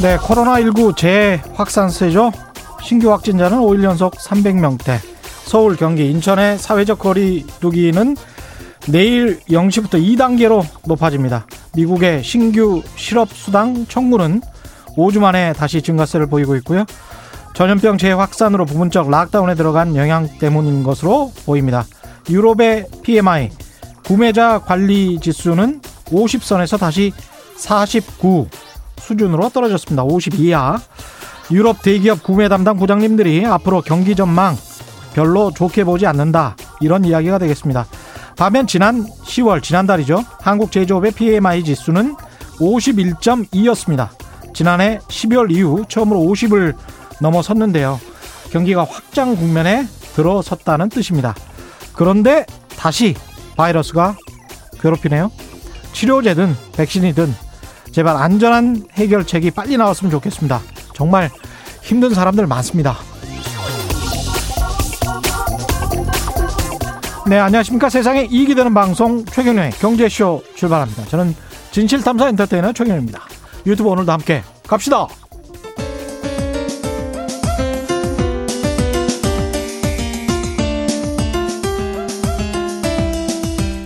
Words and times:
네, 0.00 0.16
코로나19 0.16 0.96
재확산세죠. 0.96 2.30
신규 2.80 3.10
확진자는 3.10 3.58
5일 3.58 3.82
연속 3.82 4.14
300명대. 4.14 5.00
서울, 5.44 5.74
경기, 5.74 6.08
인천의 6.08 6.58
사회적 6.58 7.00
거리 7.00 7.44
두기는 7.58 8.16
내일 8.86 9.40
0시부터 9.50 9.94
2단계로 9.94 10.64
높아집니다. 10.86 11.46
미국의 11.74 12.22
신규 12.22 12.80
실업수당 12.94 13.86
청구는 13.88 14.40
5주 14.96 15.18
만에 15.18 15.52
다시 15.52 15.82
증가세를 15.82 16.26
보이고 16.26 16.54
있고요. 16.56 16.84
전염병 17.54 17.98
재확산으로 17.98 18.66
부분적 18.66 19.10
락다운에 19.10 19.56
들어간 19.56 19.96
영향 19.96 20.28
때문인 20.38 20.84
것으로 20.84 21.32
보입니다. 21.44 21.84
유럽의 22.30 22.86
PMI 23.02 23.50
구매자 24.04 24.60
관리 24.60 25.18
지수는 25.18 25.80
50선에서 26.06 26.78
다시 26.78 27.12
49 27.56 28.46
수준으로 29.00 29.50
떨어졌습니다. 29.50 30.04
50 30.04 30.34
이하. 30.40 30.78
유럽 31.50 31.82
대기업 31.82 32.22
구매 32.22 32.48
담당 32.48 32.76
부장님들이 32.76 33.46
앞으로 33.46 33.80
경기 33.80 34.14
전망 34.14 34.56
별로 35.14 35.50
좋게 35.50 35.84
보지 35.84 36.06
않는다. 36.06 36.56
이런 36.80 37.04
이야기가 37.04 37.38
되겠습니다. 37.38 37.86
반면 38.36 38.66
지난 38.66 39.04
10월 39.04 39.62
지난달이죠. 39.62 40.22
한국 40.40 40.70
제조업의 40.70 41.12
PMI 41.12 41.64
지수는 41.64 42.14
51.2였습니다. 42.58 44.10
지난해 44.54 44.98
12월 45.08 45.50
이후 45.50 45.84
처음으로 45.88 46.20
50을 46.20 46.74
넘어섰는데요. 47.20 47.98
경기가 48.50 48.84
확장 48.84 49.34
국면에 49.34 49.86
들어섰다는 50.14 50.88
뜻입니다. 50.88 51.34
그런데 51.94 52.44
다시 52.76 53.14
바이러스가 53.56 54.16
괴롭히네요. 54.80 55.30
치료제든 55.92 56.56
백신이든 56.76 57.47
제발 57.90 58.16
안전한 58.16 58.84
해결책이 58.92 59.50
빨리 59.52 59.76
나왔으면 59.76 60.10
좋겠습니다. 60.10 60.60
정말 60.94 61.30
힘든 61.82 62.14
사람들 62.14 62.46
많습니다. 62.46 62.96
네, 67.28 67.38
안녕하십니까. 67.38 67.90
세상에 67.90 68.24
이익이 68.30 68.54
되는 68.54 68.72
방송 68.72 69.24
최경련의 69.24 69.72
경제쇼 69.72 70.42
출발합니다. 70.54 71.04
저는 71.06 71.34
진실탐사 71.72 72.28
엔터테이너 72.28 72.72
최경련입니다. 72.72 73.20
유튜브 73.66 73.90
오늘도 73.90 74.10
함께 74.10 74.42
갑시다. 74.66 75.06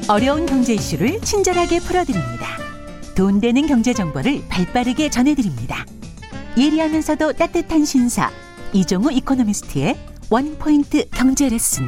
어려운 0.08 0.44
경제 0.46 0.74
이슈를 0.74 1.20
친절하게 1.22 1.80
풀어드립니다. 1.80 2.51
돈 3.14 3.40
되는 3.40 3.66
경제 3.66 3.92
정보를 3.92 4.42
발빠르게 4.48 5.10
전해드립니다. 5.10 5.84
예리하면서도 6.56 7.34
따뜻한 7.34 7.84
신사 7.84 8.30
이종우 8.72 9.12
economist의 9.12 9.96
one 10.30 10.60
point 10.60 11.10
경제 11.10 11.48
레슨. 11.48 11.86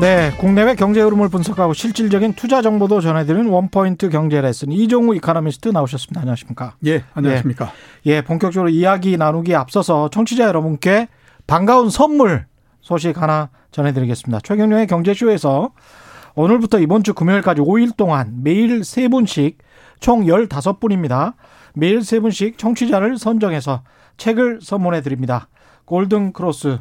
네, 0.00 0.32
국내외 0.38 0.74
경제 0.74 1.02
흐름을 1.02 1.28
분석하고 1.28 1.74
실질적인 1.74 2.32
투자 2.32 2.62
정보도 2.62 3.02
전해드리는 3.02 3.46
one 3.46 3.69
point 3.69 4.08
경제 4.08 4.40
레슨 4.40 4.72
이종우 4.72 5.14
이코노미스트 5.16 5.68
나오셨습니다. 5.68 6.22
안녕하십니까? 6.22 6.76
예, 6.86 7.04
안녕하십니까? 7.12 7.72
예, 8.06 8.12
예 8.12 8.20
본격적으로 8.22 8.70
이야기 8.70 9.18
나누기 9.18 9.54
앞서서 9.54 10.08
청취자 10.08 10.44
여러분께 10.44 11.08
반가운 11.46 11.90
선물 11.90 12.46
소식 12.80 13.20
하나 13.20 13.50
전해드리겠습니다. 13.70 14.40
최경영의 14.40 14.86
경제쇼에서 14.86 15.72
오늘부터 16.34 16.78
이번 16.78 17.02
주 17.02 17.14
금요일까지 17.14 17.60
5일 17.60 17.96
동안 17.96 18.42
매일 18.42 18.80
3분씩 18.80 19.56
총 20.00 20.24
15분입니다. 20.24 21.34
매일 21.74 22.00
3분씩 22.00 22.58
청취자를 22.58 23.18
선정해서 23.18 23.82
책을 24.16 24.60
선물해 24.62 25.02
드립니다. 25.02 25.48
골든 25.84 26.32
크로스 26.32 26.78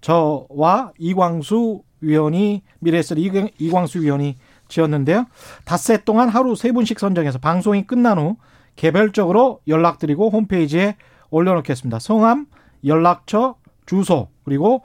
저와 0.00 0.92
이광수 0.98 1.82
위원이 2.00 2.62
미래에서 2.80 3.14
이광수 3.16 4.00
위원이 4.00 4.36
지었는데요. 4.68 5.26
닷새 5.64 5.98
동안 6.04 6.28
하루 6.28 6.52
3분씩 6.52 6.98
선정해서 6.98 7.38
방송이 7.38 7.86
끝난 7.86 8.18
후 8.18 8.36
개별적으로 8.76 9.60
연락드리고 9.66 10.30
홈페이지에 10.30 10.96
올려놓겠습니다. 11.30 11.98
성함, 11.98 12.46
연락처, 12.84 13.56
주소 13.86 14.28
그리고 14.44 14.82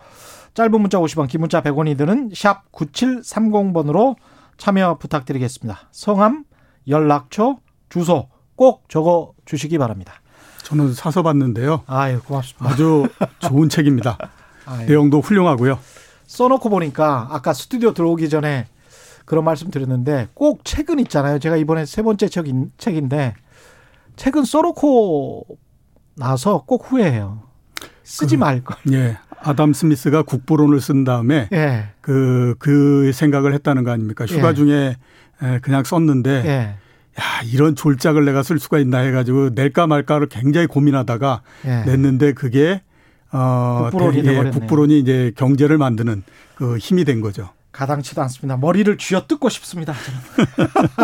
짧은 0.55 0.81
문자 0.81 0.97
50원, 0.99 1.27
긴 1.27 1.41
문자 1.41 1.61
100원이 1.61 1.97
드는 1.97 2.31
샵 2.33 2.71
9730번으로 2.71 4.15
참여 4.57 4.97
부탁드리겠습니다. 4.99 5.89
성함, 5.91 6.45
연락처, 6.87 7.57
주소 7.89 8.29
꼭 8.55 8.87
적어 8.87 9.33
주시기 9.43 9.77
바랍니다. 9.77 10.13
저는 10.63 10.93
사서 10.93 11.23
봤는데요. 11.23 11.83
아유, 11.87 12.21
고맙습니다. 12.23 12.69
아주 12.69 13.07
좋은 13.39 13.67
책입니다. 13.67 14.17
아유. 14.65 14.87
내용도 14.87 15.19
훌륭하고요. 15.19 15.77
써놓고 16.25 16.69
보니까 16.69 17.27
아까 17.31 17.51
스튜디오 17.51 17.93
들어오기 17.93 18.29
전에 18.29 18.67
그런 19.25 19.43
말씀 19.43 19.69
드렸는데 19.69 20.29
꼭 20.33 20.63
책은 20.63 20.99
있잖아요. 20.99 21.37
제가 21.39 21.57
이번에 21.57 21.85
세 21.85 22.01
번째 22.01 22.29
책인, 22.29 22.71
책인데 22.77 23.35
책은 24.15 24.45
써놓고 24.45 25.45
나서 26.15 26.63
꼭 26.65 26.89
후회해요. 26.89 27.43
쓰지 28.03 28.37
그, 28.37 28.39
말 28.39 28.63
걸. 28.63 28.77
예. 28.93 29.17
아담 29.45 29.73
스미스가 29.73 30.23
국보론을 30.23 30.81
쓴 30.81 31.03
다음에 31.03 31.47
예. 31.53 31.85
그, 32.01 32.55
그 32.59 33.11
생각을 33.13 33.53
했다는 33.53 33.83
거 33.83 33.91
아닙니까? 33.91 34.25
휴가 34.25 34.49
예. 34.49 34.53
중에 34.53 34.95
그냥 35.61 35.83
썼는데 35.83 36.43
예. 36.45 36.75
야, 37.17 37.41
이런 37.45 37.75
졸작을 37.75 38.25
내가 38.25 38.43
쓸 38.43 38.59
수가 38.59 38.79
있나 38.79 38.99
해가지고 38.99 39.51
낼까 39.53 39.87
말까를 39.87 40.27
굉장히 40.27 40.67
고민하다가 40.67 41.41
예. 41.65 41.83
냈는데 41.85 42.33
그게 42.33 42.81
어, 43.31 43.89
국부론이, 43.91 44.27
예, 44.27 44.49
국부론이 44.49 44.99
이제 44.99 45.31
경제를 45.35 45.77
만드는 45.77 46.23
그 46.55 46.77
힘이 46.77 47.05
된 47.05 47.21
거죠. 47.21 47.49
가당치도 47.71 48.21
않습니다. 48.23 48.57
머리를 48.57 48.97
쥐어 48.97 49.27
뜯고 49.27 49.49
싶습니다. 49.49 49.93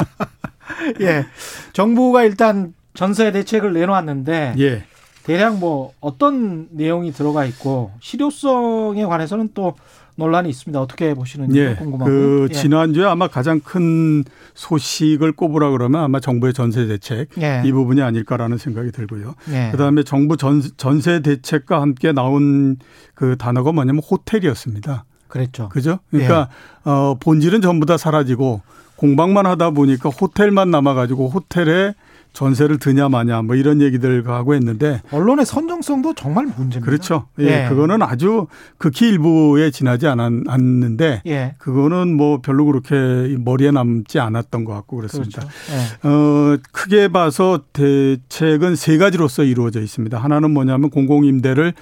예. 1.02 1.26
정부가 1.74 2.24
일단 2.24 2.74
전세 2.94 3.32
대책을 3.32 3.74
내놓았는데 3.74 4.56
예. 4.60 4.86
대략 5.24 5.58
뭐 5.58 5.94
어떤 6.00 6.68
내용이 6.72 7.12
들어가 7.12 7.46
있고 7.46 7.92
실효성에 8.00 9.06
관해서는 9.06 9.50
또 9.54 9.76
논란이 10.16 10.50
있습니다. 10.50 10.80
어떻게 10.80 11.14
보시는지 11.14 11.60
예, 11.60 11.76
궁금하고요. 11.76 12.06
그 12.14 12.48
예. 12.50 12.54
지난주에 12.54 13.06
아마 13.06 13.28
가장 13.28 13.60
큰 13.60 14.24
소식을 14.54 15.32
꼽으라 15.34 15.72
그러면 15.72 16.04
아마 16.04 16.20
정부의 16.20 16.54
전세 16.54 16.86
대책 16.86 17.30
예. 17.42 17.64
이 17.66 17.72
부분이 17.72 18.02
아닐까라는 18.02 18.58
생각이 18.58 18.92
들고요. 18.92 19.36
예. 19.52 19.70
그다음에 19.72 20.04
정부 20.04 20.38
전, 20.38 20.62
전세 20.78 21.22
대책과 21.22 21.82
함께 21.82 22.12
나온 22.12 22.78
그 23.16 23.38
단어가 23.38 23.72
뭐냐면 23.72 24.02
호텔이었습니다. 24.04 25.06
그랬죠. 25.28 25.70
그죠? 25.70 26.00
그러니까 26.10 26.50
예. 26.86 26.90
어 26.90 27.16
본질은 27.20 27.62
전부 27.62 27.86
다 27.86 27.98
사라지고 27.98 28.62
공방만 28.98 29.46
하다 29.46 29.72
보니까 29.72 30.10
호텔만 30.10 30.70
남아 30.70 30.94
가지고 30.94 31.30
호텔에 31.30 31.94
전세를 32.34 32.80
드냐 32.80 33.10
마냐 33.10 33.42
뭐 33.42 33.56
이런 33.56 33.82
얘기들 33.82 34.28
하고 34.28 34.56
했는데 34.56 35.02
언론의 35.12 35.46
선정성도 35.46 36.14
정말 36.14 36.46
문제입니다. 36.46 36.82
그렇죠. 36.82 37.28
예, 37.40 37.66
예. 37.66 37.70
그거는 37.70 38.02
아주 38.02 38.48
극히 38.78 39.10
일부에 39.10 39.70
지나지 39.72 40.08
않았는데 40.08 41.24
예. 41.26 41.56
그거는 41.58 42.16
뭐 42.16 42.40
별로 42.42 42.66
그렇게 42.66 43.36
머리에 43.38 43.72
남지 43.72 44.20
않았던 44.20 44.64
것 44.64 44.74
같고 44.74 44.98
그렇습니다. 44.98 45.42
그렇죠. 45.42 45.58
예. 45.74 46.08
어, 46.08 46.58
크게 46.72 47.10
봐서 47.10 47.62
대책은 47.74 48.76
세 48.76 48.98
가지로서 48.98 49.44
이루어져 49.44 49.82
있습니다. 49.82 50.18
하나는 50.18 50.52
뭐냐면 50.52 50.90
공공임대를 50.90 51.74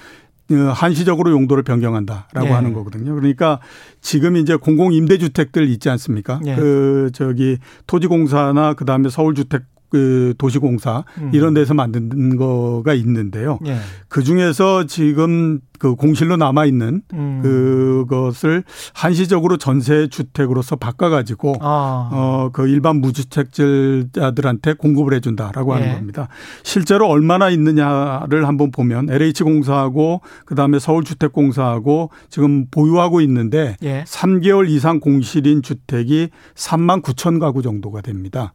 어, 0.52 0.54
한시적으로 0.74 1.30
용도를 1.30 1.62
변경한다라고 1.62 2.46
예. 2.46 2.50
하는 2.50 2.72
거거든요. 2.72 3.14
그러니까 3.14 3.60
지금 4.00 4.36
이제 4.36 4.56
공공 4.56 4.92
임대 4.92 5.16
주택들 5.16 5.68
있지 5.68 5.88
않습니까? 5.90 6.40
예. 6.46 6.56
그 6.56 7.10
저기 7.12 7.58
토지공사나 7.86 8.74
그다음에 8.74 9.10
서울주택 9.10 9.62
그 9.90 10.34
도시공사 10.38 11.04
음. 11.18 11.30
이런 11.34 11.52
데서 11.52 11.74
만든 11.74 12.36
거가 12.36 12.94
있는데요. 12.94 13.58
예. 13.66 13.76
그 14.08 14.22
중에서 14.22 14.86
지금 14.86 15.60
그 15.80 15.94
공실로 15.94 16.36
남아 16.36 16.66
있는 16.66 17.02
음. 17.14 17.40
그것을 17.42 18.62
한시적으로 18.94 19.56
전세 19.56 20.08
주택으로서 20.08 20.76
바꿔가지고 20.76 21.54
아. 21.60 22.10
어그 22.12 22.68
일반 22.68 23.00
무주택자들한테 23.00 24.74
공급을 24.74 25.14
해준다라고 25.14 25.74
하는 25.74 25.88
예. 25.88 25.92
겁니다. 25.94 26.28
실제로 26.62 27.08
얼마나 27.08 27.50
있느냐를 27.50 28.46
한번 28.46 28.70
보면 28.70 29.10
LH 29.10 29.42
공사하고 29.42 30.20
그 30.44 30.54
다음에 30.54 30.78
서울주택공사하고 30.78 32.10
지금 32.28 32.66
보유하고 32.70 33.20
있는데 33.22 33.76
예. 33.82 34.04
3개월 34.06 34.68
이상 34.68 35.00
공실인 35.00 35.62
주택이 35.62 36.28
3만 36.54 37.02
9천 37.02 37.40
가구 37.40 37.62
정도가 37.62 38.02
됩니다. 38.02 38.52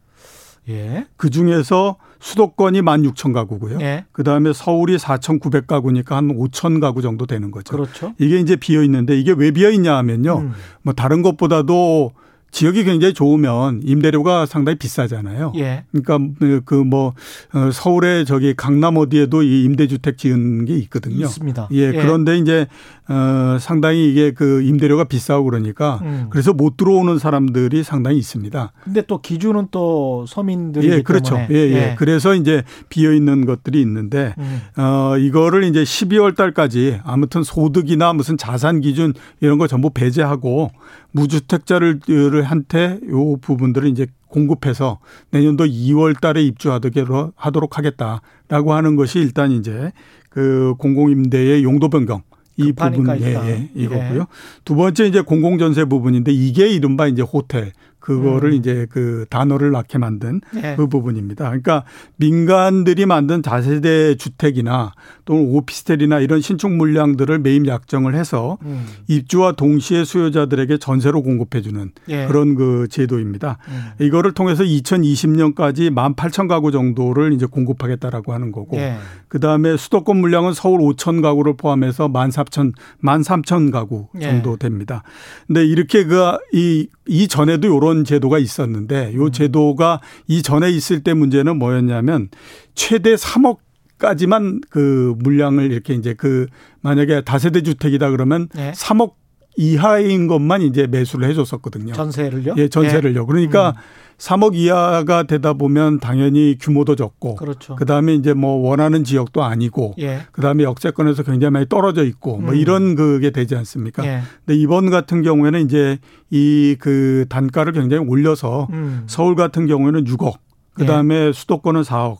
예. 0.68 1.06
그 1.16 1.30
중에서 1.30 1.96
수도권이 2.18 2.78
16,000 2.78 3.32
가구고요. 3.32 3.78
예. 3.80 4.04
그 4.12 4.24
다음에 4.24 4.52
서울이 4.52 4.98
4,900 4.98 5.66
가구니까 5.66 6.20
한5,000 6.20 6.80
가구 6.80 7.02
정도 7.02 7.26
되는 7.26 7.50
거죠. 7.50 7.76
그렇죠. 7.76 8.14
이게 8.18 8.38
이제 8.38 8.56
비어 8.56 8.82
있는데 8.82 9.18
이게 9.18 9.32
왜 9.32 9.50
비어 9.50 9.70
있냐 9.70 9.96
하면요. 9.96 10.38
음. 10.38 10.52
뭐 10.82 10.94
다른 10.94 11.22
것보다도 11.22 12.12
지역이 12.56 12.84
굉장히 12.84 13.12
좋으면 13.12 13.82
임대료가 13.84 14.46
상당히 14.46 14.78
비싸잖아요. 14.78 15.52
예. 15.56 15.84
그러니까 15.92 16.62
그뭐 16.64 17.12
어, 17.52 17.70
서울에 17.70 18.24
저기 18.24 18.54
강남 18.56 18.96
어디에도 18.96 19.42
이 19.42 19.64
임대주택 19.64 20.16
지은 20.16 20.64
게 20.64 20.74
있거든요. 20.78 21.26
있습니다. 21.26 21.68
예. 21.72 21.76
예. 21.76 21.92
그런데 21.92 22.38
이제 22.38 22.66
어 23.08 23.58
상당히 23.60 24.10
이게 24.10 24.32
그 24.32 24.62
임대료가 24.62 25.04
비싸고 25.04 25.44
그러니까 25.44 26.00
음. 26.02 26.26
그래서 26.30 26.54
못 26.54 26.78
들어오는 26.78 27.18
사람들이 27.18 27.84
상당히 27.84 28.16
있습니다. 28.16 28.72
근데 28.82 29.02
또 29.02 29.20
기준은 29.20 29.68
또 29.70 30.24
서민들이 30.26 30.88
예, 30.88 31.02
그렇죠. 31.02 31.36
예, 31.36 31.54
예, 31.54 31.72
예. 31.72 31.94
그래서 31.96 32.34
이제 32.34 32.64
비어 32.88 33.12
있는 33.12 33.44
것들이 33.44 33.80
있는데 33.82 34.34
음. 34.38 34.62
어 34.76 35.18
이거를 35.18 35.64
이제 35.64 35.84
12월 35.84 36.34
달까지 36.34 37.00
아무튼 37.04 37.44
소득이나 37.44 38.12
무슨 38.14 38.36
자산 38.36 38.80
기준 38.80 39.12
이런 39.40 39.58
거 39.58 39.68
전부 39.68 39.90
배제하고 39.90 40.70
무주택자를 41.16 42.00
한테 42.44 43.00
요 43.08 43.36
부분들을 43.38 43.88
이제 43.88 44.06
공급해서 44.28 44.98
내년도 45.30 45.64
2월 45.64 46.20
달에 46.20 46.42
입주하도록 46.42 47.32
하도록 47.34 47.78
하겠다라고 47.78 48.74
하는 48.74 48.96
것이 48.96 49.18
일단 49.18 49.50
이제 49.50 49.92
그 50.28 50.74
공공임대의 50.78 51.64
용도 51.64 51.88
변경 51.88 52.22
이 52.58 52.72
부분 52.72 53.20
예, 53.20 53.34
예, 53.34 53.70
이거고요. 53.74 54.20
예. 54.20 54.26
두 54.64 54.74
번째 54.74 55.06
이제 55.06 55.20
공공전세 55.20 55.84
부분인데 55.84 56.32
이게 56.32 56.68
이른바 56.68 57.06
이제 57.06 57.22
호텔 57.22 57.72
그거를 58.06 58.50
음. 58.50 58.54
이제 58.54 58.86
그 58.88 59.26
단어를 59.30 59.72
낳게 59.72 59.98
만든 59.98 60.40
네. 60.54 60.76
그 60.76 60.86
부분입니다. 60.86 61.46
그러니까 61.46 61.82
민간들이 62.14 63.04
만든 63.04 63.42
다세대 63.42 64.14
주택이나 64.14 64.92
또는 65.24 65.48
오피스텔이나 65.48 66.20
이런 66.20 66.40
신축 66.40 66.70
물량들을 66.70 67.40
매입 67.40 67.66
약정을 67.66 68.14
해서 68.14 68.58
음. 68.62 68.86
입주와 69.08 69.52
동시에 69.52 70.04
수요자들에게 70.04 70.78
전세로 70.78 71.20
공급해 71.22 71.62
주는 71.62 71.90
네. 72.06 72.28
그런 72.28 72.54
그 72.54 72.86
제도입니다. 72.88 73.58
음. 73.66 74.04
이거를 74.04 74.34
통해서 74.34 74.62
2020년까지 74.62 75.92
18,000 75.92 76.46
가구 76.46 76.70
정도를 76.70 77.32
이제 77.32 77.44
공급하겠다라고 77.44 78.32
하는 78.32 78.52
거고 78.52 78.76
네. 78.76 78.98
그다음에 79.26 79.76
수도권 79.76 80.16
물량은 80.18 80.52
서울 80.52 80.78
5천 80.78 81.22
가구를 81.22 81.56
포함해서 81.56 82.06
14,000 82.06 82.72
13,000 83.04 83.72
가구 83.72 84.06
정도 84.22 84.56
됩니다. 84.56 85.02
근데 85.48 85.66
이렇게 85.66 86.04
그 86.04 86.36
이 86.52 86.86
이 87.08 87.28
전에도 87.28 87.68
요런 87.68 87.95
제도가 88.04 88.38
있었는데 88.38 89.14
요 89.14 89.24
음. 89.24 89.32
제도가 89.32 90.00
이 90.26 90.42
전에 90.42 90.70
있을 90.70 91.02
때 91.02 91.14
문제는 91.14 91.58
뭐였냐면 91.58 92.28
최대 92.74 93.14
3억 93.14 93.58
까지만 93.98 94.60
그 94.68 95.14
물량을 95.18 95.72
이렇게 95.72 95.94
이제 95.94 96.12
그 96.14 96.46
만약에 96.82 97.22
다세대 97.22 97.62
주택이다 97.62 98.10
그러면 98.10 98.48
네. 98.54 98.72
3억 98.72 99.14
이하인 99.56 100.26
것만 100.26 100.62
이제 100.62 100.86
매수를 100.86 101.28
해줬었거든요. 101.30 101.94
전세를요? 101.94 102.54
예, 102.58 102.68
전세를요. 102.68 103.20
네. 103.20 103.26
그러니까 103.26 103.70
음. 103.70 103.74
3억 104.18 104.54
이하가 104.54 105.24
되다 105.24 105.52
보면 105.52 106.00
당연히 106.00 106.56
규모도 106.58 106.96
적고, 106.96 107.34
그렇죠. 107.34 107.76
그다음에 107.76 108.14
이제 108.14 108.32
뭐 108.32 108.56
원하는 108.66 109.04
지역도 109.04 109.42
아니고, 109.44 109.94
예. 109.98 110.20
그다음에 110.32 110.64
역세권에서 110.64 111.22
굉장히 111.22 111.50
많이 111.52 111.68
떨어져 111.68 112.02
있고, 112.04 112.38
뭐 112.38 112.52
음. 112.54 112.56
이런 112.56 112.94
그게 112.94 113.30
되지 113.30 113.56
않습니까? 113.56 114.06
예. 114.06 114.20
근데 114.46 114.58
이번 114.58 114.88
같은 114.90 115.22
경우에는 115.22 115.60
이제 115.64 115.98
이 116.30 116.76
그 116.80 117.26
단가를 117.28 117.72
굉장히 117.74 118.06
올려서 118.06 118.68
음. 118.72 119.04
서울 119.06 119.34
같은 119.34 119.66
경우에는 119.66 120.04
6억, 120.04 120.34
그다음에 120.74 121.28
예. 121.28 121.32
수도권은 121.32 121.82
4억, 121.82 122.18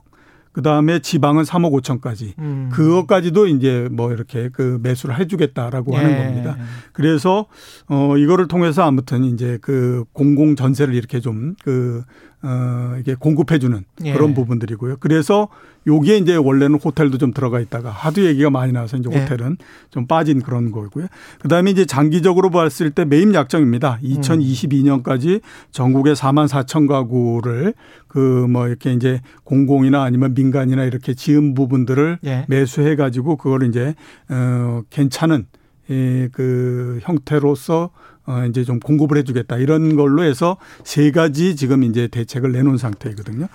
그 0.57 0.63
다음에 0.63 1.01
지방은 1.01 1.43
3억 1.43 1.71
5천까지. 1.83 2.33
음. 2.39 2.71
그것까지도 2.73 3.47
이제 3.47 3.91
뭐 3.93 4.11
이렇게 4.11 4.49
그 4.51 4.81
매수를 4.83 5.19
해주겠다라고 5.19 5.93
예. 5.93 5.97
하는 5.99 6.17
겁니다. 6.17 6.57
그래서 6.95 7.45
어 7.89 8.17
이거를 8.17 8.49
통해서 8.49 8.83
아무튼 8.83 9.25
이제 9.25 9.59
그 9.61 10.07
공공 10.15 10.57
전세를 10.57 10.95
이렇게 10.95 11.21
좀 11.21 11.57
그 11.63 12.05
어, 12.43 12.97
이게 13.01 13.15
공급해주는 13.15 13.85
예. 14.05 14.13
그런 14.13 14.35
부분들이고요. 14.35 14.97
그래서 15.01 15.49
요게 15.87 16.19
이제 16.19 16.37
원래는 16.37 16.79
호텔도 16.79 17.19
좀 17.19 17.33
들어가 17.33 17.61
있다가 17.61 17.91
하도 17.91 18.25
얘기가 18.25 18.51
많이 18.51 18.73
나와서 18.73 18.97
이제 18.97 19.09
예. 19.13 19.21
호텔은 19.21 19.57
좀 19.91 20.07
빠진 20.07 20.43
그런 20.43 20.71
거고요. 20.71 21.07
그 21.41 21.49
다음에 21.49 21.71
이제 21.71 21.85
장기적으로 21.85 22.51
봤을 22.51 22.91
때 22.91 23.05
매입 23.05 23.35
약정입니다. 23.35 23.99
2022년까지 24.03 25.41
전국에 25.71 26.13
4만 26.13 26.49
4천 26.49 26.89
가구를 26.89 27.75
그 28.09 28.47
뭐 28.49 28.67
이렇게 28.69 28.93
이제 28.93 29.21
공공이나 29.45 30.03
아니면 30.03 30.35
민간이나 30.35 30.85
이렇게 30.85 31.15
지은 31.15 31.55
부분들을 31.55 32.19
예. 32.25 32.45
매수해 32.49 32.97
가지고 32.97 33.37
그걸 33.37 33.65
이제 33.65 33.95
어 34.29 34.83
괜찮은 34.91 35.41
이 35.41 35.47
그 35.87 36.99
형태로서 37.03 37.91
어 38.29 38.45
이제 38.49 38.65
좀 38.65 38.81
공급을 38.81 39.17
해주겠다 39.19 39.57
이런 39.59 39.95
걸로 39.95 40.25
해서 40.25 40.57
세 40.83 41.13
가지 41.13 41.55
지금 41.55 41.85
이제 41.85 42.09
대책을 42.09 42.51
내놓은 42.51 42.77
상태이거든요. 42.77 43.47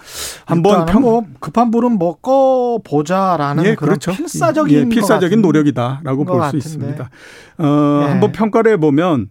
한번 0.46 0.86
평... 0.86 1.02
뭐 1.02 1.26
급한 1.42 1.72
불은 1.72 2.00
먹고 2.00 2.82
보자라는 2.84 3.66
예, 3.66 3.76
그런 3.76 4.00
그렇죠. 4.00 4.12
필사적인 4.14 4.80
예, 4.80 4.90
필사적인 4.90 5.42
노력이다라고 5.42 6.24
볼 6.24 6.42
수 6.50 6.56
있습니다. 6.58 7.10
어 7.58 8.02
예. 8.04 8.10
한번 8.12 8.32
평가를 8.32 8.72
해보면 8.74 9.30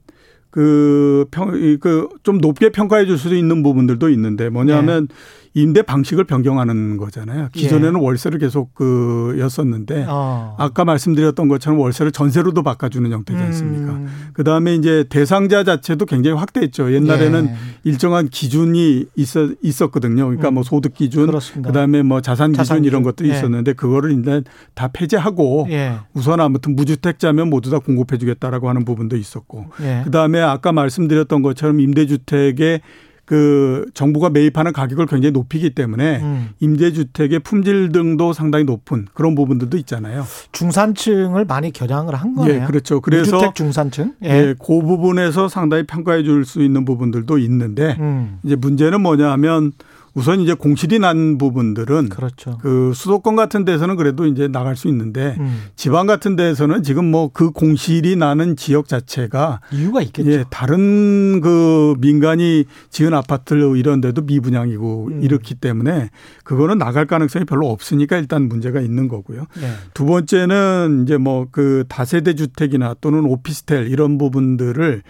그 0.50 1.26
평, 1.31 1.52
그좀 1.81 2.38
높게 2.38 2.70
평가해 2.70 3.06
줄 3.06 3.17
수도 3.17 3.35
있는 3.35 3.62
부분들도 3.62 4.08
있는데 4.11 4.49
뭐냐면 4.50 5.06
네. 5.06 5.14
임대 5.52 5.82
방식을 5.82 6.25
변경하는 6.25 6.97
거잖아요. 6.97 7.49
기존에는 7.52 8.00
예. 8.00 8.05
월세를 8.05 8.38
계속 8.38 8.73
그 8.75 9.37
였었는데 9.38 10.06
어. 10.08 10.55
아까 10.58 10.85
말씀드렸던 10.85 11.49
것처럼 11.49 11.81
월세를 11.81 12.12
전세로도 12.12 12.62
바꿔주는 12.62 13.11
형태지 13.11 13.38
않습니까? 13.38 13.93
음. 13.93 14.08
그 14.32 14.44
다음에 14.44 14.76
이제 14.76 15.05
대상자 15.08 15.64
자체도 15.64 16.06
굉장히 16.06 16.37
확대했죠. 16.38 16.94
옛날에는 16.94 17.49
예. 17.49 17.55
일정한 17.82 18.29
기준이 18.29 19.06
있어 19.17 19.49
있었거든요. 19.61 20.26
그러니까 20.26 20.50
음. 20.50 20.55
뭐 20.55 20.62
소득 20.62 20.94
기준, 20.94 21.31
그 21.62 21.73
다음에 21.73 22.02
뭐 22.02 22.20
자산, 22.20 22.52
자산 22.52 22.79
기준, 22.79 22.85
이런 22.85 23.02
것들이 23.02 23.31
예. 23.31 23.35
있었는데 23.35 23.73
그거를 23.73 24.12
이제 24.12 24.43
다 24.75 24.88
폐지하고 24.93 25.67
예. 25.70 25.94
우선 26.14 26.41
아무튼 26.41 26.76
무주택자면 26.76 27.50
모두 27.50 27.70
다 27.70 27.81
공급해주겠다라고 27.81 28.69
하는 28.69 28.85
부분도 28.85 29.17
있었고 29.17 29.67
예. 29.82 30.02
그 30.05 30.12
다음에 30.12 30.41
아까 30.41 30.70
말씀드렸던 30.70 31.43
것처럼 31.43 31.81
임대주택의 31.81 32.82
그 33.31 33.87
정부가 33.94 34.29
매입하는 34.29 34.73
가격을 34.73 35.06
굉장히 35.06 35.31
높이기 35.31 35.71
때문에 35.71 36.21
음. 36.21 36.49
임대주택의 36.59 37.38
품질 37.38 37.93
등도 37.93 38.33
상당히 38.33 38.64
높은 38.64 39.07
그런 39.14 39.37
부분들도 39.37 39.76
있잖아요. 39.76 40.25
중산층을 40.50 41.45
많이 41.45 41.71
겨냥을 41.73 42.16
한 42.16 42.35
거예요. 42.35 42.62
예, 42.62 42.66
그렇죠. 42.66 43.00
그래서 43.00 43.38
주택 43.38 43.55
중산층. 43.55 44.14
예. 44.25 44.28
예, 44.31 44.55
그 44.59 44.81
부분에서 44.81 45.49
상당히 45.49 45.85
평가해 45.87 46.25
줄 46.25 46.45
수 46.45 46.61
있는 46.61 46.85
부분들도 46.85 47.38
있는데 47.38 47.97
음. 48.00 48.38
이제 48.43 48.57
문제는 48.57 49.00
뭐냐 49.02 49.31
하면 49.31 49.71
우선 50.14 50.40
이제 50.40 50.55
공실이 50.55 50.99
난 50.99 51.38
부분들은 51.38 52.09
그렇죠. 52.09 52.59
그 52.62 52.93
수도권 52.95 53.37
같은 53.37 53.64
데서는 53.64 53.97
그래도 53.97 54.26
이제 54.26 54.49
나갈 54.49 54.76
수 54.76 54.88
있는데 54.88 55.37
음. 55.38 55.64
지방 55.76 56.07
같은 56.07 56.37
데서는 56.37 56.83
지금 56.83 57.11
뭐 57.11 57.31
그 57.33 57.50
공실이 57.50 58.17
나는 58.17 58.57
지역 58.57 58.88
자체가 58.88 59.61
이유가 59.73 60.02
있겠죠. 60.02 60.31
예, 60.31 60.45
다른 60.50 61.40
그 61.40 61.95
민간이 61.99 62.64
지은 62.90 63.14
아파트 63.14 63.55
이런 63.76 64.00
데도 64.00 64.23
미분양이고 64.23 65.09
음. 65.12 65.23
이렇기 65.23 65.55
때문에 65.55 66.11
그거는 66.43 66.79
나갈 66.79 67.07
가능성이 67.07 67.45
별로 67.45 67.71
없으니까 67.71 68.17
일단 68.17 68.49
문제가 68.49 68.81
있는 68.81 69.07
거고요. 69.07 69.47
네. 69.61 69.73
두 69.95 70.07
번째는 70.07 71.05
이제 71.05 71.17
뭐 71.17 71.40
그 71.50 71.85
다세대 71.88 72.35
주택이나 72.35 72.95
또는 73.00 73.25
오피스텔 73.25 73.88
이런 73.88 74.19
부분들을 74.19 75.02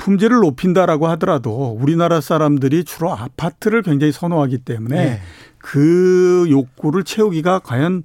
품질을 0.00 0.38
높인다라고 0.38 1.06
하더라도 1.08 1.76
우리나라 1.78 2.20
사람들이 2.20 2.84
주로 2.84 3.12
아파트를 3.12 3.82
굉장히 3.82 4.12
선호하기 4.12 4.58
때문에 4.58 4.96
네. 4.96 5.20
그 5.60 6.46
욕구를 6.50 7.04
채우기가 7.04 7.60
과연 7.60 8.02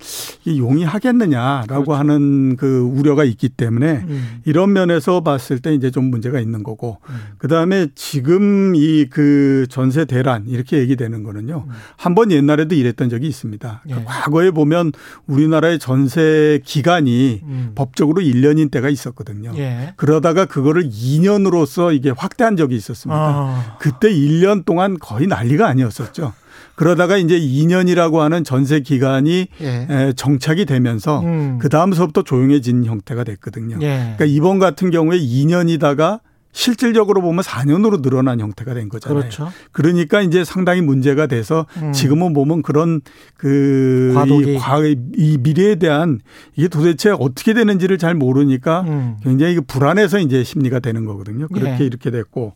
용이하겠느냐라고 0.47 1.85
그렇죠. 1.85 1.93
하는 1.93 2.55
그 2.57 2.81
우려가 2.81 3.23
있기 3.23 3.49
때문에 3.49 4.05
음. 4.07 4.41
이런 4.45 4.73
면에서 4.73 5.21
봤을 5.21 5.59
때 5.59 5.73
이제 5.73 5.89
좀 5.89 6.05
문제가 6.05 6.39
있는 6.39 6.61
거고 6.63 6.99
음. 7.09 7.15
그다음에 7.39 7.87
지금 7.95 8.73
이 8.75 9.05
그 9.15 9.65
전세 9.69 10.03
대란 10.05 10.45
이렇게 10.47 10.77
얘기되는 10.79 11.23
거는요. 11.23 11.65
음. 11.67 11.73
한번 11.95 12.31
옛날에도 12.31 12.75
이랬던 12.75 13.09
적이 13.09 13.27
있습니다. 13.27 13.81
그러니까 13.83 14.01
예. 14.01 14.05
과거에 14.05 14.51
보면 14.51 14.91
우리나라의 15.27 15.79
전세 15.79 16.59
기간이 16.65 17.41
음. 17.43 17.71
법적으로 17.75 18.21
1년인 18.21 18.71
때가 18.71 18.89
있었거든요. 18.89 19.53
예. 19.57 19.93
그러다가 19.95 20.45
그거를 20.45 20.89
2년으로서 20.89 21.95
이게 21.95 22.09
확대한 22.09 22.57
적이 22.57 22.75
있었습니다. 22.75 23.17
아. 23.17 23.77
그때 23.79 24.09
1년 24.09 24.65
동안 24.65 24.97
거의 24.99 25.27
난리가 25.27 25.67
아니었었죠. 25.67 26.33
그러다가 26.75 27.17
이제 27.17 27.39
2년이라고 27.39 28.17
하는 28.17 28.43
전세 28.43 28.81
기간이 28.81 29.47
예. 29.61 30.13
정착이 30.15 30.65
되면서 30.65 31.21
음. 31.21 31.57
그 31.59 31.69
다음서부터 31.69 32.23
조용해진 32.23 32.85
형태가 32.85 33.23
됐거든요. 33.23 33.77
예. 33.81 34.13
그러니까 34.17 34.25
이번 34.25 34.59
같은 34.59 34.91
경우에 34.91 35.17
2년이다가 35.17 36.19
실질적으로 36.55 37.21
보면 37.21 37.43
4년으로 37.43 38.01
늘어난 38.01 38.39
형태가 38.39 38.73
된 38.73 38.87
거잖아요. 38.87 39.19
그렇죠. 39.19 39.51
그러니까 39.73 40.21
이제 40.21 40.45
상당히 40.45 40.79
문제가 40.81 41.27
돼서 41.27 41.65
음. 41.81 41.91
지금은 41.91 42.31
보면 42.31 42.61
그런 42.61 43.01
그이 43.35 44.15
이 45.17 45.37
미래에 45.37 45.75
대한 45.75 46.21
이게 46.55 46.69
도대체 46.69 47.09
어떻게 47.09 47.53
되는지를 47.53 47.97
잘 47.97 48.15
모르니까 48.15 48.81
음. 48.87 49.17
굉장히 49.21 49.59
불안해서 49.59 50.19
이제 50.19 50.45
심리가 50.45 50.79
되는 50.79 51.03
거거든요. 51.03 51.49
그렇게 51.49 51.81
예. 51.81 51.85
이렇게 51.85 52.09
됐고 52.09 52.53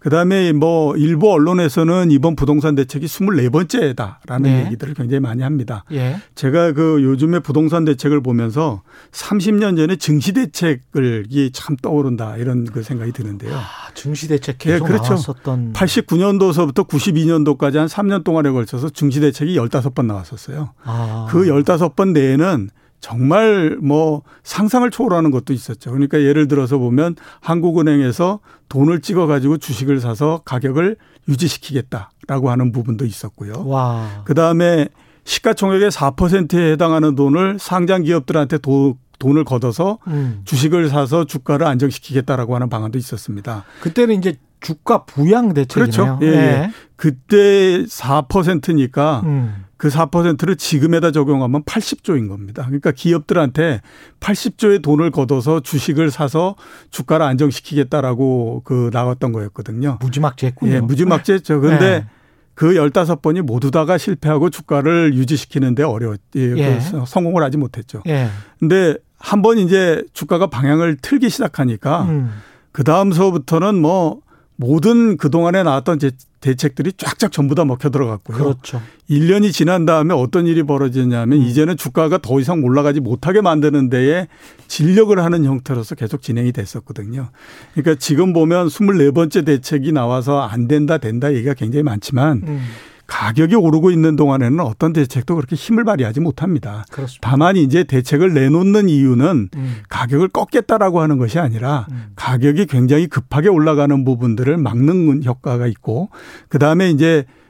그다음에 0.00 0.52
뭐 0.52 0.96
일부 0.96 1.30
언론에서는 1.30 2.10
이번 2.10 2.36
부동산 2.36 2.74
대책이 2.74 3.04
24번째다라는 3.04 4.46
예. 4.46 4.64
얘기들을 4.64 4.94
굉장히 4.94 5.20
많이 5.20 5.42
합니다. 5.42 5.84
예. 5.92 6.16
제가 6.34 6.72
그 6.72 7.02
요즘에 7.02 7.40
부동산 7.40 7.84
대책을 7.84 8.22
보면서 8.22 8.82
30년 9.10 9.76
전에 9.76 9.96
증시 9.96 10.32
대책을 10.32 11.26
이참 11.28 11.76
떠오른다 11.76 12.38
이런 12.38 12.64
그 12.64 12.82
생각이 12.82 13.12
드는데 13.12 13.41
있는데요. 13.42 13.56
아, 13.56 13.90
증시 13.94 14.28
대책 14.28 14.58
계속 14.58 14.84
네, 14.84 14.92
그렇죠. 14.92 15.10
나왔었던. 15.10 15.72
89년도서부터 15.72 16.86
92년도까지 16.86 17.76
한 17.76 17.86
3년 17.86 18.24
동안에 18.24 18.50
걸쳐서 18.50 18.90
증시 18.90 19.20
대책이 19.20 19.56
15번 19.56 20.06
나왔었어요. 20.06 20.70
아. 20.84 21.26
그 21.30 21.44
15번 21.44 22.12
내에는 22.12 22.70
정말 23.00 23.76
뭐 23.82 24.22
상상을 24.44 24.88
초월하는 24.90 25.32
것도 25.32 25.52
있었죠. 25.52 25.90
그러니까 25.90 26.20
예를 26.20 26.46
들어서 26.46 26.78
보면 26.78 27.16
한국은행에서 27.40 28.38
돈을 28.68 29.00
찍어 29.00 29.26
가지고 29.26 29.58
주식을 29.58 30.00
사서 30.00 30.42
가격을 30.44 30.96
유지시키겠다라고 31.28 32.50
하는 32.50 32.70
부분도 32.70 33.04
있었고요. 33.04 33.66
와. 33.66 34.22
그다음에 34.24 34.88
시가총액의 35.24 35.90
4%에 35.90 36.72
해당하는 36.72 37.14
돈을 37.14 37.58
상장 37.58 38.02
기업들한테 38.02 38.58
도, 38.58 38.96
돈을 39.22 39.44
걷어서 39.44 39.98
음. 40.08 40.40
주식을 40.44 40.88
사서 40.88 41.24
주가를 41.24 41.64
안정시키겠다라고 41.68 42.56
하는 42.56 42.68
방안도 42.68 42.98
있었습니다. 42.98 43.64
그때는 43.80 44.16
이제 44.16 44.36
주가 44.60 45.04
부양 45.04 45.54
대책이네요. 45.54 46.18
그렇죠. 46.18 46.18
예, 46.22 46.26
예. 46.26 46.30
네. 46.32 46.70
그때 46.96 47.84
4%니까 47.84 49.22
음. 49.24 49.64
그 49.76 49.88
4%를 49.88 50.56
지금에다 50.56 51.10
적용하면 51.12 51.62
80조인 51.64 52.28
겁니다. 52.28 52.64
그러니까 52.64 52.92
기업들한테 52.92 53.80
80조의 54.20 54.82
돈을 54.82 55.10
걷어서 55.10 55.60
주식을 55.60 56.10
사서 56.10 56.56
주가를 56.90 57.26
안정시키겠다라고 57.26 58.62
그 58.64 58.90
나왔던 58.92 59.32
거였거든요. 59.32 59.98
무지막지 60.00 60.46
했군요. 60.46 60.72
예, 60.72 60.80
무지막지 60.80 61.32
했죠. 61.32 61.60
그런데 61.60 62.00
네. 62.00 62.06
그 62.54 62.74
15번이 62.74 63.42
모두 63.42 63.70
다가 63.70 63.98
실패하고 63.98 64.50
주가를 64.50 65.14
유지시키는데 65.14 65.82
어려웠, 65.82 66.20
예, 66.36 66.54
예. 66.56 66.78
그 66.90 67.04
성공을 67.06 67.42
하지 67.42 67.56
못했죠. 67.56 68.02
예. 68.06 68.28
근데 68.60 68.94
한 69.22 69.40
번 69.40 69.58
이제 69.58 70.02
주가가 70.12 70.48
방향을 70.48 70.96
틀기 71.00 71.30
시작하니까 71.30 72.02
음. 72.02 72.30
그 72.72 72.82
다음서부터는 72.84 73.80
뭐 73.80 74.20
모든 74.56 75.16
그동안에 75.16 75.62
나왔던 75.62 75.98
대책들이 76.40 76.92
쫙쫙 76.96 77.30
전부 77.32 77.54
다 77.54 77.64
먹혀 77.64 77.88
들어갔고요. 77.90 78.36
그렇죠. 78.36 78.82
1년이 79.08 79.52
지난 79.52 79.86
다음에 79.86 80.12
어떤 80.14 80.46
일이 80.46 80.62
벌어지냐면 80.64 81.38
음. 81.38 81.44
이제는 81.44 81.76
주가가 81.76 82.18
더 82.18 82.40
이상 82.40 82.62
올라가지 82.64 83.00
못하게 83.00 83.40
만드는 83.40 83.90
데에 83.90 84.26
진력을 84.68 85.16
하는 85.18 85.44
형태로서 85.44 85.94
계속 85.94 86.20
진행이 86.22 86.52
됐었거든요. 86.52 87.28
그러니까 87.74 87.94
지금 87.98 88.32
보면 88.32 88.68
24번째 88.68 89.46
대책이 89.46 89.92
나와서 89.92 90.40
안 90.42 90.66
된다 90.68 90.98
된다 90.98 91.32
얘기가 91.32 91.54
굉장히 91.54 91.82
많지만 91.84 92.42
음. 92.46 92.60
가격이 93.06 93.54
오르고 93.54 93.90
있는 93.90 94.16
동안에는 94.16 94.60
어떤 94.60 94.92
대책도 94.92 95.34
그렇게 95.34 95.56
힘을 95.56 95.84
발휘하지 95.84 96.20
못합니다. 96.20 96.84
그렇습니다. 96.90 97.28
다만 97.28 97.56
이제 97.56 97.84
대책을 97.84 98.32
내놓는 98.32 98.88
이유는 98.88 99.48
음. 99.54 99.76
가격을 99.88 100.28
꺾겠다라고 100.28 101.00
하는 101.00 101.18
것이 101.18 101.38
아니라 101.38 101.86
음. 101.90 102.12
가격이 102.16 102.66
굉장히 102.66 103.06
급하게 103.06 103.48
올라가는 103.48 104.04
부분들을 104.04 104.56
막는 104.56 105.24
효과가 105.24 105.66
있고 105.66 106.10
그다음에 106.48 106.90
이제 106.90 107.24
어, 107.24 107.41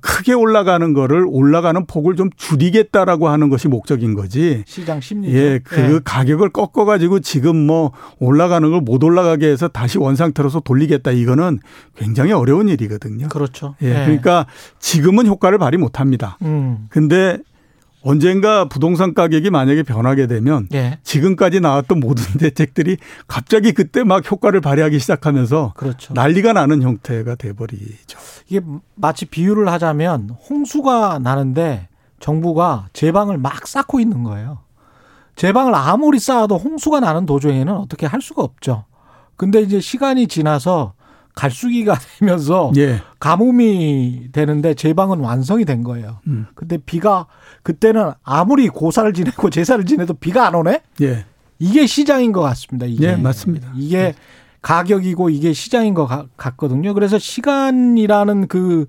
크게 0.00 0.32
올라가는 0.32 0.92
거를 0.94 1.26
올라가는 1.28 1.84
폭을 1.86 2.16
좀 2.16 2.30
줄이겠다라고 2.36 3.28
하는 3.28 3.48
것이 3.50 3.68
목적인 3.68 4.14
거지. 4.14 4.64
시장 4.66 5.00
심리. 5.00 5.32
예, 5.34 5.60
그 5.62 5.74
네. 5.74 6.00
가격을 6.04 6.50
꺾어 6.50 6.84
가지고 6.84 7.20
지금 7.20 7.56
뭐 7.66 7.92
올라가는 8.18 8.68
걸 8.70 8.80
못 8.86 9.02
올라가게 9.02 9.48
해서 9.48 9.68
다시 9.68 9.98
원상태로서 9.98 10.60
돌리겠다 10.60 11.10
이거는 11.10 11.58
굉장히 11.96 12.32
어려운 12.32 12.68
일이거든요. 12.68 13.28
그렇죠. 13.28 13.74
예, 13.82 13.88
네. 13.92 14.04
그러니까 14.04 14.46
지금은 14.78 15.26
효과를 15.26 15.58
발휘 15.58 15.76
못 15.76 15.98
합니다. 16.00 16.38
음. 16.42 16.86
근데 16.88 17.38
언젠가 18.06 18.66
부동산 18.66 19.14
가격이 19.14 19.50
만약에 19.50 19.82
변하게 19.82 20.28
되면 20.28 20.68
예. 20.72 21.00
지금까지 21.02 21.58
나왔던 21.58 21.98
모든 21.98 22.24
대책들이 22.38 22.98
갑자기 23.26 23.72
그때 23.72 24.04
막 24.04 24.30
효과를 24.30 24.60
발휘하기 24.60 25.00
시작하면서 25.00 25.72
그렇죠. 25.76 26.14
난리가 26.14 26.52
나는 26.52 26.82
형태가 26.82 27.34
돼버리죠. 27.34 28.18
이게 28.48 28.60
마치 28.94 29.26
비유를 29.26 29.68
하자면 29.68 30.30
홍수가 30.48 31.18
나는데 31.18 31.88
정부가 32.20 32.86
제방을 32.92 33.38
막 33.38 33.66
쌓고 33.66 33.98
있는 33.98 34.22
거예요. 34.22 34.58
제방을 35.34 35.74
아무리 35.74 36.20
쌓아도 36.20 36.58
홍수가 36.58 37.00
나는 37.00 37.26
도중에는 37.26 37.74
어떻게 37.74 38.06
할 38.06 38.22
수가 38.22 38.40
없죠. 38.42 38.84
근데 39.34 39.60
이제 39.60 39.80
시간이 39.80 40.28
지나서 40.28 40.94
갈수기가 41.36 41.96
되면서 42.18 42.72
예. 42.76 43.00
가뭄이 43.20 44.30
되는데 44.32 44.74
제 44.74 44.92
방은 44.92 45.20
완성이 45.20 45.64
된 45.64 45.84
거예요. 45.84 46.18
음. 46.26 46.46
근데 46.56 46.78
비가 46.78 47.26
그때는 47.62 48.10
아무리 48.24 48.68
고사를 48.68 49.12
지내고 49.12 49.50
제사를 49.50 49.84
지내도 49.84 50.14
비가 50.14 50.48
안 50.48 50.56
오네? 50.56 50.80
예. 51.02 51.24
이게 51.60 51.86
시장인 51.86 52.32
것 52.32 52.40
같습니다. 52.40 52.86
이게. 52.86 53.08
예, 53.08 53.16
맞습니다. 53.16 53.72
이게 53.76 53.98
예. 53.98 54.14
가격이고 54.62 55.30
이게 55.30 55.52
시장인 55.52 55.94
것 55.94 56.06
같거든요. 56.36 56.92
그래서 56.92 57.18
시간이라는 57.18 58.48
그 58.48 58.86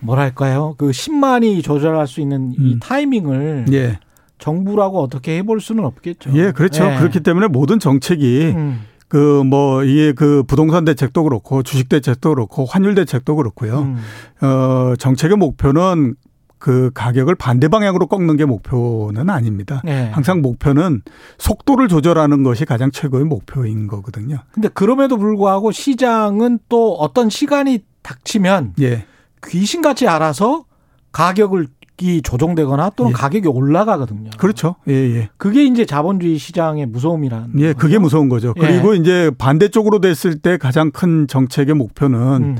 뭐랄까요? 0.00 0.74
그 0.76 0.90
10만이 0.90 1.64
조절할 1.64 2.06
수 2.06 2.20
있는 2.20 2.52
이 2.52 2.74
음. 2.74 2.78
타이밍을 2.80 3.66
예. 3.72 3.98
정부라고 4.38 5.00
어떻게 5.00 5.38
해볼 5.38 5.60
수는 5.60 5.84
없겠죠. 5.84 6.30
예, 6.34 6.52
그렇죠. 6.52 6.84
예. 6.84 6.96
그렇기 6.98 7.20
때문에 7.20 7.46
모든 7.46 7.78
정책이 7.78 8.52
음. 8.54 8.82
그 9.08 9.44
뭐 9.44 9.84
이게 9.84 10.12
그 10.12 10.42
부동산 10.46 10.84
대책도 10.84 11.24
그렇고 11.24 11.62
주식 11.62 11.88
대책도 11.88 12.30
그렇고 12.30 12.64
환율 12.64 12.94
대책도 12.94 13.36
그렇고요. 13.36 13.80
음. 13.80 13.96
어 14.40 14.94
정책의 14.96 15.36
목표는 15.36 16.14
그 16.58 16.90
가격을 16.94 17.34
반대 17.34 17.68
방향으로 17.68 18.06
꺾는 18.06 18.38
게 18.38 18.46
목표는 18.46 19.28
아닙니다. 19.28 19.82
네. 19.84 20.10
항상 20.12 20.40
목표는 20.40 21.02
속도를 21.36 21.88
조절하는 21.88 22.42
것이 22.42 22.64
가장 22.64 22.90
최고의 22.90 23.24
목표인 23.24 23.86
거거든요. 23.86 24.38
근데 24.50 24.68
그럼에도 24.68 25.18
불구하고 25.18 25.72
시장은 25.72 26.60
또 26.70 26.94
어떤 26.94 27.28
시간이 27.28 27.80
닥치면 28.02 28.74
예. 28.80 29.04
귀신같이 29.46 30.08
알아서 30.08 30.64
가격을 31.12 31.68
이 32.00 32.22
조정되거나 32.22 32.90
또는 32.96 33.10
예. 33.10 33.14
가격이 33.14 33.46
올라가거든요. 33.46 34.30
그렇죠. 34.36 34.74
예, 34.88 34.92
예. 34.92 35.28
그게 35.36 35.64
이제 35.64 35.84
자본주의 35.84 36.38
시장의 36.38 36.86
무서움이란. 36.86 37.52
예, 37.58 37.66
거죠? 37.68 37.78
그게 37.78 37.98
무서운 37.98 38.28
거죠. 38.28 38.52
예. 38.56 38.60
그리고 38.60 38.94
이제 38.94 39.30
반대쪽으로 39.38 40.00
됐을 40.00 40.38
때 40.38 40.56
가장 40.56 40.90
큰 40.90 41.28
정책의 41.28 41.74
목표는 41.74 42.18
음. 42.18 42.56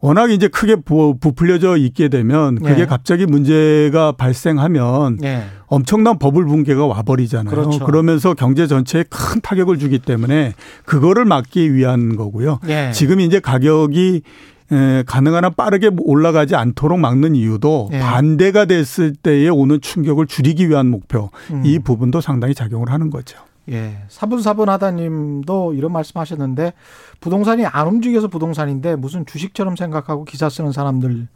워낙 0.00 0.30
이제 0.30 0.48
크게 0.48 0.76
부풀려져 1.20 1.78
있게 1.78 2.08
되면 2.08 2.56
그게 2.56 2.82
예. 2.82 2.86
갑자기 2.86 3.24
문제가 3.24 4.12
발생하면 4.12 5.18
예. 5.24 5.44
엄청난 5.66 6.18
버블 6.18 6.44
붕괴가 6.44 6.86
와버리잖아요. 6.86 7.54
그렇죠. 7.54 7.84
그러면서 7.84 8.34
경제 8.34 8.66
전체에 8.66 9.04
큰 9.08 9.40
타격을 9.40 9.78
주기 9.78 9.98
때문에 9.98 10.52
그거를 10.84 11.24
막기 11.24 11.74
위한 11.74 12.16
거고요. 12.16 12.60
예. 12.68 12.90
지금 12.92 13.20
이제 13.20 13.40
가격이 13.40 14.22
에, 14.72 15.02
가능한 15.06 15.44
한 15.44 15.54
빠르게 15.54 15.90
올라가지 15.98 16.56
않도록 16.56 16.98
막는 16.98 17.36
이유도 17.36 17.90
예. 17.92 17.98
반대가 17.98 18.64
됐을 18.64 19.14
때에 19.14 19.48
오는 19.48 19.80
충격을 19.80 20.26
줄이기 20.26 20.68
위한 20.68 20.90
목표 20.90 21.30
음. 21.50 21.62
이 21.64 21.78
부분도 21.78 22.20
상당히 22.20 22.54
작용을 22.54 22.90
하는 22.90 23.10
거죠. 23.10 23.38
예. 23.70 23.98
사분사분하다님도 24.08 25.74
이런 25.74 25.92
말씀하셨는데 25.92 26.72
부동산이 27.20 27.66
안 27.66 27.88
움직여서 27.88 28.28
부동산인데 28.28 28.96
무슨 28.96 29.24
주식처럼 29.26 29.76
생각하고 29.76 30.24
기사 30.24 30.48
쓰는 30.48 30.72
사람들 30.72 31.28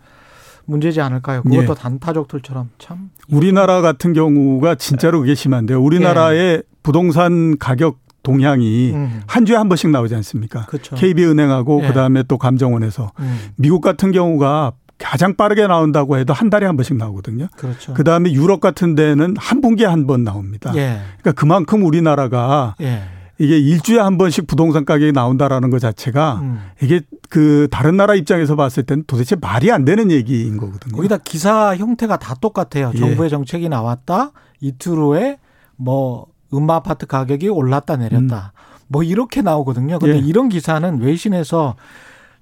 문제지 0.66 1.00
않을까요? 1.00 1.42
그것도 1.42 1.62
예. 1.62 1.74
단타족들처럼 1.74 2.70
참. 2.78 3.10
우리나라 3.30 3.80
같은 3.80 4.12
경우가 4.12 4.74
진짜로 4.74 5.20
그게 5.20 5.34
심한데요. 5.34 5.82
우리나라의 5.82 6.38
예. 6.38 6.62
부동산 6.82 7.56
가격 7.58 7.98
동향이 8.32 8.92
음. 8.94 9.22
한 9.26 9.46
주에 9.46 9.56
한 9.56 9.68
번씩 9.68 9.90
나오지 9.90 10.14
않습니까? 10.16 10.66
그렇죠. 10.66 10.94
KB은행하고 10.96 11.82
예. 11.84 11.88
그다음에 11.88 12.22
또 12.28 12.36
감정원에서 12.38 13.12
음. 13.20 13.38
미국 13.56 13.80
같은 13.80 14.12
경우가 14.12 14.72
가장 14.98 15.34
빠르게 15.36 15.66
나온다고 15.66 16.18
해도 16.18 16.32
한 16.34 16.50
달에 16.50 16.66
한 16.66 16.76
번씩 16.76 16.96
나오거든요. 16.96 17.46
그렇죠. 17.56 17.94
그다음에 17.94 18.32
유럽 18.32 18.60
같은 18.60 18.94
데는 18.94 19.34
한 19.38 19.60
분기에 19.60 19.86
한 19.86 20.06
번 20.06 20.24
나옵니다. 20.24 20.72
예. 20.76 20.98
그러니까 21.20 21.32
그만큼 21.32 21.84
우리나라가 21.84 22.74
예. 22.80 23.02
이게 23.38 23.56
일주일에 23.58 24.00
한 24.02 24.18
번씩 24.18 24.46
부동산 24.48 24.84
가격이 24.84 25.12
나온다라는 25.12 25.70
것 25.70 25.78
자체가 25.78 26.40
음. 26.42 26.60
이게 26.82 27.00
그 27.30 27.68
다른 27.70 27.96
나라 27.96 28.14
입장에서 28.16 28.56
봤을 28.56 28.82
때는 28.82 29.04
도대체 29.06 29.36
말이 29.36 29.70
안 29.70 29.84
되는 29.84 30.10
얘기인 30.10 30.56
거거든요. 30.56 30.96
거기다 30.96 31.18
기사 31.18 31.76
형태가 31.76 32.18
다 32.18 32.34
똑같아요. 32.40 32.90
예. 32.94 32.98
정부의 32.98 33.30
정책이 33.30 33.68
나왔다. 33.68 34.32
이틀 34.60 34.94
후에 34.96 35.38
뭐 35.76 36.26
음마 36.52 36.76
아파트 36.76 37.06
가격이 37.06 37.48
올랐다 37.48 37.96
내렸다. 37.96 38.52
음. 38.54 38.58
뭐 38.88 39.02
이렇게 39.02 39.42
나오거든요. 39.42 39.98
근데 39.98 40.16
예. 40.16 40.18
이런 40.18 40.48
기사는 40.48 41.00
외신에서 41.00 41.76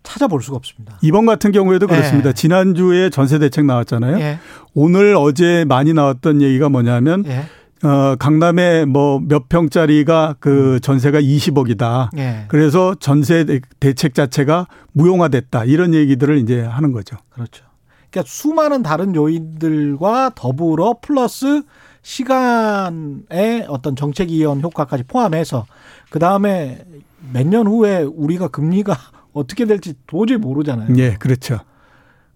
찾아볼 0.02 0.40
수가 0.42 0.56
없습니다. 0.56 0.98
이번 1.02 1.26
같은 1.26 1.50
경우에도 1.50 1.86
그렇습니다. 1.88 2.28
예. 2.28 2.32
지난주에 2.32 3.10
전세 3.10 3.38
대책 3.40 3.64
나왔잖아요. 3.64 4.18
예. 4.20 4.38
오늘 4.74 5.16
어제 5.16 5.64
많이 5.66 5.92
나왔던 5.92 6.40
얘기가 6.42 6.68
뭐냐면 6.68 7.24
예. 7.26 7.44
어, 7.86 8.14
강남에 8.16 8.84
뭐 8.84 9.20
몇 9.20 9.48
평짜리가 9.48 10.36
그 10.38 10.74
음. 10.74 10.80
전세가 10.80 11.20
20억이다. 11.20 12.08
예. 12.18 12.44
그래서 12.48 12.94
전세 12.94 13.44
대책 13.80 14.14
자체가 14.14 14.68
무용화됐다. 14.92 15.64
이런 15.64 15.92
얘기들을 15.94 16.38
이제 16.38 16.60
하는 16.62 16.92
거죠. 16.92 17.16
그렇죠. 17.30 17.64
그러니까 18.10 18.30
수많은 18.30 18.82
다른 18.84 19.14
요인들과 19.14 20.30
더불어 20.36 20.94
플러스 21.02 21.62
시간의 22.06 23.66
어떤 23.68 23.96
정책 23.96 24.30
이원 24.30 24.62
효과까지 24.62 25.02
포함해서 25.04 25.66
그 26.08 26.20
다음에 26.20 26.84
몇 27.32 27.44
년 27.48 27.66
후에 27.66 28.02
우리가 28.02 28.46
금리가 28.48 28.96
어떻게 29.34 29.64
될지 29.64 29.94
도저히 30.06 30.38
모르잖아요. 30.38 30.94
예, 30.98 31.14
그렇죠. 31.14 31.58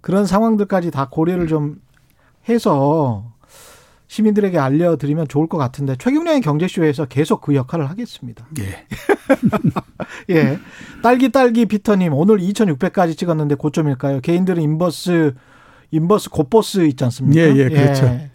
그런 0.01 0.27
상황들까지 0.27 0.91
다 0.91 1.09
고려를 1.09 1.47
좀 1.47 1.77
해서 2.49 3.31
시민들에게 4.09 4.59
알려드리면 4.59 5.29
좋을 5.29 5.47
것 5.47 5.57
같은데 5.57 5.95
최경련의 5.97 6.41
경제쇼에서 6.41 7.05
계속 7.05 7.41
그 7.41 7.55
역할을 7.55 7.89
하겠습니다. 7.89 8.45
예. 8.59 8.87
예. 10.35 10.59
딸기 11.01 11.31
딸기 11.31 11.67
피터님 11.67 12.13
오늘 12.13 12.39
2,600까지 12.39 13.17
찍었는데 13.17 13.55
고점일까요? 13.55 14.21
개인들은 14.21 14.61
inverse 14.63 15.35
inverse 15.93 16.31
곱버스 16.31 16.87
있지 16.89 17.05
않습니까? 17.05 17.41
예, 17.41 17.55
예, 17.57 17.69
그렇죠. 17.69 18.07
예. 18.07 18.31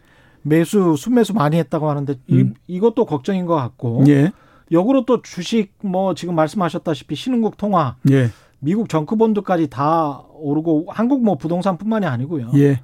매수 0.46 0.96
순매수 0.96 1.34
많이 1.34 1.58
했다고 1.58 1.90
하는데 1.90 2.14
음. 2.32 2.54
이, 2.68 2.75
이것도 2.75 3.06
걱정인 3.06 3.46
것 3.46 3.56
같고. 3.56 4.04
예. 4.08 4.32
역으로 4.72 5.06
또 5.06 5.22
주식 5.22 5.74
뭐 5.82 6.14
지금 6.14 6.36
말씀하셨다시피 6.36 7.16
신흥국 7.16 7.58
통화, 7.58 7.96
예. 8.12 8.30
미국 8.60 8.90
정크본드까지 8.90 9.70
다 9.70 10.24
오르고 10.34 10.88
한국 10.90 11.24
뭐 11.24 11.36
부동산뿐만이 11.36 12.06
아니고요. 12.06 12.52
예. 12.56 12.80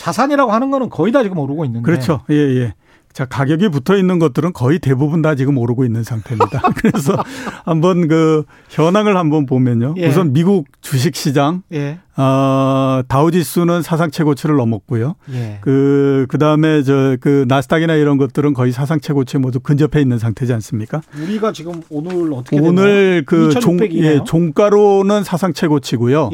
자산이라고 0.00 0.52
하는 0.52 0.70
거는 0.70 0.88
거의 0.88 1.12
다 1.12 1.22
지금 1.22 1.38
오르고 1.38 1.64
있는데. 1.66 1.84
그렇죠. 1.84 2.22
예, 2.30 2.34
예. 2.34 2.74
자, 3.12 3.24
가격이 3.24 3.68
붙어 3.70 3.96
있는 3.96 4.18
것들은 4.20 4.52
거의 4.52 4.78
대부분 4.78 5.20
다 5.20 5.34
지금 5.34 5.58
오르고 5.58 5.84
있는 5.84 6.04
상태입니다. 6.04 6.62
그래서 6.76 7.16
한번 7.64 8.06
그 8.06 8.44
현황을 8.68 9.16
한번 9.16 9.46
보면요. 9.46 9.94
예. 9.98 10.08
우선 10.08 10.32
미국 10.32 10.68
주식 10.80 11.16
시장, 11.16 11.62
예. 11.72 11.98
어, 12.16 13.02
다우지수는 13.08 13.82
사상 13.82 14.10
최고치를 14.10 14.54
넘었고요. 14.56 15.16
예. 15.32 15.58
그, 15.60 16.26
그 16.28 16.38
다음에 16.38 16.82
저, 16.82 17.16
그 17.20 17.44
나스닥이나 17.48 17.94
이런 17.94 18.16
것들은 18.16 18.54
거의 18.54 18.70
사상 18.70 19.00
최고치 19.00 19.38
모두 19.38 19.58
근접해 19.58 20.00
있는 20.00 20.18
상태지 20.18 20.52
않습니까? 20.52 21.00
우리가 21.20 21.52
지금 21.52 21.82
오늘 21.90 22.32
어떻게 22.32 22.60
오늘 22.60 23.24
그 23.26 23.50
종, 23.60 23.80
예, 23.80 24.22
종가로는 24.24 25.24
사상 25.24 25.52
최고치고요. 25.52 26.30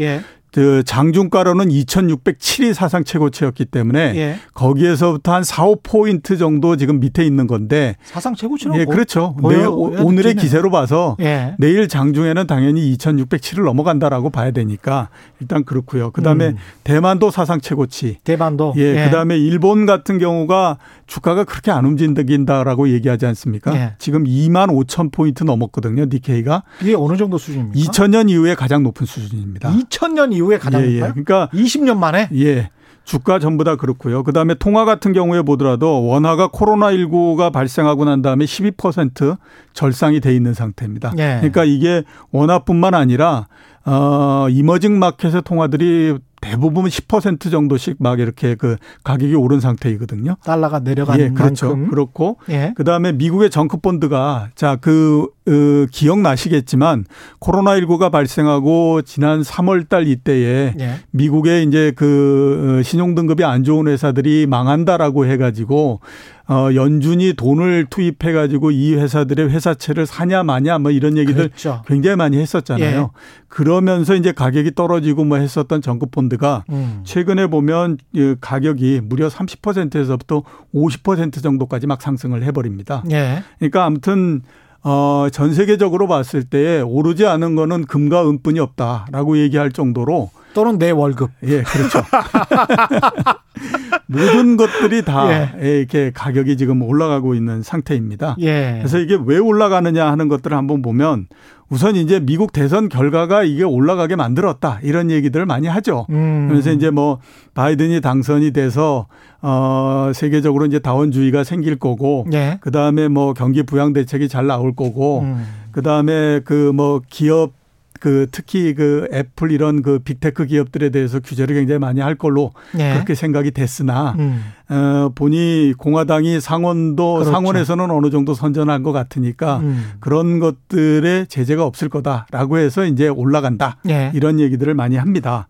예. 0.56 0.60
그 0.60 0.82
장중가로는 0.84 1.68
2,607이 1.68 2.72
사상 2.72 3.04
최고치였기 3.04 3.66
때문에 3.66 4.12
예. 4.16 4.36
거기에서부터 4.54 5.34
한 5.34 5.44
4, 5.44 5.64
5포인트 5.66 6.38
정도 6.38 6.76
지금 6.76 6.98
밑에 6.98 7.24
있는 7.24 7.46
건데 7.46 7.96
사상 8.04 8.34
최고치는 8.34 8.76
예, 8.80 8.84
그렇죠. 8.84 9.36
내일, 9.48 9.66
오늘의 9.68 10.34
기세로 10.34 10.70
봐서 10.70 11.16
예. 11.20 11.54
내일 11.58 11.88
장중에는 11.88 12.46
당연히 12.46 12.96
2,607을 12.96 13.64
넘어간다라고 13.64 14.30
봐야 14.30 14.50
되니까 14.50 15.10
일단 15.40 15.64
그렇고요. 15.64 16.10
그다음에 16.10 16.48
음. 16.48 16.56
대만도 16.84 17.30
사상 17.30 17.60
최고치. 17.60 18.18
대만도. 18.24 18.74
예, 18.76 18.82
예. 18.82 19.04
그다음에 19.04 19.36
일본 19.36 19.86
같은 19.86 20.18
경우가 20.18 20.78
주가가 21.06 21.44
그렇게 21.44 21.70
안 21.70 21.84
움직인다라고 21.84 22.88
얘기하지 22.88 23.26
않습니까? 23.26 23.74
예. 23.76 23.94
지금 23.98 24.24
2만 24.24 24.68
5천 24.70 25.12
포인트 25.12 25.44
넘었거든요. 25.44 26.06
니케이가. 26.06 26.62
이게 26.80 26.94
어느 26.94 27.16
정도 27.16 27.36
수준입니까? 27.36 27.78
2000년 27.78 28.30
이후에 28.30 28.54
가장 28.54 28.82
높은 28.82 29.06
수준입니다. 29.06 29.70
2000년 29.70 30.32
이후 30.32 30.46
이후에 30.46 30.58
가장 30.58 30.82
예, 30.82 30.92
예. 30.92 31.00
그러니까 31.00 31.48
20년 31.52 31.98
만에 31.98 32.28
예. 32.34 32.70
주가 33.04 33.38
전부 33.38 33.62
다 33.62 33.76
그렇고요. 33.76 34.24
그다음에 34.24 34.54
통화 34.54 34.84
같은 34.84 35.12
경우에 35.12 35.42
보더라도 35.42 36.04
원화가 36.06 36.48
코로나19가 36.48 37.52
발생하고 37.52 38.04
난 38.04 38.20
다음에 38.20 38.44
12% 38.44 39.38
절상이 39.74 40.20
돼 40.20 40.34
있는 40.34 40.54
상태입니다. 40.54 41.12
예. 41.18 41.36
그러니까 41.36 41.64
이게 41.64 42.02
원화뿐만 42.32 42.94
아니라 42.94 43.46
어 43.84 44.48
이머징 44.50 44.98
마켓의 44.98 45.42
통화들이 45.42 46.18
대부분 46.50 46.86
10% 46.86 47.50
정도씩 47.50 47.96
막 47.98 48.20
이렇게 48.20 48.54
그 48.54 48.76
가격이 49.04 49.34
오른 49.34 49.60
상태이거든요. 49.60 50.36
달러가 50.44 50.78
내려가는 50.78 51.24
예, 51.24 51.30
그렇죠. 51.30 51.68
만큼. 51.68 51.90
그렇고 51.90 52.38
예. 52.48 52.72
그다음에 52.76 53.12
미국의 53.12 53.50
정크 53.50 53.78
본드가 53.78 54.50
자 54.54 54.76
그 54.80 55.26
어, 55.48 55.86
기억나시겠지만 55.90 57.04
코로나19가 57.40 58.10
발생하고 58.10 59.02
지난 59.02 59.42
3월 59.42 59.88
달 59.88 60.08
이때에 60.08 60.74
예. 60.78 60.94
미국의 61.12 61.64
이제 61.64 61.92
그 61.94 62.78
어, 62.80 62.82
신용 62.82 63.14
등급이 63.14 63.44
안 63.44 63.62
좋은 63.62 63.86
회사들이 63.86 64.46
망한다라고 64.46 65.26
해 65.26 65.36
가지고 65.36 66.00
어, 66.48 66.68
연준이 66.74 67.34
돈을 67.34 67.86
투입해 67.90 68.32
가지고 68.32 68.70
이 68.70 68.94
회사들의 68.94 69.50
회사채를 69.50 70.06
사냐 70.06 70.44
마냐 70.44 70.78
뭐 70.78 70.90
이런 70.90 71.16
얘기들 71.16 71.48
그렇죠. 71.48 71.82
굉장히 71.86 72.16
많이 72.16 72.38
했었잖아요. 72.38 73.00
예. 73.00 73.06
그러면서 73.48 74.14
이제 74.14 74.32
가격이 74.32 74.74
떨어지고 74.74 75.24
뭐 75.24 75.38
했었던 75.38 75.82
정급 75.82 76.10
펀드가 76.12 76.64
음. 76.70 77.00
최근에 77.04 77.48
보면 77.48 77.98
가격이 78.40 79.00
무려 79.04 79.28
30%에서부터 79.28 80.42
50% 80.74 81.42
정도까지 81.42 81.86
막 81.86 82.00
상승을 82.00 82.44
해 82.44 82.52
버립니다. 82.52 83.02
예. 83.10 83.42
그러니까 83.58 83.84
아무튼 83.84 84.42
어, 84.88 85.26
전 85.32 85.52
세계적으로 85.52 86.06
봤을 86.06 86.44
때 86.44 86.80
오르지 86.80 87.26
않은 87.26 87.56
거는 87.56 87.86
금과 87.86 88.30
은뿐이 88.30 88.60
없다라고 88.60 89.36
얘기할 89.38 89.72
정도로 89.72 90.30
또는 90.54 90.78
내 90.78 90.92
월급. 90.92 91.32
예, 91.42 91.64
그렇죠. 91.64 92.02
모든 94.06 94.56
것들이 94.56 95.04
다 95.04 95.58
예. 95.60 95.78
이렇게 95.78 96.12
가격이 96.14 96.56
지금 96.56 96.82
올라가고 96.82 97.34
있는 97.34 97.62
상태입니다. 97.62 98.36
예. 98.38 98.76
그래서 98.78 98.98
이게 98.98 99.18
왜 99.20 99.38
올라가느냐 99.38 100.08
하는 100.08 100.28
것들을 100.28 100.56
한번 100.56 100.82
보면 100.82 101.26
우선 101.68 101.96
이제 101.96 102.20
미국 102.20 102.52
대선 102.52 102.88
결과가 102.88 103.42
이게 103.42 103.64
올라가게 103.64 104.14
만들었다 104.14 104.78
이런 104.82 105.10
얘기들을 105.10 105.46
많이 105.46 105.66
하죠. 105.66 106.06
음. 106.10 106.46
그래서 106.48 106.70
이제 106.70 106.90
뭐 106.90 107.18
바이든이 107.54 108.00
당선이 108.00 108.52
돼서 108.52 109.06
어 109.42 110.12
세계적으로 110.14 110.66
이제 110.66 110.78
다원주의가 110.78 111.42
생길 111.44 111.76
거고 111.76 112.26
예. 112.32 112.58
그다음에 112.60 113.08
뭐 113.08 113.34
경기 113.34 113.64
부양 113.64 113.92
대책이 113.92 114.28
잘 114.28 114.46
나올 114.46 114.74
거고 114.76 115.20
음. 115.20 115.44
그 115.72 115.82
다음에 115.82 116.40
그 116.40 116.72
뭐 116.72 117.00
기업 117.10 117.52
그 118.00 118.26
특히 118.30 118.74
그 118.74 119.08
애플 119.12 119.50
이런 119.50 119.82
그 119.82 119.98
big 119.98 120.19
tech 120.19 120.46
기업들에 120.46 120.90
대해서 120.90 121.20
규제를 121.20 121.56
굉장히 121.56 121.78
많이 121.78 122.00
할 122.00 122.14
걸로 122.14 122.52
네. 122.72 122.94
그렇게 122.94 123.14
생각이 123.14 123.50
됐으나 123.50 124.14
음. 124.18 124.42
어, 124.68 125.10
보니 125.14 125.74
공화당이 125.78 126.40
상원도 126.40 127.14
그렇죠. 127.14 127.30
상원에서는 127.30 127.90
어느 127.90 128.10
정도 128.10 128.34
선전한 128.34 128.82
것 128.82 128.92
같으니까 128.92 129.58
음. 129.58 129.92
그런 130.00 130.38
것들에 130.38 131.26
제재가 131.26 131.64
없을 131.64 131.88
거다라고 131.88 132.58
해서 132.58 132.84
이제 132.84 133.08
올라간다 133.08 133.76
네. 133.82 134.10
이런 134.14 134.40
얘기들을 134.40 134.74
많이 134.74 134.96
합니다. 134.96 135.48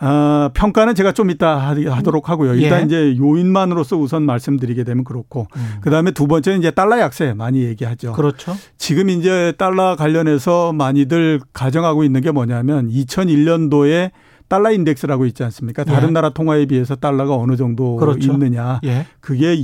어, 0.00 0.50
평가는 0.54 0.94
제가 0.94 1.12
좀 1.12 1.30
이따 1.30 1.58
하도록 1.58 2.28
하고요. 2.28 2.54
일단 2.54 2.82
예. 2.82 2.84
이제 2.84 3.16
요인만으로서 3.18 3.96
우선 3.96 4.22
말씀드리게 4.22 4.84
되면 4.84 5.02
그렇고 5.04 5.48
음. 5.56 5.76
그 5.80 5.90
다음에 5.90 6.12
두 6.12 6.28
번째는 6.28 6.60
이제 6.60 6.70
달러 6.70 7.00
약세 7.00 7.32
많이 7.32 7.62
얘기하죠. 7.62 8.12
그렇죠. 8.12 8.56
지금 8.76 9.10
이제 9.10 9.52
달러 9.58 9.96
관련해서 9.96 10.72
많이들 10.72 11.40
가정하고 11.52 12.04
있는 12.04 12.20
게 12.20 12.30
뭐냐면 12.30 12.88
2001년도에 12.90 14.12
달러 14.48 14.70
인덱스라고 14.72 15.26
있지 15.26 15.42
않습니까? 15.44 15.84
다른 15.84 16.08
예. 16.08 16.12
나라 16.12 16.30
통화에 16.30 16.66
비해서 16.66 16.96
달러가 16.96 17.36
어느 17.36 17.56
정도 17.56 17.96
그렇죠. 17.96 18.32
있느냐. 18.32 18.80
예. 18.84 19.06
그게 19.20 19.54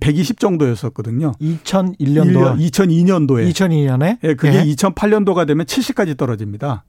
120 0.00 0.40
정도였었거든요. 0.40 1.32
2001년도 1.42 2.58
2002년도에 2.58 3.50
2002년에 3.52 4.18
예, 4.24 4.34
그게 4.34 4.60
예. 4.60 4.74
2008년도가 4.74 5.46
되면 5.46 5.66
70까지 5.66 6.16
떨어집니다. 6.16 6.84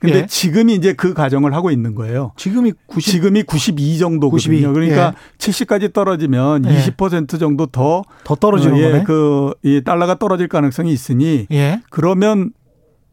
근데 0.00 0.20
예. 0.20 0.26
지금이 0.26 0.74
이제 0.74 0.94
그 0.94 1.12
가정을 1.12 1.54
하고 1.54 1.70
있는 1.70 1.94
거예요. 1.94 2.32
지금이 2.36 2.72
90 2.86 3.12
지금이 3.12 3.42
92 3.42 3.98
정도거든요. 3.98 4.56
92. 4.56 4.72
그러니까 4.72 5.08
예. 5.08 5.38
70까지 5.38 5.92
떨어지면 5.92 6.64
예. 6.64 6.78
20% 6.78 7.38
정도 7.38 7.66
더더 7.66 8.34
떨어지는 8.40 8.76
어, 8.76 8.78
예. 8.78 9.04
그이 9.04 9.84
달러가 9.84 10.14
떨어질 10.14 10.48
가능성이 10.48 10.92
있으니 10.92 11.46
예. 11.52 11.82
그러면 11.90 12.52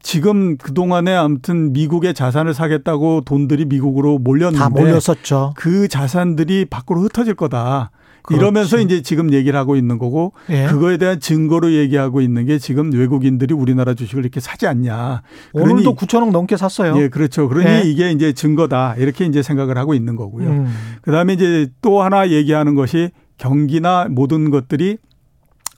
지금 0.00 0.56
그동안에 0.56 1.14
아무튼 1.14 1.74
미국의 1.74 2.14
자산을 2.14 2.54
사겠다고 2.54 3.22
돈들이 3.26 3.66
미국으로 3.66 4.18
몰렸는데 4.18 4.58
다 4.58 4.70
몰렸었죠. 4.70 5.52
그 5.56 5.88
자산들이 5.88 6.64
밖으로 6.64 7.02
흩어질 7.02 7.34
거다. 7.34 7.90
그렇지. 8.28 8.40
이러면서 8.40 8.78
이제 8.78 9.00
지금 9.02 9.32
얘기를 9.32 9.58
하고 9.58 9.74
있는 9.74 9.98
거고 9.98 10.32
예. 10.50 10.66
그거에 10.66 10.98
대한 10.98 11.18
증거로 11.18 11.72
얘기하고 11.72 12.20
있는 12.20 12.44
게 12.44 12.58
지금 12.58 12.92
외국인들이 12.92 13.54
우리나라 13.54 13.94
주식을 13.94 14.22
이렇게 14.22 14.40
사지 14.40 14.66
않냐. 14.66 15.22
오늘도 15.52 15.94
9천억 15.94 16.30
넘게 16.30 16.56
샀어요. 16.56 17.00
예, 17.00 17.08
그렇죠. 17.08 17.48
그러니 17.48 17.68
예. 17.68 17.82
이게 17.84 18.10
이제 18.12 18.32
증거다. 18.32 18.96
이렇게 18.98 19.24
이제 19.24 19.42
생각을 19.42 19.78
하고 19.78 19.94
있는 19.94 20.14
거고요. 20.16 20.48
음. 20.48 20.74
그다음에 21.02 21.32
이제 21.32 21.68
또 21.80 22.02
하나 22.02 22.28
얘기하는 22.28 22.74
것이 22.74 23.10
경기나 23.38 24.08
모든 24.10 24.50
것들이 24.50 24.98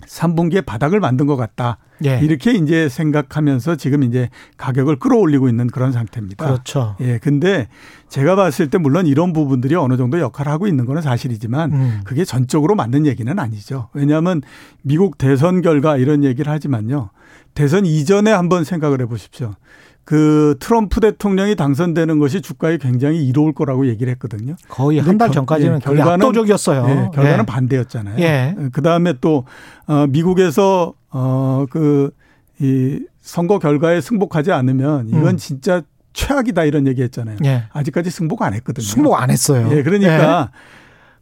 3분기에 0.07 0.65
바닥을 0.65 1.01
만든 1.01 1.27
것 1.27 1.37
같다. 1.37 1.79
예. 2.05 2.19
이렇게 2.23 2.53
이제 2.53 2.89
생각하면서 2.89 3.77
지금 3.77 4.03
이제 4.03 4.31
가격을 4.57 4.99
끌어올리고 4.99 5.49
있는 5.49 5.67
그런 5.67 5.93
상태입니다. 5.93 6.45
그렇죠. 6.45 6.97
예. 7.01 7.19
근데 7.19 7.69
제가 8.09 8.37
봤을 8.37 8.71
때 8.71 8.79
물론 8.79 9.07
이런 9.07 9.33
부분들이 9.33 9.75
어느 9.75 9.97
정도 9.97 10.19
역할을 10.19 10.51
하고 10.51 10.67
있는 10.67 10.87
거는 10.87 11.03
사실이지만 11.03 11.73
음. 11.73 12.01
그게 12.05 12.25
전적으로 12.25 12.75
맞는 12.75 13.07
얘기는 13.07 13.39
아니죠. 13.39 13.89
왜냐하면 13.93 14.43
미국 14.83 15.19
대선 15.19 15.63
결과 15.63 15.97
이런 15.97 16.25
얘기를 16.25 16.51
하지만요. 16.51 17.11
대선 17.55 17.85
이전에 17.85 18.31
한번 18.31 18.65
생각을 18.65 19.01
해 19.01 19.07
보십시오. 19.07 19.55
그 20.11 20.57
트럼프 20.59 20.99
대통령이 20.99 21.55
당선되는 21.55 22.19
것이 22.19 22.41
주가에 22.43 22.79
굉장히 22.79 23.25
이로울 23.25 23.53
거라고 23.55 23.87
얘기를 23.87 24.11
했거든요. 24.15 24.57
거의 24.69 24.99
한 24.99 25.19
달 25.19 25.31
전까지는 25.31 25.77
예, 25.77 25.79
결과는 25.79 26.27
압도적이었어요. 26.27 26.85
예, 26.89 26.95
결과는 27.15 27.39
예. 27.39 27.47
반대였잖아요. 27.47 28.19
예. 28.19 28.57
그 28.73 28.83
다음에 28.83 29.15
또 29.21 29.45
어, 29.87 30.09
미국에서 30.09 30.95
어그 31.11 32.11
이 32.59 32.99
선거 33.21 33.61
결과에 33.61 34.01
승복하지 34.01 34.51
않으면 34.51 35.11
이건 35.11 35.29
음. 35.29 35.37
진짜 35.37 35.83
최악이다 36.13 36.65
이런 36.65 36.89
얘기 36.89 37.03
했잖아요. 37.03 37.37
예. 37.45 37.67
아직까지 37.73 38.11
승복 38.11 38.43
안 38.43 38.53
했거든요. 38.55 38.85
승복 38.85 39.15
안 39.15 39.31
했어요. 39.31 39.69
예, 39.71 39.85
그러니까 39.85 40.51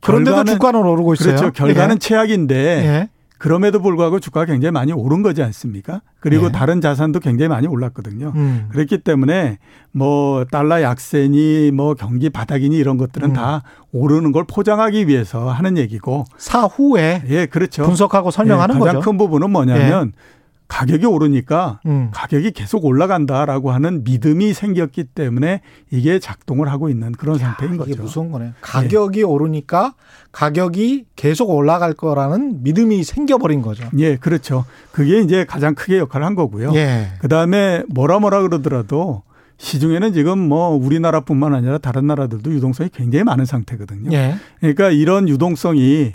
그런데도 0.01 0.44
주가는 0.44 0.81
오르고 0.81 1.12
있어요. 1.12 1.37
그렇죠. 1.37 1.53
결과는 1.53 1.96
예. 1.96 1.98
최악인데 1.98 3.09
그럼에도 3.38 3.81
불구하고 3.81 4.18
주가가 4.20 4.46
굉장히 4.46 4.72
많이 4.72 4.92
오른 4.92 5.22
거지 5.22 5.42
않습니까? 5.42 6.03
그리고 6.20 6.46
네. 6.46 6.53
다른 6.53 6.81
자산도 6.81 7.20
굉장히 7.20 7.48
많이 7.48 7.66
올랐거든요. 7.68 8.33
음. 8.35 8.66
그렇기 8.70 8.98
때문에 8.98 9.59
뭐 9.92 10.44
달러 10.51 10.83
약세니 10.83 11.70
뭐 11.72 11.94
경기 11.94 12.31
바닥이니 12.31 12.77
이런 12.77 12.96
것들은 12.96 13.31
음. 13.31 13.35
다 13.35 13.62
오르는 13.92 14.33
걸 14.33 14.44
포장하기 14.44 15.07
위해서 15.07 15.51
하는 15.51 15.79
얘기고 15.79 16.24
사후에 16.37 17.22
예, 17.29 17.46
그렇죠. 17.46 17.85
분석하고 17.85 18.31
설명하는 18.31 18.74
예, 18.74 18.79
가장 18.81 18.94
거죠. 18.96 19.11
큰 19.11 19.18
부분은 19.18 19.51
뭐냐면 19.51 20.12
예. 20.14 20.38
가격이 20.68 21.07
오르니까 21.07 21.81
음. 21.87 22.11
가격이 22.12 22.52
계속 22.52 22.85
올라간다라고 22.85 23.72
하는 23.72 24.04
믿음이 24.04 24.52
생겼기 24.52 25.04
때문에 25.04 25.62
이게 25.90 26.18
작동을 26.18 26.70
하고 26.70 26.90
있는 26.90 27.12
그런 27.12 27.37
야, 27.37 27.38
상태인 27.40 27.70
이게 27.72 27.78
거죠. 27.78 27.90
이게 27.90 28.02
무서운 28.02 28.31
거네. 28.31 28.52
가격이 28.61 29.20
예. 29.20 29.24
오르니까 29.24 29.94
가격이 30.31 31.07
계속 31.16 31.50
올라갈 31.50 31.94
거라는 31.94 32.62
믿음이 32.62 33.02
생겨버린 33.02 33.62
거죠. 33.62 33.88
예, 33.98 34.16
그렇죠. 34.16 34.66
그게 34.92 35.20
이제 35.20 35.44
가장 35.44 35.74
크게 35.74 35.98
역할을 35.98 36.24
한 36.24 36.35
거고요. 36.35 36.72
예. 36.74 37.09
그 37.18 37.28
다음에 37.28 37.83
뭐라 37.88 38.18
뭐라 38.18 38.42
그러더라도 38.42 39.22
시중에는 39.57 40.12
지금 40.12 40.38
뭐 40.38 40.68
우리나라뿐만 40.68 41.54
아니라 41.54 41.78
다른 41.78 42.07
나라들도 42.07 42.52
유동성이 42.52 42.90
굉장히 42.92 43.24
많은 43.24 43.44
상태거든요. 43.44 44.12
예. 44.12 44.37
그러니까 44.61 44.90
이런 44.90 45.28
유동성이 45.28 46.12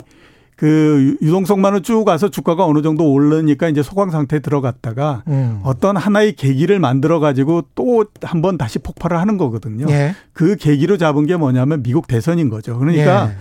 그 0.56 1.16
유동성만을 1.20 1.82
쭉 1.82 2.04
가서 2.04 2.28
주가가 2.30 2.64
어느 2.64 2.80
정도 2.82 3.10
오르니까 3.10 3.68
이제 3.68 3.82
소강 3.82 4.10
상태에 4.10 4.38
들어갔다가 4.38 5.22
음. 5.26 5.60
어떤 5.64 5.96
하나의 5.96 6.34
계기를 6.34 6.78
만들어 6.78 7.18
가지고 7.20 7.62
또 7.74 8.04
한 8.22 8.40
번 8.42 8.58
다시 8.58 8.78
폭발을 8.78 9.18
하는 9.18 9.36
거거든요. 9.38 9.86
예. 9.88 10.14
그 10.32 10.56
계기로 10.56 10.96
잡은 10.98 11.26
게 11.26 11.36
뭐냐면 11.36 11.82
미국 11.82 12.06
대선인 12.06 12.50
거죠. 12.50 12.78
그러니까 12.78 13.30
예. 13.30 13.36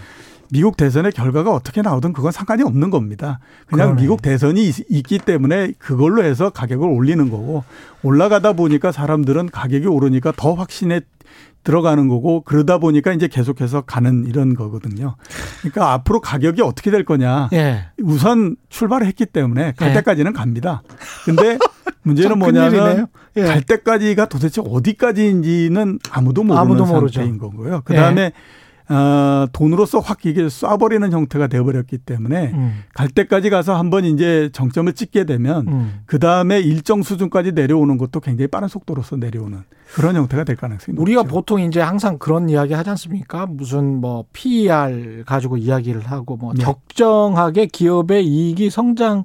미국 0.52 0.78
대선의 0.78 1.12
결과가 1.12 1.52
어떻게 1.52 1.82
나오든 1.82 2.14
그건 2.14 2.32
상관이 2.32 2.64
없는 2.64 2.90
겁니다. 2.90 3.40
그냥 3.68 3.88
그러네. 3.88 4.02
미국 4.02 4.22
대선이 4.22 4.68
있, 4.68 5.04
기 5.04 5.18
때문에 5.18 5.74
그걸로 5.80 6.24
해서 6.24 6.50
가격을 6.50 6.88
올리는 6.88 7.30
거고 7.30 7.64
올라가다 8.04 8.54
보니까 8.54 8.92
사람들은 8.92 9.50
가격이 9.50 9.88
오르니까 9.88 10.34
더 10.36 10.54
확신에 10.54 11.02
들어가는 11.64 12.08
거고 12.08 12.42
그러다 12.42 12.78
보니까 12.78 13.14
이제 13.14 13.28
계속해서 13.28 13.82
가는 13.82 14.26
이런 14.26 14.54
거거든요. 14.54 15.16
그러니까 15.62 15.94
앞으로 15.94 16.20
가격이 16.20 16.62
어떻게 16.62 16.92
될 16.92 17.06
거냐. 17.06 17.50
예. 17.54 17.86
우선 18.02 18.58
출발을 18.70 19.08
했기 19.08 19.26
때문에 19.26 19.74
갈 19.78 19.92
예. 19.92 19.94
때까지는 19.94 20.34
갑니다. 20.34 20.84
근데 21.26 21.58
문제는 22.04 22.38
뭐냐면 22.38 23.08
예. 23.38 23.44
갈 23.44 23.62
때까지가 23.62 24.28
도대체 24.28 24.62
어디까지인지는 24.64 26.00
아무도 26.12 26.44
모르는 26.44 26.62
아무도 26.62 26.86
상태인 26.86 27.38
거고요. 27.38 27.82
그다음에 27.86 28.22
예. 28.22 28.32
어, 28.89 29.48
돈으로서 29.54 30.00
확 30.00 30.26
이게 30.26 30.46
쏴버리는 30.46 31.10
형태가 31.12 31.48
되어버렸기 31.48 32.00
때문에 32.00 32.52
음. 32.54 32.84
갈 32.93 33.08
때까지 33.08 33.50
가서 33.50 33.76
한번 33.76 34.04
이제 34.04 34.50
정점을 34.52 34.91
찍게 34.93 35.26
되면 35.26 35.67
음. 35.67 36.02
그 36.06 36.19
다음에 36.19 36.60
일정 36.60 37.02
수준까지 37.02 37.54
내려오는 37.54 37.98
것도 37.98 38.19
굉장히 38.19 38.48
빠른 38.48 38.67
속도로서 38.67 39.15
내려오는 39.15 39.63
그런 39.93 40.15
형태가 40.15 40.43
될 40.43 40.56
가능성이 40.56 40.98
우리가 40.98 41.22
높죠. 41.22 41.34
보통 41.34 41.62
이제 41.62 41.80
항상 41.80 42.17
그런 42.17 42.50
이야기 42.50 42.74
하지 42.74 42.89
않습니까? 42.89 43.46
무슨 43.46 44.02
뭐 44.02 44.26
PER 44.34 45.24
가지고 45.26 45.58
이야기를 45.58 46.02
하고 46.02 46.36
뭐 46.36 46.54
네. 46.54 46.63
적정하게 46.63 47.67
기업의 47.67 48.26
이익이 48.26 48.69
성장 48.69 49.24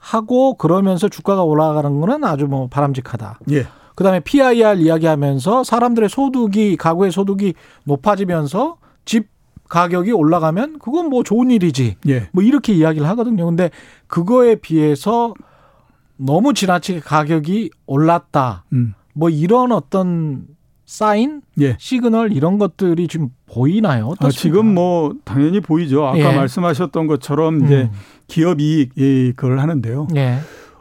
하고 0.00 0.54
그러면서 0.54 1.08
주가가 1.08 1.42
올라가는 1.42 2.00
거는 2.00 2.24
아주 2.24 2.46
뭐 2.46 2.68
바람직하다. 2.68 3.40
예. 3.50 3.66
그다음에 3.98 4.20
PIR 4.20 4.76
이야기하면서 4.78 5.64
사람들의 5.64 6.08
소득이 6.08 6.76
가구의 6.76 7.10
소득이 7.10 7.54
높아지면서 7.82 8.76
집 9.04 9.26
가격이 9.68 10.12
올라가면 10.12 10.78
그건 10.78 11.08
뭐 11.08 11.24
좋은 11.24 11.50
일이지. 11.50 11.96
예. 12.06 12.28
뭐 12.30 12.44
이렇게 12.44 12.72
이야기를 12.72 13.08
하거든요. 13.08 13.44
근데 13.44 13.70
그거에 14.06 14.54
비해서 14.54 15.34
너무 16.16 16.54
지나치게 16.54 17.00
가격이 17.00 17.70
올랐다. 17.86 18.66
음. 18.72 18.94
뭐 19.14 19.30
이런 19.30 19.72
어떤 19.72 20.46
사인, 20.86 21.42
예. 21.60 21.76
시그널 21.80 22.32
이런 22.32 22.58
것들이 22.58 23.08
지금 23.08 23.30
보이나요? 23.46 24.14
아, 24.20 24.30
지금 24.30 24.74
뭐 24.74 25.16
당연히 25.24 25.58
보이죠. 25.58 26.06
아까 26.06 26.18
예. 26.18 26.36
말씀하셨던 26.36 27.08
것처럼 27.08 27.64
이제 27.64 27.90
음. 27.92 27.98
기업 28.28 28.60
이익 28.60 28.94
그걸 29.34 29.58
하는데요. 29.58 30.06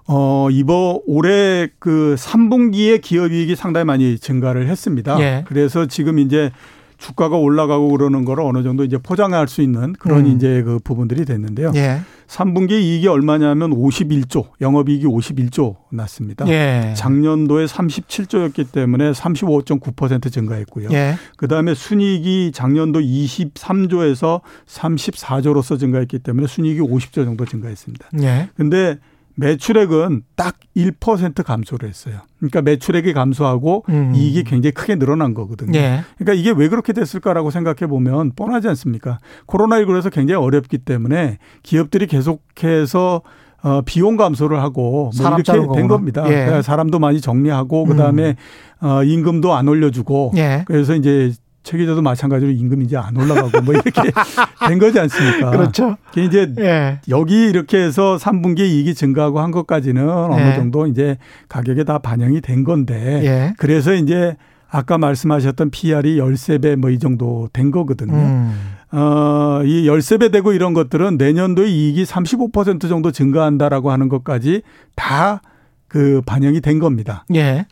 예. 0.10 0.14
어, 0.14 0.48
이번 0.52 1.00
올해 1.06 1.68
그 1.80 2.16
3분기에 2.18 3.02
기업 3.02 3.32
이익이 3.32 3.56
상당히 3.56 3.86
많이 3.86 4.18
증가를 4.18 4.68
했습니다. 4.68 5.20
예. 5.20 5.44
그래서 5.48 5.86
지금 5.86 6.20
이제 6.20 6.52
주가가 6.98 7.38
올라가고 7.38 7.90
그러는 7.90 8.26
거를 8.26 8.44
어느 8.44 8.64
정도 8.64 8.84
이제 8.84 8.98
포장할 8.98 9.48
수 9.48 9.62
있는 9.62 9.94
그런 9.94 10.26
음. 10.26 10.36
이제 10.36 10.64
그 10.64 10.80
부분들이 10.84 11.26
됐는데요. 11.26 11.72
예. 11.76 12.02
3분기 12.28 12.72
이익이 12.72 13.08
얼마냐면 13.08 13.72
51조, 13.72 14.50
영업이익이 14.60 15.06
51조 15.06 15.76
났습니다. 15.92 16.48
예. 16.48 16.94
작년도에 16.96 17.66
37조였기 17.66 18.72
때문에 18.72 19.12
35.9% 19.12 20.32
증가했고요. 20.32 20.90
예. 20.92 21.16
그다음에 21.38 21.74
순이익이 21.74 22.52
작년도 22.54 23.00
23조에서 23.00 24.42
34조로서 24.68 25.80
증가했기 25.80 26.20
때문에 26.20 26.48
순이익이 26.48 26.82
50조 26.82 27.26
정도 27.26 27.46
증가했습니다. 27.46 28.10
예. 28.22 28.50
근데 28.58 28.98
매출액은 29.38 30.24
딱 30.36 30.58
1% 30.76 31.44
감소를 31.44 31.88
했어요. 31.88 32.22
그러니까 32.38 32.62
매출액이 32.64 33.14
감소하고 33.14 33.86
음. 33.90 34.14
이익이 34.16 34.44
굉장히 34.44 34.72
크게 34.74 34.96
늘어난 34.96 35.34
거거든요. 35.34 35.78
예. 35.78 36.02
그러니까 36.18 36.34
이게 36.34 36.52
왜 36.52 36.68
그렇게 36.70 36.92
됐을까라고 36.92 37.52
생각해 37.52 37.88
보면 37.88 38.34
뻔하지 38.36 38.68
않습니까? 38.70 39.20
코로나19에서 39.46 40.12
굉장히 40.12 40.44
어렵기 40.44 40.80
때문에 40.80 41.38
기업들이 41.62 42.08
계속해서 42.08 43.22
어, 43.64 43.82
비용 43.86 44.18
감소를 44.18 44.62
하고 44.62 45.12
뭐 45.18 45.28
이렇게 45.28 45.44
된 45.44 45.68
거구나. 45.68 45.88
겁니다. 45.88 46.24
예. 46.26 46.32
그러니까 46.32 46.62
사람도 46.62 47.00
많이 47.00 47.22
정리하고 47.22 47.86
그다음에 47.86 48.36
음. 48.82 48.88
어, 48.88 49.04
임금도 49.04 49.54
안 49.54 49.68
올려주고 49.68 50.34
예. 50.38 50.64
그래서 50.66 50.96
이제 50.96 51.32
최기자도 51.64 52.02
마찬가지로 52.02 52.52
임금이 52.52 52.86
이제 52.86 52.96
안 52.98 53.18
올라가고 53.18 53.62
뭐 53.62 53.74
이렇게 53.74 53.92
된 54.70 54.80
거지 54.80 55.00
않습니까? 55.00 55.52
그렇죠. 55.52 55.98
이제 56.16 56.54
예. 56.60 57.02
여기 57.10 57.46
이렇게 57.48 57.78
해서 57.78 58.18
3분기 58.18 58.60
이익이 58.62 58.94
증가하고 58.96 59.40
한 59.42 59.52
것까지는 59.52 60.02
예. 60.04 60.10
어느 60.10 60.56
정도 60.56 60.88
이제 60.88 61.18
가격에 61.50 61.84
다 61.84 61.98
반영이 62.00 62.40
된 62.42 62.64
건데 62.64 63.22
예. 63.26 63.54
그래서 63.58 63.94
이제 63.94 64.38
아까 64.70 64.98
말씀하셨던 64.98 65.70
PR이 65.72 66.18
13배 66.18 66.76
뭐 66.78 66.90
이 66.92 67.00
정도 67.00 67.50
된 67.52 67.72
거거든요. 67.72 68.14
음. 68.16 68.54
어, 68.92 69.62
이 69.66 69.86
13배 69.88 70.32
되고 70.32 70.54
이런 70.54 70.74
것들은 70.74 71.18
내년도에 71.18 71.68
이익이 71.68 72.04
35% 72.06 72.88
정도 72.88 73.12
증가한다라고 73.12 73.92
하는 73.92 74.08
것까지 74.10 74.62
다 74.96 75.42
그 75.90 76.22
반영이 76.26 76.60
된 76.60 76.80
겁니다. 76.80 77.24
예. 77.34 77.66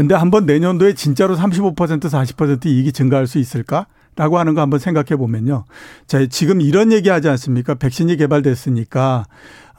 근데 0.00 0.14
한번 0.14 0.46
내년도에 0.46 0.94
진짜로 0.94 1.36
35% 1.36 1.76
40% 1.76 2.64
이익이 2.64 2.90
증가할 2.90 3.26
수 3.26 3.38
있을까? 3.38 3.84
라고 4.16 4.38
하는 4.38 4.54
거 4.54 4.62
한번 4.62 4.78
생각해 4.78 5.16
보면요. 5.16 5.66
자, 6.06 6.24
지금 6.24 6.62
이런 6.62 6.90
얘기 6.90 7.10
하지 7.10 7.28
않습니까? 7.28 7.74
백신이 7.74 8.16
개발됐으니까 8.16 9.26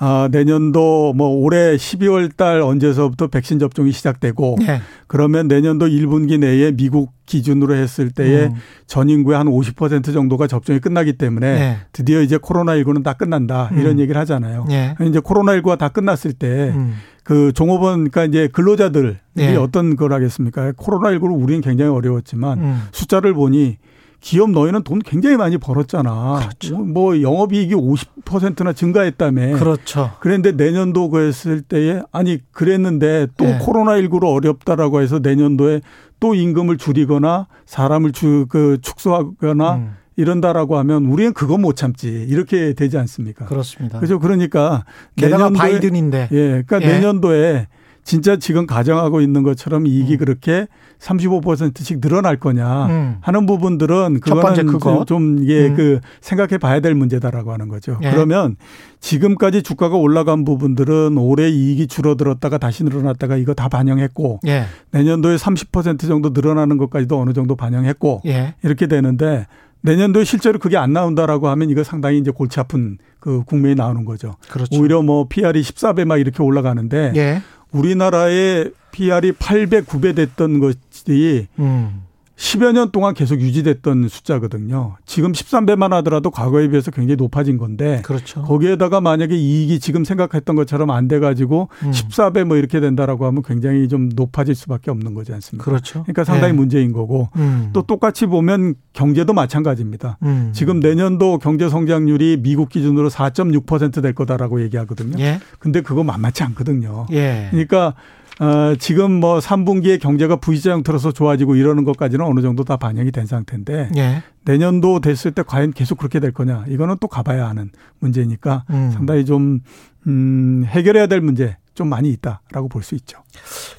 아, 0.03 0.27
내년도 0.31 1.13
뭐 1.13 1.27
올해 1.27 1.75
12월 1.75 2.35
달 2.35 2.59
언제서부터 2.59 3.27
백신 3.27 3.59
접종이 3.59 3.91
시작되고 3.91 4.57
네. 4.65 4.81
그러면 5.05 5.47
내년도 5.47 5.85
1분기 5.85 6.39
내에 6.39 6.71
미국 6.71 7.11
기준으로 7.27 7.75
했을 7.75 8.09
때에 8.09 8.47
음. 8.47 8.55
전 8.87 9.09
인구의 9.09 9.37
한 9.37 9.45
50% 9.45 10.11
정도가 10.11 10.47
접종이 10.47 10.79
끝나기 10.79 11.13
때문에 11.13 11.53
네. 11.53 11.77
드디어 11.93 12.21
이제 12.21 12.37
코로나19는 12.37 13.03
다 13.03 13.13
끝난다. 13.13 13.69
이런 13.73 13.97
음. 13.97 13.99
얘기를 13.99 14.19
하잖아요. 14.21 14.65
네. 14.67 14.95
이제 15.07 15.19
코로나19가 15.19 15.77
다 15.77 15.89
끝났을 15.89 16.33
때 16.33 16.73
음. 16.75 16.95
그 17.23 17.51
종업원 17.53 18.09
그러니까 18.09 18.25
이제 18.25 18.47
근로자들이 18.51 19.17
네. 19.35 19.55
어떤 19.55 19.95
걸 19.95 20.13
하겠습니까? 20.13 20.71
코로나19로 20.71 21.39
우리는 21.39 21.61
굉장히 21.61 21.91
어려웠지만 21.91 22.59
음. 22.59 22.81
숫자를 22.91 23.35
보니 23.35 23.77
기업 24.21 24.51
너희는 24.51 24.83
돈 24.83 24.99
굉장히 24.99 25.35
많이 25.35 25.57
벌었잖아. 25.57 26.39
그렇죠. 26.41 26.77
뭐 26.77 27.19
영업이익이 27.21 27.73
50%나 27.73 28.71
증가했다며. 28.71 29.57
그렇죠. 29.57 30.11
그런데 30.19 30.51
내년도 30.51 31.09
그랬을 31.09 31.61
때에 31.61 32.01
아니 32.11 32.39
그랬는데 32.51 33.27
또 33.35 33.45
네. 33.45 33.57
코로나19로 33.59 34.31
어렵다라고 34.31 35.01
해서 35.01 35.19
내년도에 35.19 35.81
또 36.19 36.35
임금을 36.35 36.77
줄이거나 36.77 37.47
사람을 37.65 38.11
주, 38.11 38.45
그 38.47 38.77
축소하거나 38.81 39.75
음. 39.75 39.95
이런다라고 40.15 40.77
하면 40.77 41.05
우리는 41.05 41.33
그거 41.33 41.57
못 41.57 41.75
참지 41.75 42.07
이렇게 42.29 42.73
되지 42.73 42.99
않습니까? 42.99 43.45
그렇습니다. 43.45 43.99
그죠? 43.99 44.19
그러니까 44.19 44.85
내년도에, 45.15 45.57
바이든인데 45.57 46.29
예, 46.31 46.63
그러니까 46.65 46.81
예. 46.83 46.85
내년도에 46.85 47.67
진짜 48.11 48.35
지금 48.35 48.67
가정하고 48.67 49.21
있는 49.21 49.41
것처럼 49.41 49.87
이익이 49.87 50.15
음. 50.15 50.17
그렇게 50.17 50.67
35%씩 50.99 52.01
늘어날 52.01 52.35
거냐 52.35 52.87
음. 52.87 53.15
하는 53.21 53.45
부분들은 53.45 54.19
그거는 54.19 54.65
그거. 54.65 55.05
좀 55.05 55.41
이게 55.41 55.67
음. 55.67 55.75
그 55.77 55.99
생각해 56.19 56.57
봐야 56.57 56.81
될 56.81 56.93
문제다라고 56.93 57.53
하는 57.53 57.69
거죠. 57.69 57.97
예. 58.03 58.11
그러면 58.11 58.57
지금까지 58.99 59.63
주가가 59.63 59.95
올라간 59.95 60.43
부분들은 60.43 61.17
올해 61.17 61.47
이익이 61.47 61.87
줄어들었다가 61.87 62.57
다시 62.57 62.83
늘어났다가 62.83 63.37
이거 63.37 63.53
다 63.53 63.69
반영했고 63.69 64.41
예. 64.45 64.65
내년도에 64.91 65.37
30% 65.37 66.01
정도 66.01 66.31
늘어나는 66.33 66.75
것까지도 66.75 67.17
어느 67.17 67.31
정도 67.31 67.55
반영했고 67.55 68.23
예. 68.25 68.55
이렇게 68.61 68.87
되는데 68.87 69.47
내년도에 69.83 70.25
실제로 70.25 70.59
그게 70.59 70.75
안 70.75 70.91
나온다라고 70.91 71.47
하면 71.47 71.69
이거 71.69 71.85
상당히 71.85 72.17
이제 72.17 72.29
골치 72.29 72.59
아픈 72.59 72.97
그 73.21 73.43
국면이 73.45 73.75
나오는 73.75 74.03
거죠. 74.03 74.35
그렇죠. 74.49 74.77
오히려 74.77 75.01
뭐 75.01 75.27
PR이 75.29 75.61
14배 75.61 76.03
막 76.03 76.17
이렇게 76.17 76.43
올라가는데 76.43 77.13
예. 77.15 77.41
우리나라의 77.71 78.71
PR이 78.91 79.31
8배, 79.31 79.85
9배 79.85 80.15
됐던 80.15 80.59
것이 80.59 81.47
음. 81.59 82.03
10여 82.41 82.71
년 82.73 82.91
동안 82.91 83.13
계속 83.13 83.39
유지됐던 83.39 84.07
숫자거든요. 84.09 84.95
지금 85.05 85.31
13배만 85.31 85.91
하더라도 85.91 86.31
과거에 86.31 86.69
비해서 86.69 86.89
굉장히 86.89 87.15
높아진 87.15 87.59
건데 87.59 88.01
그렇죠. 88.03 88.41
거기에다가 88.41 88.99
만약에 88.99 89.35
이익이 89.35 89.79
지금 89.79 90.03
생각했던 90.03 90.55
것처럼 90.55 90.89
안 90.89 91.07
돼 91.11 91.19
가지고 91.19 91.67
음. 91.83 91.91
14배 91.91 92.45
뭐 92.45 92.55
이렇게 92.57 92.79
된다라고 92.79 93.25
하면 93.25 93.43
굉장히 93.43 93.87
좀 93.89 94.09
높아질 94.15 94.55
수밖에 94.55 94.89
없는 94.89 95.13
거지 95.13 95.33
않습니까? 95.33 95.65
그렇죠. 95.65 96.03
그러니까 96.03 96.23
상당히 96.23 96.53
네. 96.53 96.57
문제인 96.57 96.93
거고 96.93 97.27
음. 97.35 97.69
또 97.73 97.81
똑같이 97.83 98.25
보면 98.27 98.75
경제도 98.93 99.33
마찬가지입니다. 99.33 100.17
음. 100.23 100.51
지금 100.53 100.79
내년도 100.79 101.37
경제 101.37 101.67
성장률이 101.69 102.37
미국 102.41 102.69
기준으로 102.69 103.09
4.6%될 103.09 104.13
거다라고 104.13 104.61
얘기하거든요. 104.63 105.19
예. 105.19 105.39
근데 105.59 105.81
그거 105.81 106.03
만만치 106.03 106.43
않거든요. 106.43 107.07
예. 107.11 107.49
그러니까 107.51 107.93
어, 108.41 108.75
지금 108.79 109.19
뭐 109.19 109.37
3분기에 109.37 110.01
경제가 110.01 110.37
V자 110.37 110.71
형태로서 110.71 111.11
좋아지고 111.11 111.55
이러는 111.55 111.83
것까지는 111.83 112.25
어느 112.25 112.41
정도 112.41 112.63
다 112.63 112.75
반영이 112.75 113.11
된 113.11 113.27
상태인데 113.27 113.89
예. 113.97 114.23
내년도 114.45 114.99
됐을 114.99 115.31
때 115.31 115.43
과연 115.43 115.73
계속 115.73 115.99
그렇게 115.99 116.19
될 116.19 116.31
거냐 116.31 116.65
이거는 116.67 116.95
또 116.99 117.07
가봐야 117.07 117.47
하는 117.47 117.69
문제니까 117.99 118.65
음. 118.71 118.89
상당히 118.91 119.25
좀 119.25 119.59
음, 120.07 120.63
해결해야 120.65 121.05
될 121.05 121.21
문제 121.21 121.57
좀 121.75 121.87
많이 121.87 122.09
있다라고 122.09 122.67
볼 122.67 122.81
수 122.81 122.95
있죠. 122.95 123.19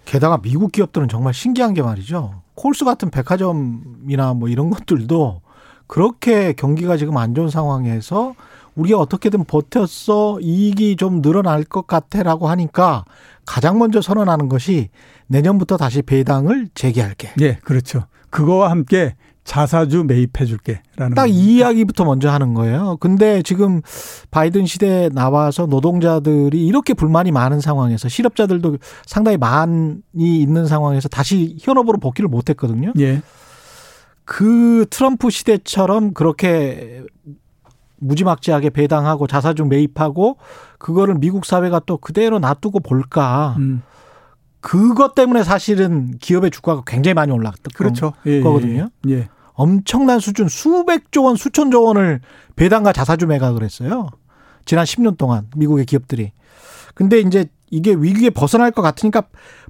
게다가 0.05 0.38
미국 0.38 0.70
기업들은 0.70 1.09
정말 1.09 1.35
신기한 1.35 1.75
게 1.75 1.83
말이죠. 1.83 2.42
콜스 2.55 2.85
같은 2.85 3.11
백화점이나 3.11 4.35
뭐 4.35 4.48
이런 4.48 4.70
것들도 4.70 5.40
그렇게 5.88 6.53
경기가 6.53 6.96
지금 6.96 7.16
안 7.16 7.35
좋은 7.35 7.51
상황에서 7.51 8.35
우리가 8.77 8.98
어떻게든 8.98 9.44
버텼어 9.44 10.38
이익이 10.40 10.96
좀 10.96 11.20
늘어날 11.20 11.64
것 11.64 11.87
같아라고 11.87 12.48
하니까 12.48 13.05
가장 13.46 13.78
먼저 13.78 14.00
선언하는 14.00 14.48
것이 14.48 14.88
내년부터 15.26 15.76
다시 15.76 16.02
배당을 16.02 16.68
재개할게. 16.74 17.33
예, 17.40 17.59
그렇죠. 17.62 18.07
그거와 18.31 18.70
함께 18.70 19.14
자사주 19.44 20.05
매입해 20.05 20.44
줄게라는 20.46 21.14
딱 21.14 21.28
이 21.28 21.57
이야기부터 21.57 22.05
먼저 22.05 22.31
하는 22.31 22.55
거예요. 22.55 22.96
근데 23.00 23.42
지금 23.42 23.83
바이든 24.31 24.66
시대에 24.66 25.09
나와서 25.09 25.66
노동자들이 25.66 26.64
이렇게 26.64 26.94
불만이 26.94 27.33
많은 27.33 27.61
상황에서 27.61 28.09
실업자들도 28.09 28.78
상당히 29.05 29.37
많이 29.37 29.96
있는 30.14 30.66
상황에서 30.66 31.09
다시 31.09 31.57
현업으로 31.61 31.98
복귀를 31.98 32.28
못 32.28 32.50
했거든요. 32.50 32.92
예. 33.00 33.22
그 34.24 34.87
트럼프 34.88 35.31
시대처럼 35.31 36.14
그렇게 36.14 37.02
무지막지하게 38.03 38.71
배당하고 38.71 39.27
자사주 39.27 39.65
매입하고 39.65 40.37
그거를 40.79 41.15
미국 41.19 41.45
사회가 41.47 41.81
또 41.87 41.97
그대로 41.97 42.38
놔두고 42.38 42.81
볼까. 42.81 43.55
음. 43.59 43.83
그것 44.61 45.15
때문에 45.15 45.43
사실은 45.43 46.17
기업의 46.19 46.51
주가가 46.53 46.83
굉장히 46.87 47.15
많이 47.15 47.33
올랐던 47.33 47.73
그렇죠. 47.75 48.12
예, 48.27 48.33
예, 48.35 48.41
거거든요. 48.41 48.91
예, 49.09 49.12
예. 49.12 49.29
엄청난 49.55 50.21
수준 50.21 50.49
수백조 50.49 51.25
원, 51.25 51.37
수천조 51.37 51.83
원을 51.83 52.21
배당과 52.57 52.93
자사주 52.93 53.27
매각을 53.27 53.62
했어요. 53.62 54.09
지난 54.65 54.85
10년 54.85 55.19
동안 55.19 55.49
미국의 55.57 55.85
기업들이. 55.87 56.33
근데 56.95 57.19
이제 57.21 57.47
이게 57.71 57.93
위기에 57.95 58.31
벗어날 58.31 58.71
것 58.71 58.83
같으니까 58.83 59.25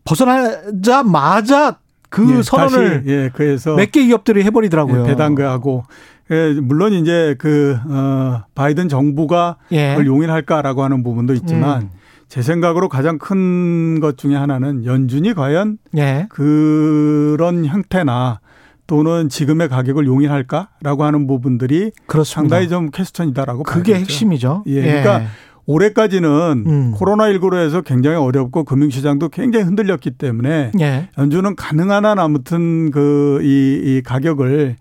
벗어나자마자 0.05 1.79
그 2.11 2.38
예, 2.38 2.42
선언을 2.42 3.05
예, 3.07 3.31
그래서 3.33 3.75
몇 3.75 3.90
개 3.90 4.05
기업들이 4.05 4.42
해버리더라고요. 4.45 5.03
예, 5.05 5.07
배당과하고 5.07 5.85
예, 6.30 6.52
물론 6.61 6.92
이제 6.92 7.35
그 7.38 7.76
어, 7.88 8.42
바이든 8.54 8.88
정부가 8.88 9.56
예. 9.72 9.90
그걸 9.90 10.06
용인할까라고 10.06 10.82
하는 10.85 11.02
부분도 11.02 11.35
있지만 11.35 11.82
음. 11.82 11.88
제 12.28 12.40
생각으로 12.40 12.88
가장 12.88 13.18
큰 13.18 14.00
것 14.00 14.16
중에 14.16 14.35
하나는 14.35 14.85
연준이 14.87 15.35
과연 15.35 15.76
예. 15.98 16.26
그런 16.30 17.66
형태나 17.66 18.40
또는 18.87 19.28
지금의 19.28 19.68
가격을 19.68 20.06
용인할까라고 20.06 21.04
하는 21.04 21.26
부분들이 21.26 21.92
그렇습니다. 22.06 22.40
상당히 22.56 22.68
좀 22.68 22.90
퀘스천이다라고 22.90 23.62
그게 23.64 23.92
봐야겠죠. 23.92 24.12
핵심이죠. 24.12 24.64
예. 24.68 24.72
예. 24.76 24.82
그러니까 24.82 25.22
올해까지는 25.66 26.64
음. 26.66 26.94
코로나19로 26.96 27.56
해서 27.56 27.82
굉장히 27.82 28.16
어렵고 28.16 28.64
금융시장도 28.64 29.28
굉장히 29.28 29.64
흔들렸기 29.66 30.12
때문에 30.12 30.72
예. 30.80 31.08
연준은 31.18 31.56
가능한 31.56 32.04
한 32.04 32.18
아무튼 32.18 32.90
그 32.90 33.40
이 33.42 33.82
이 33.85 34.02
가격을 34.04 34.61
에, 34.61 34.76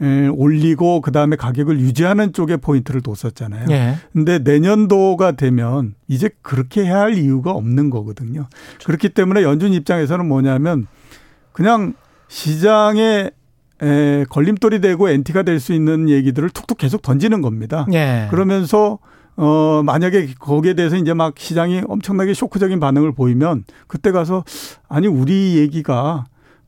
올리고 0.00 1.00
그다음에 1.00 1.36
가격을 1.36 1.78
유지하는 1.80 2.32
쪽에 2.32 2.56
포인트를 2.56 3.00
뒀었잖아요. 3.00 3.66
예. 3.70 3.94
근데 4.12 4.38
내년도가 4.38 5.32
되면 5.32 5.94
이제 6.08 6.30
그렇게 6.42 6.84
해야 6.84 7.00
할 7.00 7.14
이유가 7.16 7.52
없는 7.52 7.90
거거든요. 7.90 8.46
그렇죠. 8.50 8.86
그렇기 8.86 9.08
때문에 9.10 9.42
연준 9.42 9.72
입장에서는 9.72 10.26
뭐냐면 10.26 10.86
그냥 11.52 11.94
시장에 12.28 13.30
에, 13.82 14.24
걸림돌이 14.28 14.80
되고 14.80 15.08
엔티가 15.08 15.42
될 15.42 15.60
수 15.60 15.72
있는 15.72 16.08
얘기들을 16.08 16.50
툭툭 16.50 16.78
계속 16.78 17.02
던지는 17.02 17.42
겁니다. 17.42 17.86
예. 17.92 18.26
그러면서 18.30 18.98
어, 19.36 19.82
만약에 19.84 20.34
거기에 20.38 20.74
대해서 20.74 20.96
이제 20.96 21.12
막 21.12 21.34
시장이 21.36 21.82
엄청나게 21.88 22.34
쇼크적인 22.34 22.78
반응을 22.78 23.12
보이면 23.14 23.64
그때 23.88 24.12
가서 24.12 24.44
아니, 24.88 25.08
우리 25.08 25.56
얘기가 25.56 26.24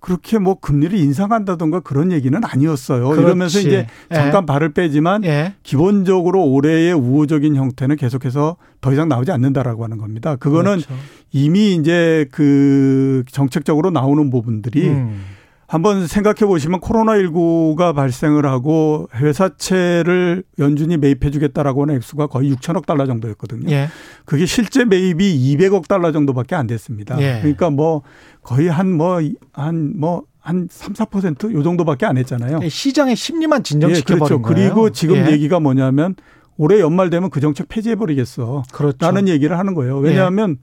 그렇게 0.06 0.38
뭐 0.38 0.54
금리를 0.60 0.96
인상한다던가 0.96 1.80
그런 1.80 2.12
얘기는 2.12 2.40
아니었어요. 2.40 3.08
그렇지. 3.08 3.22
이러면서 3.22 3.58
이제 3.58 3.88
예. 4.12 4.14
잠깐 4.14 4.44
예. 4.44 4.46
발을 4.46 4.68
빼지만 4.68 5.24
예. 5.24 5.54
기본적으로 5.64 6.44
올해의 6.44 6.92
우호적인 6.92 7.56
형태는 7.56 7.96
계속해서 7.96 8.56
더 8.80 8.92
이상 8.92 9.08
나오지 9.08 9.32
않는다라고 9.32 9.82
하는 9.82 9.98
겁니다. 9.98 10.36
그거는 10.36 10.76
그렇죠. 10.76 10.94
이미 11.32 11.74
이제 11.74 12.26
그 12.30 13.24
정책적으로 13.32 13.90
나오는 13.90 14.30
부분들이 14.30 14.90
음. 14.90 15.24
한번 15.68 16.06
생각해 16.06 16.46
보시면 16.46 16.80
코로나19가 16.80 17.94
발생을 17.94 18.46
하고 18.46 19.08
회사채를 19.14 20.44
연준이 20.58 20.96
매입해 20.96 21.30
주겠다라고 21.30 21.82
하는 21.82 21.96
액수가 21.96 22.28
거의 22.28 22.52
6천억 22.54 22.86
달러 22.86 23.06
정도였거든요. 23.06 23.70
예. 23.70 23.88
그게 24.24 24.46
실제 24.46 24.84
매입이 24.84 25.56
200억 25.56 25.88
달러 25.88 26.12
정도밖에 26.12 26.54
안 26.54 26.66
됐습니다. 26.66 27.20
예. 27.20 27.38
그러니까 27.40 27.70
뭐 27.70 28.02
거의 28.42 28.68
한 28.68 28.96
뭐 28.96 29.20
한 29.52 29.94
뭐 29.98 30.22
한 30.46 30.68
3, 30.70 30.92
4%요 30.92 31.62
정도밖에 31.64 32.06
안 32.06 32.16
했잖아요. 32.18 32.60
예, 32.62 32.68
시장의 32.68 33.16
심리만 33.16 33.64
진정시켜 33.64 34.14
예, 34.14 34.18
그렇죠. 34.18 34.40
거예요. 34.40 34.54
그리고 34.54 34.90
지금 34.90 35.16
예. 35.16 35.32
얘기가 35.32 35.58
뭐냐면 35.58 36.14
올해 36.56 36.78
연말 36.78 37.10
되면 37.10 37.30
그 37.30 37.40
정책 37.40 37.68
폐지해 37.68 37.96
버리겠어. 37.96 38.62
그렇죠. 38.72 38.96
라는 39.00 39.26
얘기를 39.26 39.58
하는 39.58 39.74
거예요. 39.74 39.98
왜냐하면 39.98 40.58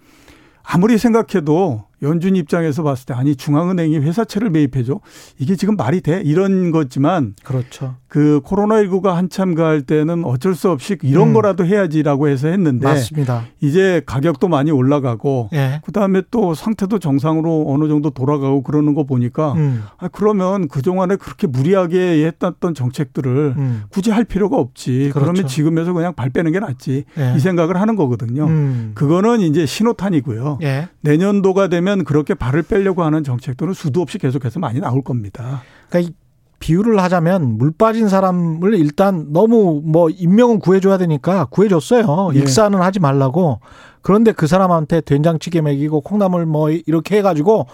아무리 0.63 0.97
생각해도 0.97 1.83
연준 2.03 2.35
입장에서 2.35 2.83
봤을 2.83 3.05
때 3.05 3.13
아니 3.13 3.35
중앙은행이 3.35 3.97
회사채를 3.97 4.49
매입해줘 4.49 4.99
이게 5.39 5.55
지금 5.55 5.75
말이 5.75 6.01
돼 6.01 6.21
이런 6.23 6.71
거지만 6.71 7.33
그렇죠. 7.43 7.95
그 8.07 8.41
코로나19가 8.45 9.13
한참 9.13 9.55
갈 9.55 9.81
때는 9.81 10.23
어쩔 10.23 10.53
수 10.53 10.69
없이 10.69 10.97
이런 11.01 11.29
음. 11.29 11.33
거라도 11.33 11.65
해야지라고 11.65 12.27
해서 12.27 12.47
했는데 12.47 12.85
맞습니다. 12.85 13.45
이제 13.59 14.01
가격도 14.05 14.49
많이 14.49 14.69
올라가고 14.69 15.49
예. 15.53 15.81
그다음에 15.83 16.21
또 16.29 16.53
상태도 16.53 16.99
정상으로 16.99 17.65
어느 17.69 17.87
정도 17.87 18.11
돌아가고 18.11 18.61
그러는 18.61 18.93
거 18.93 19.03
보니까 19.03 19.53
음. 19.53 19.83
아 19.97 20.07
그러면 20.09 20.67
그동안에 20.67 21.15
그렇게 21.15 21.47
무리하게 21.47 22.25
했던 22.25 22.75
정책들을 22.75 23.55
음. 23.57 23.83
굳이 23.89 24.11
할 24.11 24.25
필요가 24.25 24.57
없지. 24.57 25.09
그렇죠. 25.11 25.19
그러면 25.19 25.47
지금에서 25.47 25.93
그냥 25.93 26.13
발 26.13 26.29
빼는 26.29 26.51
게 26.51 26.59
낫지. 26.59 27.05
예. 27.17 27.33
이 27.35 27.39
생각을 27.39 27.79
하는 27.79 27.95
거거든요. 27.95 28.45
음. 28.45 28.91
그거는 28.93 29.41
이제 29.41 29.65
신호탄이고요. 29.65 30.59
예. 30.61 30.89
내년도가 31.01 31.67
되면 31.67 31.92
그렇게 32.03 32.33
발을 32.33 32.63
빼려고 32.63 33.03
하는 33.03 33.23
정책들은 33.23 33.73
수도 33.73 34.01
없이 34.01 34.17
계속해서 34.17 34.59
많이 34.59 34.79
나올 34.79 35.03
겁니다. 35.03 35.61
그러니까 35.89 36.13
비유를 36.59 37.01
하자면 37.01 37.57
물 37.57 37.71
빠진 37.71 38.07
사람을 38.07 38.75
일단 38.75 39.33
너무 39.33 39.81
뭐 39.83 40.09
인명은 40.09 40.59
구해줘야 40.59 40.97
되니까 40.97 41.45
구해줬어요. 41.45 42.31
예. 42.35 42.39
익사는 42.39 42.79
하지 42.79 43.01
말라고. 43.01 43.59
그런데 44.01 44.31
그 44.31 44.47
사람한테 44.47 45.01
된장찌개 45.01 45.59
먹이고 45.59 46.01
콩나물 46.01 46.45
뭐 46.45 46.69
이렇게 46.71 47.17
해가지고 47.17 47.67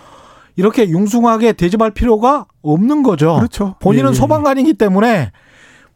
이렇게 0.55 0.89
융숭하게 0.89 1.53
대접할 1.53 1.91
필요가 1.91 2.45
없는 2.63 3.03
거죠. 3.03 3.35
그렇죠. 3.35 3.75
본인은 3.79 4.07
예, 4.07 4.09
예. 4.09 4.13
소방관이기 4.13 4.73
때문에 4.73 5.31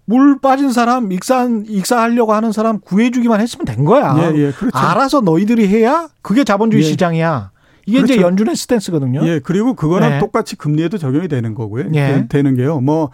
물 0.06 0.40
빠진 0.40 0.72
사람 0.72 1.12
익사 1.12 1.50
익사하려고 1.66 2.34
하는 2.34 2.52
사람 2.52 2.80
구해주기만 2.80 3.42
했으면 3.42 3.66
된 3.66 3.86
거야. 3.86 4.16
예, 4.20 4.36
예, 4.36 4.52
그렇죠. 4.52 4.78
알아서 4.78 5.22
너희들이 5.22 5.68
해야 5.68 6.10
그게 6.22 6.44
자본주의 6.44 6.84
예. 6.84 6.88
시장이야. 6.88 7.53
이게 7.86 7.98
그렇죠. 7.98 8.14
이제 8.14 8.22
연준의 8.22 8.56
스탠스거든요. 8.56 9.26
예, 9.28 9.40
그리고 9.44 9.74
그거랑 9.76 10.10
네. 10.12 10.20
똑같이 10.20 10.56
금리에도 10.56 10.98
적용이 10.98 11.28
되는 11.28 11.54
거고요. 11.54 11.86
예. 11.96 12.26
되는 12.30 12.56
게요. 12.56 12.80
뭐 12.82 13.10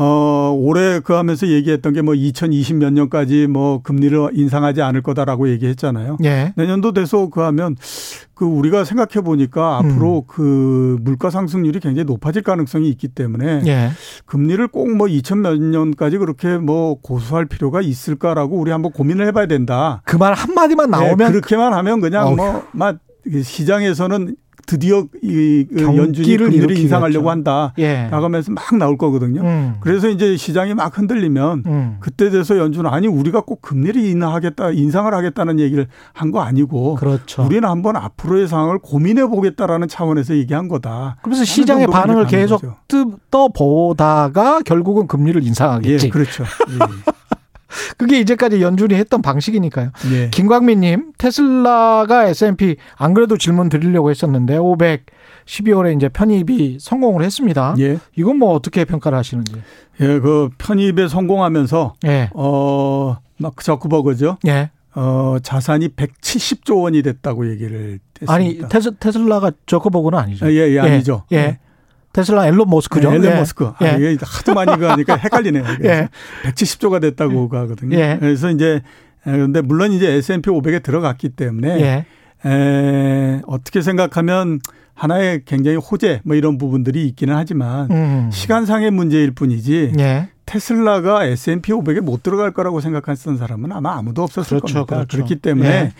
어, 0.00 0.54
올해 0.56 1.00
그 1.00 1.12
하면서 1.12 1.48
얘기했던 1.48 1.92
게 1.92 2.02
뭐 2.02 2.14
2020 2.14 2.76
몇 2.76 2.92
년까지 2.92 3.48
뭐 3.48 3.82
금리를 3.82 4.28
인상하지 4.32 4.80
않을 4.80 5.02
거다라고 5.02 5.48
얘기했잖아요. 5.50 6.18
예. 6.22 6.52
내년도 6.56 6.92
돼서 6.92 7.28
그 7.30 7.40
하면 7.40 7.74
그 8.34 8.44
우리가 8.44 8.84
생각해 8.84 9.24
보니까 9.24 9.80
음. 9.80 9.90
앞으로 9.90 10.24
그 10.28 10.98
물가 11.00 11.30
상승률이 11.30 11.80
굉장히 11.80 12.04
높아질 12.04 12.42
가능성이 12.42 12.88
있기 12.90 13.08
때문에 13.08 13.62
예. 13.66 13.90
금리를 14.26 14.68
꼭 14.68 14.88
뭐 14.88 15.08
2000 15.08 15.42
몇 15.42 15.58
년까지 15.60 16.18
그렇게 16.18 16.58
뭐 16.58 17.00
고수할 17.00 17.46
필요가 17.46 17.80
있을까라고 17.82 18.56
우리 18.56 18.70
한번 18.70 18.92
고민을 18.92 19.26
해봐야 19.26 19.46
된다. 19.46 20.00
그 20.04 20.16
말 20.16 20.32
한마디만 20.32 20.90
나오면 20.90 21.16
네, 21.18 21.28
그렇게만 21.32 21.72
하면 21.72 22.00
그냥 22.00 22.36
뭐막 22.36 22.98
시장에서는 23.42 24.36
드디어 24.66 25.06
이그 25.22 25.82
연준이 25.96 26.36
금리를 26.36 26.76
인상하려고 26.76 27.30
한다. 27.30 27.72
예. 27.78 28.08
나가면서 28.10 28.52
막 28.52 28.76
나올 28.76 28.98
거거든요. 28.98 29.40
음. 29.40 29.74
그래서 29.80 30.10
이제 30.10 30.36
시장이 30.36 30.74
막 30.74 30.98
흔들리면 30.98 31.62
음. 31.64 31.96
그때 32.00 32.28
돼서 32.28 32.58
연준은 32.58 32.90
아니 32.90 33.06
우리가 33.06 33.40
꼭 33.40 33.62
금리를 33.62 33.98
인하하겠다, 34.04 34.72
인상을 34.72 35.14
하겠다는 35.14 35.58
얘기를 35.58 35.86
한 36.12 36.32
거 36.32 36.40
아니고 36.42 36.96
그렇죠. 36.96 37.44
우리는 37.46 37.66
한번 37.66 37.96
앞으로의 37.96 38.46
상황을 38.46 38.78
고민해 38.80 39.26
보겠다라는 39.28 39.88
차원에서 39.88 40.34
얘기한 40.34 40.68
거다. 40.68 41.16
그래서 41.22 41.44
시장의 41.44 41.86
반응을 41.86 42.26
계속 42.26 42.60
떠보다가 43.30 44.60
결국은 44.66 45.06
금리를 45.06 45.42
인상하겠지. 45.44 46.06
예, 46.06 46.10
그렇죠. 46.10 46.44
예. 46.44 47.12
그게 47.96 48.20
이제까지 48.20 48.62
연준이 48.62 48.94
했던 48.94 49.22
방식이니까요. 49.22 49.90
예. 50.12 50.30
김광민님, 50.30 51.12
테슬라가 51.18 52.26
S&P 52.28 52.76
안 52.96 53.14
그래도 53.14 53.36
질문 53.36 53.68
드리려고 53.68 54.10
했었는데 54.10 54.56
500 54.56 55.06
12월에 55.48 55.96
이제 55.96 56.08
편입이 56.08 56.78
성공을 56.80 57.24
했습니다. 57.24 57.74
예. 57.78 57.98
이건 58.16 58.36
뭐 58.36 58.52
어떻게 58.52 58.84
평가를 58.84 59.16
하시는지? 59.16 59.54
예, 60.00 60.20
그 60.20 60.50
편입에 60.58 61.08
성공하면서 61.08 61.94
예. 62.04 62.30
어막 62.34 63.62
저크버그죠. 63.62 64.38
예. 64.46 64.70
어 64.94 65.36
자산이 65.42 65.88
170조 65.88 66.82
원이 66.82 67.02
됐다고 67.02 67.50
얘기를 67.50 67.98
했습니다. 68.20 68.32
아니 68.32 68.60
테슬, 68.68 68.96
테슬라가 68.98 69.52
저크버그는 69.66 70.18
아니죠. 70.18 70.50
예, 70.52 70.68
예, 70.68 70.78
아니죠. 70.78 71.24
예. 71.32 71.58
예. 72.18 72.20
테슬라 72.20 72.46
앨런 72.48 72.68
머스크죠. 72.68 73.10
네, 73.10 73.16
앨런 73.16 73.32
예. 73.32 73.36
머스크. 73.38 73.66
아, 73.66 73.76
예. 73.82 73.96
이게 73.96 74.18
하도 74.20 74.54
많이 74.54 74.78
가니까 74.78 75.16
헷갈리네요. 75.22 75.64
예. 75.84 76.08
170조가 76.44 77.00
됐다고 77.00 77.48
가거든요. 77.48 77.96
예. 77.96 78.16
그래서 78.18 78.50
이제 78.50 78.82
그런데 79.22 79.60
물론 79.60 79.92
이제 79.92 80.12
S&P 80.14 80.50
500에 80.50 80.82
들어갔기 80.82 81.30
때문에 81.30 81.80
예. 81.80 82.48
에, 82.48 83.42
어떻게 83.46 83.82
생각하면 83.82 84.60
하나의 84.94 85.42
굉장히 85.44 85.76
호재 85.76 86.22
뭐 86.24 86.34
이런 86.34 86.58
부분들이 86.58 87.06
있기는 87.06 87.34
하지만 87.34 87.88
음. 87.90 88.30
시간상의 88.32 88.90
문제일 88.90 89.30
뿐이지 89.30 89.92
예. 89.98 90.28
테슬라가 90.44 91.24
S&P 91.24 91.72
500에 91.72 92.00
못 92.00 92.22
들어갈 92.22 92.52
거라고 92.52 92.80
생각했던 92.80 93.36
사람은 93.36 93.70
아마 93.70 93.96
아무도 93.96 94.22
없었을 94.22 94.58
그렇죠, 94.60 94.86
겁니다. 94.86 94.96
그렇죠. 94.96 95.16
그렇기 95.16 95.36
때문에 95.36 95.68
예. 95.68 95.92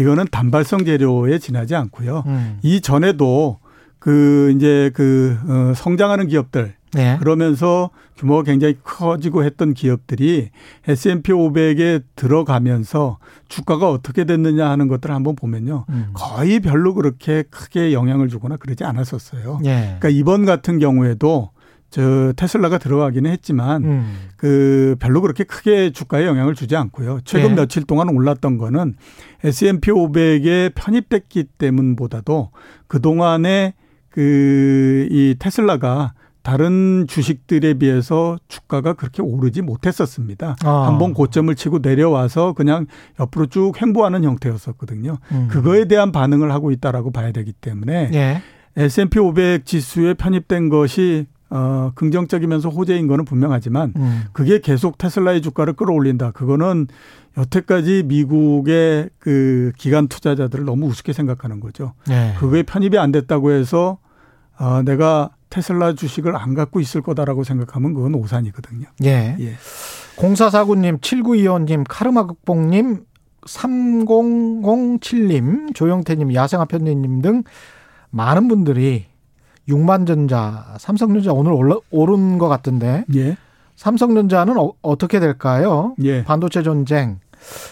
이거는 0.00 0.26
단발성 0.30 0.84
재료에 0.84 1.38
지나지 1.38 1.74
않고요. 1.74 2.22
음. 2.26 2.58
이 2.62 2.80
전에도 2.80 3.58
그 4.06 4.52
이제 4.54 4.92
그 4.94 5.36
어, 5.48 5.74
성장하는 5.74 6.28
기업들 6.28 6.74
네. 6.92 7.16
그러면서 7.18 7.90
규모가 8.16 8.44
굉장히 8.44 8.76
커지고 8.84 9.42
했던 9.42 9.74
기업들이 9.74 10.50
S&P 10.86 11.32
500에 11.32 12.04
들어가면서 12.14 13.18
주가가 13.48 13.90
어떻게 13.90 14.22
됐느냐 14.22 14.70
하는 14.70 14.86
것들을 14.86 15.12
한번 15.12 15.34
보면요. 15.34 15.86
음. 15.88 16.10
거의 16.14 16.60
별로 16.60 16.94
그렇게 16.94 17.42
크게 17.50 17.92
영향을 17.92 18.28
주거나 18.28 18.56
그러지 18.58 18.84
않았었어요. 18.84 19.58
네. 19.64 19.96
그러니까 19.98 20.08
이번 20.10 20.46
같은 20.46 20.78
경우에도 20.78 21.50
저 21.90 22.32
테슬라가 22.36 22.78
들어가기는 22.78 23.28
했지만 23.28 23.84
음. 23.84 24.16
그 24.36 24.94
별로 25.00 25.20
그렇게 25.20 25.42
크게 25.42 25.90
주가에 25.90 26.26
영향을 26.26 26.54
주지 26.54 26.76
않고요. 26.76 27.22
최근 27.24 27.56
네. 27.56 27.62
며칠 27.62 27.82
동안 27.82 28.08
올랐던 28.10 28.56
거는 28.56 28.94
S&P 29.42 29.90
500에 29.90 30.74
편입됐기 30.76 31.42
때문보다도 31.58 32.52
그동안에 32.86 33.74
그 34.16 35.06
이 35.10 35.34
테슬라가 35.38 36.14
다른 36.42 37.06
주식들에 37.08 37.74
비해서 37.74 38.38
주가가 38.48 38.92
그렇게 38.92 39.20
오르지 39.20 39.62
못했었습니다. 39.62 40.56
아. 40.64 40.86
한번 40.86 41.12
고점을 41.12 41.52
치고 41.54 41.80
내려와서 41.82 42.52
그냥 42.52 42.86
옆으로 43.18 43.46
쭉 43.46 43.72
횡보하는 43.80 44.22
형태였었거든요. 44.24 45.18
음. 45.32 45.48
그거에 45.50 45.86
대한 45.86 46.12
반응을 46.12 46.52
하고 46.52 46.70
있다라고 46.70 47.10
봐야 47.10 47.32
되기 47.32 47.52
때문에 47.52 48.10
예. 48.14 48.42
S&P 48.76 49.18
500 49.18 49.66
지수에 49.66 50.14
편입된 50.14 50.68
것이 50.68 51.26
어, 51.50 51.90
긍정적이면서 51.94 52.68
호재인 52.68 53.06
거는 53.08 53.24
분명하지만 53.24 53.92
음. 53.96 54.22
그게 54.32 54.60
계속 54.60 54.98
테슬라의 54.98 55.42
주가를 55.42 55.72
끌어올린다. 55.74 56.30
그거는 56.30 56.86
여태까지 57.36 58.04
미국의 58.06 59.10
그 59.18 59.72
기관 59.76 60.06
투자자들을 60.08 60.64
너무 60.64 60.86
우습게 60.86 61.12
생각하는 61.12 61.60
거죠. 61.60 61.92
네. 62.06 62.34
그거에 62.38 62.62
편입이 62.62 62.98
안 62.98 63.12
됐다고 63.12 63.50
해서 63.52 63.98
어, 64.58 64.82
내가 64.82 65.30
테슬라 65.50 65.92
주식을 65.94 66.34
안 66.36 66.54
갖고 66.54 66.80
있을 66.80 67.02
거다라고 67.02 67.44
생각하면 67.44 67.94
그건 67.94 68.14
오산이거든요. 68.14 68.88
예. 69.04 69.36
예. 69.38 69.54
0449님, 70.16 71.00
7925님, 71.00 71.84
카르마극봉님, 71.88 73.04
3007님, 73.42 75.74
조영태님, 75.74 76.34
야생아편님 76.34 77.22
등 77.22 77.44
많은 78.10 78.48
분들이 78.48 79.06
6만전자, 79.68 80.78
삼성전자 80.78 81.32
오늘 81.32 81.52
올라, 81.52 81.76
오른 81.90 82.38
것 82.38 82.48
같은데. 82.48 83.04
예. 83.14 83.36
삼성전자는 83.76 84.56
어, 84.58 84.96
떻게 84.96 85.20
될까요? 85.20 85.94
예. 86.02 86.24
반도체 86.24 86.62
전쟁 86.62 87.20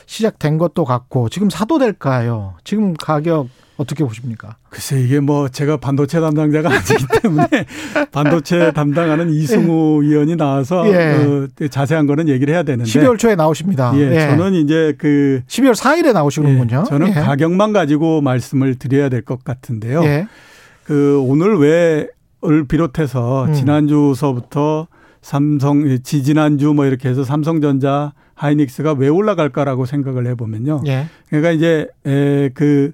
시작된 0.07 0.59
것도 0.59 0.85
같고 0.85 1.31
지금 1.31 1.51
사도 1.51 1.79
될까요? 1.79 2.55
지금 2.63 2.95
가격 2.95 3.49
어떻게 3.77 4.05
보십니까? 4.05 4.57
글쎄 4.71 5.01
이게 5.01 5.19
뭐 5.21 5.49
제가 5.49 5.79
반도체 5.79 6.21
담당자가 6.21 6.71
아니기 6.71 7.07
때문에 7.23 7.49
반도체 8.13 8.71
담당하는 8.73 9.31
이승우 9.31 10.05
예. 10.05 10.09
의원이 10.09 10.37
나와서 10.37 10.87
예. 10.93 11.15
어, 11.17 11.49
자세한 11.69 12.07
거는 12.07 12.29
얘기를 12.29 12.55
해야 12.55 12.63
되는데 12.63 12.89
12월 12.89 13.19
초에 13.19 13.35
나오십니다. 13.35 13.93
예, 13.97 14.15
예. 14.15 14.21
저는 14.29 14.55
이제 14.55 14.95
그 14.97 15.43
12월 15.49 15.75
4일에 15.75 16.13
나오시는군요. 16.13 16.83
예, 16.87 16.89
저는 16.89 17.09
예. 17.09 17.13
가격만 17.15 17.73
가지고 17.73 18.21
말씀을 18.21 18.77
드려야 18.77 19.09
될 19.09 19.23
것 19.23 19.43
같은데요. 19.43 20.03
그 20.85 21.19
오늘 21.21 21.57
왜을 21.59 22.65
비롯해서 22.69 23.47
음. 23.47 23.55
지난주서부터 23.55 24.87
삼성 25.23 25.99
지지난주 26.03 26.75
뭐 26.75 26.85
이렇게 26.87 27.09
해서 27.09 27.25
삼성전자 27.25 28.13
하이닉스가 28.35 28.93
왜 28.93 29.09
올라갈까라고 29.09 29.87
생각을 29.87 30.27
해보면요. 30.29 30.83
그러니까 31.31 31.51
이제 31.53 31.89
에그 32.05 32.93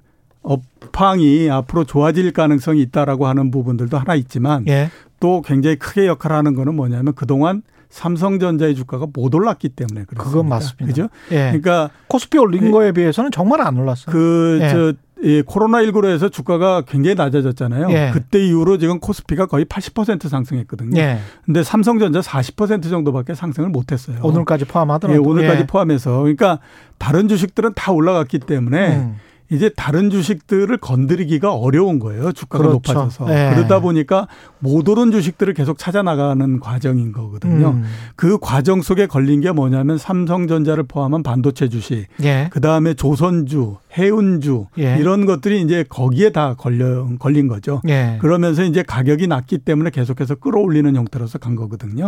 업황이 0.81 1.49
앞으로 1.49 1.83
좋아질 1.83 2.31
가능성이 2.33 2.81
있다라고 2.81 3.27
하는 3.27 3.51
부분들도 3.51 3.97
하나 3.97 4.15
있지만 4.15 4.65
예. 4.67 4.89
또 5.19 5.41
굉장히 5.41 5.77
크게 5.77 6.07
역할을 6.07 6.35
하는 6.35 6.55
거는 6.55 6.75
뭐냐면 6.75 7.13
그동안 7.13 7.61
삼성전자의 7.89 8.75
주가가 8.75 9.07
못 9.13 9.35
올랐기 9.35 9.69
때문에 9.69 10.05
그렇습니다. 10.05 10.23
그건 10.23 10.49
맞습니다. 10.49 10.85
그죠? 10.85 11.09
예. 11.31 11.51
그러니까 11.51 11.89
코스피 12.07 12.37
올린 12.37 12.67
예. 12.67 12.71
거에 12.71 12.91
비해서는 12.91 13.31
정말 13.31 13.61
안 13.61 13.77
올랐어요. 13.77 14.13
그저 14.13 14.87
예. 14.87 14.93
예, 15.23 15.43
코로나19로 15.43 16.09
해서 16.09 16.29
주가가 16.29 16.81
굉장히 16.81 17.13
낮아졌잖아요. 17.15 17.91
예. 17.91 18.09
그때 18.11 18.43
이후로 18.43 18.79
지금 18.79 18.99
코스피가 18.99 19.45
거의 19.45 19.65
80% 19.65 20.27
상승했거든요. 20.27 20.99
예. 20.99 21.19
근데 21.45 21.63
삼성전자 21.63 22.21
40% 22.21 22.89
정도밖에 22.89 23.35
상승을 23.35 23.69
못 23.69 23.91
했어요. 23.91 24.17
오늘까지 24.23 24.65
포함하더라도. 24.65 25.15
예, 25.15 25.23
오늘까지 25.23 25.61
예. 25.61 25.67
포함해서. 25.67 26.21
그러니까 26.21 26.59
다른 26.97 27.27
주식들은 27.27 27.73
다 27.75 27.91
올라갔기 27.91 28.39
때문에 28.39 28.95
음. 28.97 29.17
이제 29.51 29.69
다른 29.75 30.09
주식들을 30.09 30.77
건드리기가 30.77 31.53
어려운 31.53 31.99
거예요. 31.99 32.31
주가가 32.31 32.63
그렇죠. 32.69 32.93
높아져서. 32.93 33.25
네. 33.25 33.53
그러다 33.53 33.81
보니까 33.81 34.27
못 34.59 34.87
오른 34.87 35.11
주식들을 35.11 35.53
계속 35.53 35.77
찾아 35.77 36.01
나가는 36.01 36.59
과정인 36.59 37.11
거거든요. 37.11 37.71
음. 37.71 37.83
그 38.15 38.37
과정 38.39 38.81
속에 38.81 39.07
걸린 39.07 39.41
게 39.41 39.51
뭐냐면 39.51 39.97
삼성전자를 39.97 40.83
포함한 40.83 41.21
반도체 41.21 41.67
주식, 41.67 42.07
예. 42.23 42.47
그다음에 42.51 42.93
조선주, 42.93 43.75
해운주 43.97 44.67
예. 44.79 44.97
이런 44.97 45.25
것들이 45.25 45.61
이제 45.61 45.83
거기에 45.87 46.29
다 46.31 46.55
걸려 46.57 47.07
걸린 47.19 47.47
거죠. 47.47 47.81
예. 47.89 48.17
그러면서 48.21 48.63
이제 48.63 48.83
가격이 48.83 49.27
낮기 49.27 49.57
때문에 49.59 49.89
계속해서 49.89 50.35
끌어올리는 50.35 50.95
형태로서 50.95 51.39
간 51.39 51.55
거거든요. 51.55 52.07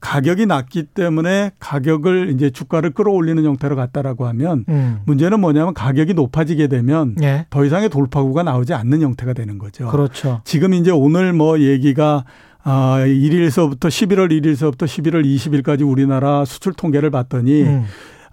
예. 0.00 0.10
가격이 0.10 0.46
낮기 0.46 0.84
때문에 0.84 1.52
가격을 1.58 2.30
이제 2.30 2.50
주가를 2.50 2.90
끌어올리는 2.90 3.42
형태로 3.42 3.76
갔다라고 3.76 4.26
하면 4.28 4.64
음. 4.68 5.00
문제는 5.04 5.40
뭐냐면 5.40 5.74
가격이 5.74 6.14
높아지게 6.14 6.68
되면 6.68 7.16
예. 7.22 7.46
더 7.50 7.64
이상의 7.64 7.90
돌파구가 7.90 8.42
나오지 8.42 8.74
않는 8.74 9.02
형태가 9.02 9.34
되는 9.34 9.58
거죠. 9.58 9.88
그렇죠. 9.88 10.40
지금 10.44 10.74
이제 10.74 10.90
오늘 10.90 11.32
뭐 11.32 11.60
얘기가 11.60 12.24
아, 12.62 12.98
1일서부터 13.06 13.88
11월 13.88 14.30
1일서부터 14.30 14.84
11월 14.84 15.24
20일까지 15.24 15.88
우리나라 15.88 16.44
수출 16.44 16.72
통계를 16.72 17.10
봤더니 17.10 17.62
음. 17.62 17.84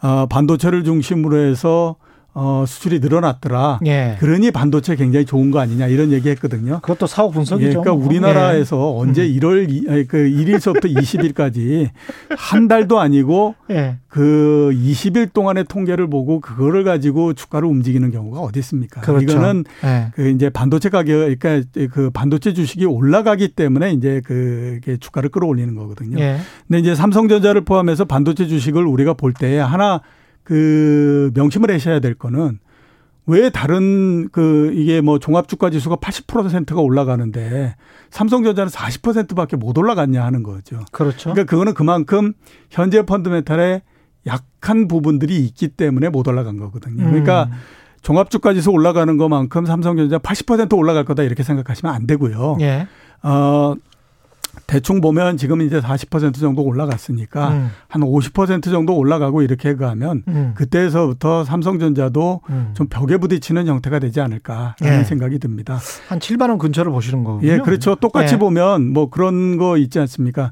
아, 0.02 0.28
반도체를 0.30 0.84
중심으로 0.84 1.38
해서 1.38 1.96
어, 2.40 2.66
수출이 2.68 3.00
늘어났더라. 3.00 3.80
예. 3.88 4.16
그러니 4.20 4.52
반도체 4.52 4.96
굉장히 4.96 5.26
좋은 5.26 5.50
거 5.50 5.58
아니냐 5.60 5.88
이런 5.88 6.12
얘기 6.12 6.30
했거든요. 6.30 6.80
그것도 6.82 7.08
사업 7.08 7.34
분석이죠. 7.34 7.68
예, 7.68 7.72
그러니까 7.74 7.96
뭐. 7.96 8.06
우리나라에서 8.06 8.78
예. 8.78 9.02
언제 9.02 9.28
1월 9.28 9.68
음. 9.90 10.06
그 10.08 10.18
1일서부터 10.18 10.86
20일까지 10.96 11.90
한 12.38 12.68
달도 12.68 13.00
아니고 13.00 13.56
예. 13.72 13.98
그 14.08 14.72
20일 14.72 15.34
동안의 15.34 15.64
통계를 15.68 16.08
보고 16.12 16.40
그거를 16.40 16.84
가지고 16.84 17.34
주가를 17.34 17.68
움직이는 17.68 18.12
경우가 18.12 18.40
어디 18.40 18.60
있습니까? 18.60 19.02
그렇죠. 19.02 19.24
이거는 19.24 19.64
예. 19.84 20.12
그 20.14 20.30
이제 20.30 20.52
반도체 20.52 20.90
가격 20.90 21.36
그러니까 21.40 21.62
그 21.92 22.12
반도체 22.12 22.54
주식이 22.54 22.86
올라가기 22.86 23.50
때문에 23.56 23.94
이제 23.94 24.22
그게 24.24 24.98
주가를 24.98 25.30
끌어올리는 25.30 25.74
거거든요. 25.74 26.20
예. 26.20 26.38
근데 26.68 26.80
이제 26.82 26.94
삼성전자를 26.94 27.62
포함해서 27.62 28.06
반도체 28.06 28.46
주식을 28.46 28.86
우리가 28.86 29.14
볼 29.14 29.34
때 29.34 29.58
하나 29.58 30.02
그 30.48 31.30
명심을 31.34 31.70
하셔야 31.74 32.00
될 32.00 32.14
거는 32.14 32.60
왜 33.26 33.50
다른 33.50 34.30
그 34.30 34.72
이게 34.74 35.02
뭐 35.02 35.20
종합 35.20 35.50
주가 35.50 35.70
지수가 35.70 35.98
80%가 35.98 36.80
올라가는데 36.80 37.76
삼성전자는 38.12 38.72
40%밖에 38.72 39.58
못 39.58 39.78
올라갔냐 39.78 40.24
하는 40.24 40.44
거죠. 40.44 40.86
그렇죠. 40.94 41.34
그러니까 41.34 41.50
그거는 41.52 41.74
그만큼 41.74 42.32
현재 42.70 43.06
펀드멘탈에 43.06 43.82
약한 44.26 44.88
부분들이 44.88 45.36
있기 45.40 45.68
때문에 45.68 46.08
못 46.08 46.26
올라간 46.26 46.58
거거든요. 46.60 47.04
그러니까 47.04 47.50
음. 47.52 47.58
종합 48.02 48.30
주가 48.30 48.54
지수 48.54 48.72
올라가는 48.72 49.18
것만큼 49.18 49.66
삼성전자 49.66 50.18
80% 50.18 50.78
올라갈 50.78 51.04
거다 51.04 51.24
이렇게 51.24 51.44
생각하시면 51.44 51.94
안 51.94 52.08
되고요. 52.08 52.56
예. 52.62 52.88
어 53.22 53.76
대충 54.68 55.00
보면 55.00 55.38
지금 55.38 55.62
이제 55.62 55.80
40% 55.80 56.40
정도 56.40 56.62
올라갔으니까 56.62 57.50
음. 57.50 57.70
한50% 57.90 58.64
정도 58.66 58.96
올라가고 58.98 59.42
이렇게 59.42 59.76
가면 59.76 60.24
음. 60.28 60.52
그때에서부터 60.56 61.46
삼성전자도 61.46 62.42
음. 62.50 62.72
좀 62.74 62.88
벽에 62.88 63.16
부딪히는 63.18 63.66
형태가 63.66 64.00
되지 64.00 64.20
않을까 64.20 64.76
하는 64.80 65.00
예. 65.00 65.04
생각이 65.06 65.40
듭니다. 65.40 65.80
한 66.10 66.20
7만 66.20 66.50
원 66.50 66.58
근처를 66.58 66.92
보시는 66.92 67.24
거군요. 67.24 67.50
예, 67.50 67.58
그렇죠. 67.60 67.96
똑같이 67.96 68.36
예. 68.36 68.40
보면 68.40 68.92
뭐 68.92 69.10
그런 69.10 69.56
거 69.58 69.78
있지 69.78 70.00
않습니까? 70.00 70.52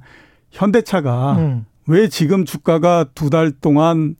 현대차가 0.52 1.34
음. 1.34 1.66
왜 1.88 2.08
지금 2.08 2.46
주가가 2.46 3.06
두 3.14 3.30
달 3.30 3.52
동안 3.52 4.16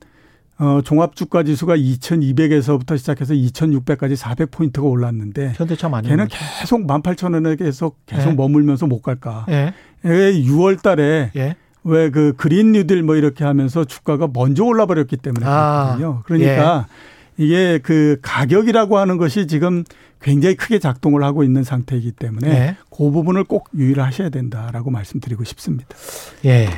어, 0.58 0.82
종합주가 0.84 1.44
지수가 1.44 1.76
2200에서부터 1.76 2.98
시작해서 2.98 3.34
2600까지 3.34 4.16
400포인트가 4.18 4.86
올랐는데 4.86 5.54
현대차 5.56 5.90
많이 5.90 6.08
걔는 6.08 6.28
계속 6.28 6.88
18,000원에 6.88 7.58
계속 7.58 8.06
계속 8.06 8.32
예. 8.32 8.34
머물면서 8.36 8.88
못 8.88 9.02
갈까? 9.02 9.46
예. 9.50 9.74
왜 10.04 10.34
6월 10.34 10.82
달에 10.82 11.32
예. 11.36 11.56
왜그 11.84 12.34
그린 12.38 12.72
뉴딜 12.72 13.04
뭐 13.04 13.16
이렇게 13.16 13.44
하면서 13.44 13.84
주가가 13.84 14.30
먼저 14.34 14.64
올라 14.64 14.86
버렸기 14.86 15.18
때문에 15.18 15.46
아. 15.46 15.96
그렇거든요. 15.98 16.24
그러니까 16.26 16.88
예. 17.40 17.44
이게 17.44 17.80
그 17.84 18.18
가격이라고 18.22 18.98
하는 18.98 19.18
것이 19.18 19.48
지금 19.48 19.84
굉장히 20.22 20.56
크게 20.56 20.80
작동을 20.80 21.24
하고 21.24 21.44
있는 21.44 21.64
상태이기 21.64 22.14
때문에 22.14 22.50
예. 22.50 22.78
그 22.90 23.12
부분을 23.12 23.44
꼭 23.44 23.68
유의를 23.76 24.02
하셔야 24.04 24.30
된다라고 24.30 24.90
말씀드리고 24.90 25.44
싶습니다. 25.44 25.96
예. 26.46 26.70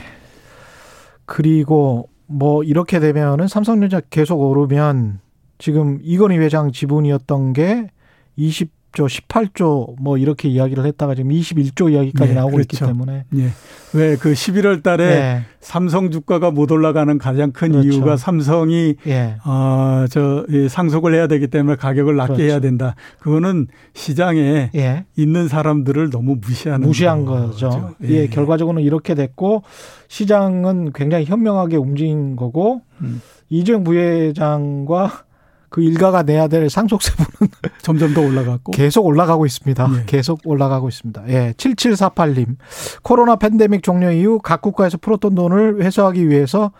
그리고 1.25 2.09
뭐 2.27 2.63
이렇게 2.63 2.99
되면은 2.99 3.47
삼성전자 3.47 4.01
계속 4.09 4.39
오르면 4.41 5.19
지금 5.57 5.99
이건희 6.01 6.37
회장 6.37 6.71
지분이었던 6.71 7.53
게 7.53 7.89
20 8.35 8.76
조, 8.97 9.05
18조 9.05 9.93
뭐 10.01 10.17
이렇게 10.17 10.49
이야기를 10.49 10.83
했다가 10.87 11.13
지금 11.13 11.29
21조 11.29 11.91
이야기까지 11.93 12.29
네, 12.31 12.35
나오고 12.35 12.53
그렇죠. 12.53 12.75
있기 12.75 12.85
때문에 12.85 13.25
네. 13.29 13.49
왜그 13.93 14.33
11월 14.33 14.81
달에 14.81 15.05
네. 15.07 15.41
삼성 15.59 16.09
주가가 16.09 16.49
못 16.49 16.71
올라가는 16.71 17.15
가장 17.19 17.51
큰 17.51 17.73
그렇죠. 17.73 17.87
이유가 17.89 18.17
삼성이 18.17 18.95
예. 19.05 19.35
어 19.45 20.05
저 20.09 20.45
상속을 20.69 21.13
해야 21.13 21.27
되기 21.27 21.47
때문에 21.47 21.75
가격을 21.75 22.15
낮게 22.15 22.33
그렇죠. 22.33 22.43
해야 22.43 22.59
된다. 22.59 22.95
그거는 23.19 23.67
시장에 23.93 24.71
예. 24.73 25.05
있는 25.15 25.47
사람들을 25.47 26.09
너무 26.09 26.37
무시하는 26.41 26.87
무시한 26.87 27.23
거죠. 27.25 27.69
거죠. 27.69 27.95
예. 28.03 28.09
예. 28.23 28.27
결과적으로는 28.27 28.81
이렇게 28.83 29.13
됐고 29.13 29.61
시장은 30.07 30.93
굉장히 30.93 31.25
현명하게 31.25 31.77
움직인 31.77 32.35
거고 32.35 32.81
음. 33.01 33.21
이재용 33.49 33.83
부회장과 33.83 35.26
그 35.69 35.81
일가가 35.81 36.23
내야 36.23 36.47
될 36.47 36.69
상속세부는 36.69 37.51
점점 37.81 38.13
더 38.13 38.21
올라갔고 38.21 38.71
계속 38.71 39.05
올라가고 39.05 39.45
있습니다. 39.45 39.89
예. 39.99 40.03
계속 40.05 40.39
올라가고 40.45 40.87
있습니다. 40.87 41.23
예. 41.29 41.53
7748님. 41.57 42.55
코로나 43.03 43.35
팬데믹 43.35 43.83
종료 43.83 44.09
이후 44.11 44.39
각 44.39 44.61
국가에서 44.61 44.97
풀었던 44.97 45.35
돈을 45.35 45.83
회수하기 45.83 46.29
위해서 46.29 46.71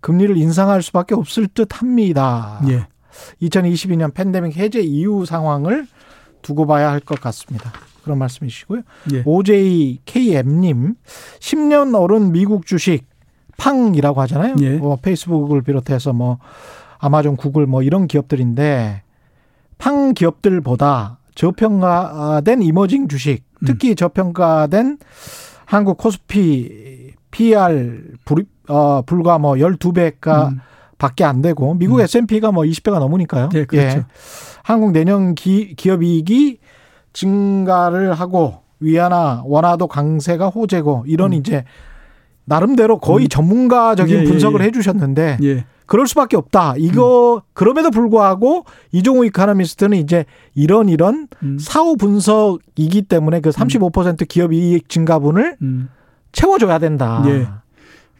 금리를 0.00 0.36
인상할 0.36 0.82
수밖에 0.82 1.14
없을 1.14 1.46
듯 1.48 1.80
합니다. 1.80 2.60
예. 2.68 2.86
2022년 3.42 4.12
팬데믹 4.12 4.56
해제 4.56 4.80
이후 4.80 5.24
상황을 5.24 5.86
두고 6.42 6.66
봐야 6.66 6.90
할 6.90 7.00
것 7.00 7.20
같습니다. 7.20 7.72
그런 8.02 8.18
말씀이시고요. 8.18 8.82
예. 9.14 9.22
OJKM님, 9.24 10.94
10년 11.40 11.98
어른 11.98 12.32
미국 12.32 12.66
주식 12.66 13.06
팡이라고 13.56 14.20
하잖아요. 14.22 14.56
예. 14.60 14.70
뭐 14.76 14.96
페이스북을 14.96 15.62
비롯해서 15.62 16.12
뭐 16.12 16.38
아마존, 16.98 17.36
구글 17.36 17.66
뭐 17.66 17.82
이런 17.82 18.06
기업들인데 18.06 19.02
팡 19.78 20.14
기업들보다 20.14 21.18
저평가된 21.34 22.62
이머징 22.62 23.08
주식, 23.08 23.44
음. 23.62 23.66
특히 23.66 23.90
음. 23.90 23.96
저평가된 23.96 24.98
한국 25.66 25.96
코스피 25.96 27.12
PR 27.30 28.02
불, 28.24 28.46
어, 28.68 29.02
불과 29.02 29.38
뭐 29.38 29.54
12배가 29.54 30.52
음. 30.52 30.60
밖에 30.98 31.24
안 31.24 31.42
되고 31.42 31.74
미국 31.74 31.98
음. 31.98 32.00
S&P가 32.02 32.52
뭐 32.52 32.64
20배가 32.64 32.98
넘으니까요. 32.98 33.48
네, 33.50 33.64
그렇죠. 33.64 33.98
예. 33.98 34.04
한국 34.62 34.92
내년 34.92 35.34
기, 35.34 35.74
기업 35.74 36.02
이익이 36.02 36.58
증가를 37.12 38.14
하고 38.14 38.62
위안화 38.80 39.42
원화도 39.44 39.86
강세가 39.86 40.48
호재고 40.48 41.04
이런 41.06 41.32
음. 41.32 41.38
이제 41.38 41.64
나름대로 42.44 42.98
거의 42.98 43.26
음. 43.26 43.28
전문가적인 43.28 44.16
예, 44.16 44.20
예 44.20 44.24
분석을 44.24 44.60
예, 44.60 44.66
해 44.66 44.70
주셨는데 44.70 45.38
예. 45.42 45.64
그럴 45.86 46.06
수밖에 46.06 46.36
없다. 46.36 46.74
이거 46.78 47.36
음. 47.36 47.40
그럼에도 47.52 47.90
불구하고 47.90 48.64
이종우 48.92 49.26
이카노미스트는 49.26 49.98
이제 49.98 50.24
이런 50.54 50.88
이런 50.88 51.28
음. 51.42 51.58
사후 51.58 51.96
분석이기 51.96 53.02
때문에 53.02 53.40
그 53.40 53.50
35% 53.50 54.22
음. 54.22 54.26
기업 54.28 54.52
이익 54.52 54.88
증가분을 54.88 55.56
음. 55.62 55.88
채워줘야 56.32 56.78
된다. 56.78 57.22
예. 57.26 57.46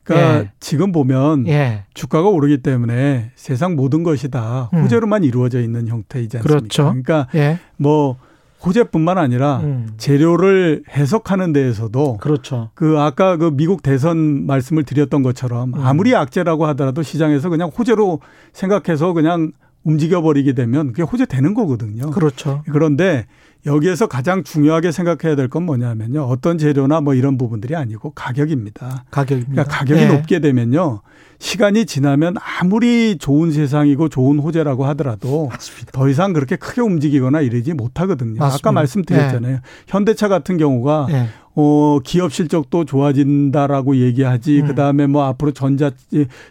그러니까 0.02 0.40
예. 0.40 0.52
지금 0.60 0.92
보면 0.92 1.48
예. 1.48 1.84
주가가 1.94 2.28
오르기 2.28 2.58
때문에 2.58 3.32
세상 3.34 3.74
모든 3.74 4.02
것이 4.02 4.30
다 4.30 4.68
음. 4.74 4.82
호재로만 4.82 5.24
이루어져 5.24 5.60
있는 5.60 5.88
형태이지 5.88 6.38
않습니까? 6.38 6.58
그렇죠. 6.58 6.82
그러니까 6.84 7.28
예. 7.34 7.58
뭐 7.78 8.18
호재뿐만 8.64 9.18
아니라 9.18 9.58
음. 9.62 9.90
재료를 9.96 10.82
해석하는 10.90 11.52
데에서도 11.52 12.18
그렇죠. 12.18 12.70
그 12.74 12.98
아까 12.98 13.36
그 13.36 13.50
미국 13.52 13.82
대선 13.82 14.46
말씀을 14.46 14.84
드렸던 14.84 15.22
것처럼 15.22 15.74
음. 15.74 15.80
아무리 15.80 16.14
악재라고 16.14 16.66
하더라도 16.68 17.02
시장에서 17.02 17.48
그냥 17.48 17.70
호재로 17.76 18.20
생각해서 18.52 19.12
그냥 19.12 19.52
움직여 19.84 20.22
버리게 20.22 20.54
되면 20.54 20.88
그게 20.88 21.02
호재 21.02 21.26
되는 21.26 21.52
거거든요. 21.52 22.10
그렇죠. 22.10 22.62
그런데 22.72 23.26
여기에서 23.66 24.06
가장 24.06 24.42
중요하게 24.42 24.92
생각해야 24.92 25.36
될 25.36 25.48
건 25.48 25.64
뭐냐면요. 25.64 26.22
어떤 26.22 26.56
재료나 26.58 27.00
뭐 27.02 27.14
이런 27.14 27.36
부분들이 27.36 27.76
아니고 27.76 28.10
가격입니다. 28.10 29.04
가격입니다. 29.10 29.52
그러니까 29.52 29.76
가격이 29.76 30.00
네. 30.00 30.08
높게 30.08 30.40
되면요. 30.40 31.00
시간이 31.44 31.84
지나면 31.84 32.36
아무리 32.58 33.18
좋은 33.18 33.52
세상이고 33.52 34.08
좋은 34.08 34.38
호재라고 34.38 34.86
하더라도 34.86 35.48
맞습니다. 35.48 35.92
더 35.92 36.08
이상 36.08 36.32
그렇게 36.32 36.56
크게 36.56 36.80
움직이거나 36.80 37.42
이러지 37.42 37.74
못하거든요. 37.74 38.38
맞습니다. 38.38 38.54
아까 38.54 38.72
말씀드렸잖아요. 38.72 39.56
네. 39.56 39.60
현대차 39.86 40.28
같은 40.28 40.56
경우가 40.56 41.06
네. 41.10 41.28
어, 41.56 41.98
기업 42.02 42.32
실적도 42.32 42.84
좋아진다라고 42.84 43.96
얘기하지. 43.96 44.60
음. 44.62 44.66
그 44.66 44.74
다음에 44.74 45.06
뭐 45.06 45.24
앞으로 45.24 45.52
전자, 45.52 45.90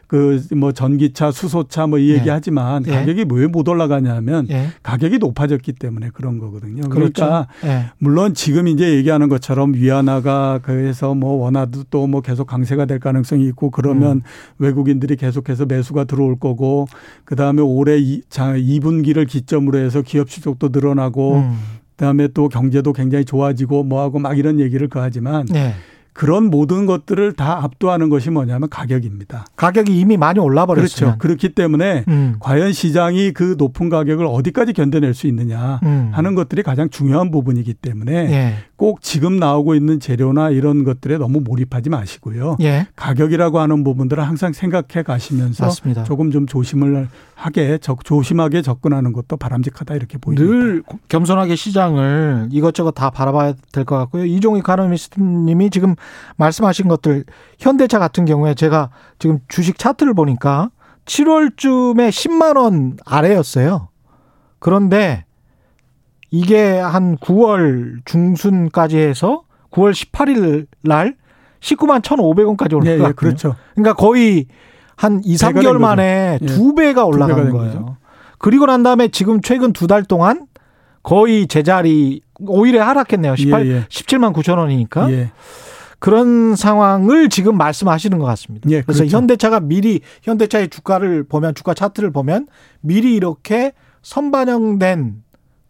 그, 0.08 0.41
뭐 0.56 0.72
전기차, 0.72 1.32
수소차 1.32 1.88
뭐 1.88 1.99
이 1.99 2.10
얘기 2.12 2.28
예. 2.28 2.32
하지만 2.32 2.86
예. 2.88 2.91
가격이 2.91 3.26
왜 3.32 3.47
못 3.47 3.68
올라가냐면 3.68 4.47
예. 4.49 4.68
가격이 4.82 5.20
높아졌기 5.20 5.74
때문에 5.74 6.10
그런 6.14 6.39
거거든요. 6.39 6.89
그렇죠. 6.89 7.14
그러니까 7.14 7.47
예. 7.66 7.86
물론 7.99 8.34
지금 8.34 8.68
이제 8.68 8.95
얘기하는 8.95 9.30
것처럼 9.30 9.74
위안화가 9.74 10.60
그래서 10.64 11.14
뭐 11.14 11.34
원화도 11.43 11.84
또 11.89 12.08
뭐 12.08 12.22
계속 12.22 12.47
강세가 12.47 12.86
될 12.86 12.99
가능성이 12.99 13.45
있고 13.47 13.70
그러면 13.72 14.18
음. 14.18 14.22
외국인들이 14.60 15.16
계속해서 15.16 15.66
매수가 15.66 16.04
들어올 16.06 16.38
거고 16.39 16.88
그 17.26 17.36
다음에 17.36 17.62
올해 17.62 17.97
이, 17.97 18.22
자, 18.30 18.54
2분기를 18.54 19.28
기점으로 19.28 19.78
해서 19.80 20.01
기업 20.01 20.30
실적도 20.30 20.70
늘어나고 20.72 21.36
음. 21.38 21.58
그다음에 21.96 22.28
또 22.30 22.50
경제도 22.50 22.94
굉장히 22.94 23.26
좋아지고 23.26 23.84
뭐하고 23.84 24.20
막 24.20 24.38
이런 24.38 24.60
얘기를 24.60 24.88
거하지만 24.88 25.46
네. 25.46 25.74
그런 26.14 26.52
모든 26.52 26.86
것들을 26.86 27.34
다 27.34 27.64
압도하는 27.64 28.10
것이 28.10 28.30
뭐냐면 28.30 28.70
가격입니다. 28.70 29.46
가격이 29.56 30.00
이미 30.00 30.16
많이 30.16 30.39
올라 30.39 30.68
버렸죠. 30.68 31.06
그렇죠. 31.06 31.18
그렇기 31.18 31.50
때문에 31.50 32.06
음. 32.08 32.36
과연 32.39 32.72
시장이 32.72 33.32
그 33.32 33.56
높은 33.58 33.89
가격을 33.89 34.26
어디까지 34.28 34.74
견뎌낼 34.74 35.16
수 35.16 35.26
있느냐 35.28 35.80
음. 35.84 36.12
하는 36.14 36.36
것들이 36.36 36.62
가장 36.62 36.89
중요한 36.89 37.32
부분이기 37.32 37.74
때문에 37.74 38.14
예. 38.14 38.54
꼭 38.76 39.02
지금 39.02 39.38
나오고 39.38 39.74
있는 39.74 40.00
재료나 40.00 40.52
이런 40.52 40.84
것들에 40.84 41.18
너무 41.18 41.41
몰입하지 41.41 41.89
마시고요. 41.89 42.58
예. 42.62 42.86
가격이라고 42.96 43.60
하는 43.60 43.84
부분들을 43.84 44.22
항상 44.22 44.54
생각해 44.54 45.04
가시면서 45.04 45.66
맞습니다. 45.66 46.04
조금 46.04 46.30
좀 46.30 46.46
조심을 46.46 47.08
하게 47.44 47.78
조심하게 47.78 48.62
접근하는 48.62 49.12
것도 49.12 49.36
바람직하다 49.36 49.96
이렇게 49.96 50.18
보입니다. 50.18 50.46
늘 50.48 50.82
겸손하게 51.10 51.56
시장을 51.58 52.48
이것저것 52.52 52.91
다 52.91 53.10
바라봐야 53.10 53.54
될 53.74 53.84
것 53.84 53.98
같고요. 53.98 54.24
이종희 54.24 54.62
카노미스트님이 54.62 55.70
지금 55.70 55.96
말씀하신 56.38 56.88
것들 56.88 57.26
현대차 57.60 58.00
같은 58.00 58.24
경우에 58.24 58.54
제가 58.54 58.91
지금 59.20 59.39
주식 59.50 59.78
차트를 59.78 60.14
보니까 60.14 60.72
7월쯤에 61.06 62.10
10만 62.10 62.56
원 62.58 62.96
아래였어요. 63.06 63.89
그런데 64.60 65.26
이게 66.32 66.80
한 66.80 67.18
9월 67.18 68.00
중순까지 68.06 68.98
해서 68.98 69.44
9월 69.70 69.91
18일 69.91 70.68
날 70.82 71.18
19만 71.60 72.02
1,500원까지 72.02 72.74
올라갔거든요. 72.74 73.04
예, 73.04 73.10
예, 73.10 73.12
그렇죠. 73.12 73.56
그러니까 73.76 73.94
거의 73.96 74.46
한 74.96 75.22
2, 75.24 75.36
3개월 75.36 75.78
만에 75.78 76.39
예. 76.41 76.46
두 76.46 76.76
배가 76.76 77.06
올라간 77.06 77.50
거예요. 77.52 77.72
거죠. 77.72 77.98
그리고 78.38 78.66
난 78.66 78.84
다음에 78.84 79.08
지금 79.08 79.41
최근 79.41 79.74
두 79.74 79.88
달 79.88 80.04
동안 80.04 80.48
거의 81.02 81.48
제자리 81.48 82.22
오히려 82.39 82.84
하락했네요. 82.84 83.36
18, 83.36 83.68
예, 83.68 83.72
예. 83.72 83.84
17만 83.89 84.34
9천 84.34 84.58
원이니까. 84.58 85.12
예. 85.12 85.32
그런 86.00 86.56
상황을 86.58 87.30
지금 87.30 87.56
말씀하시는 87.58 88.18
것 88.18 88.26
같습니다. 88.26 88.70
예, 88.70 88.82
그래서 88.82 89.00
그렇죠. 89.00 89.16
현대차가 89.18 89.62
미리 89.62 90.02
현대차의 90.24 90.70
주가를 90.70 91.24
보면 91.24 91.56
주가 91.56 91.74
차트를 91.74 92.12
보면 92.12 92.48
미리 92.82 93.16
이렇게 93.16 93.72
선반영된 94.02 95.24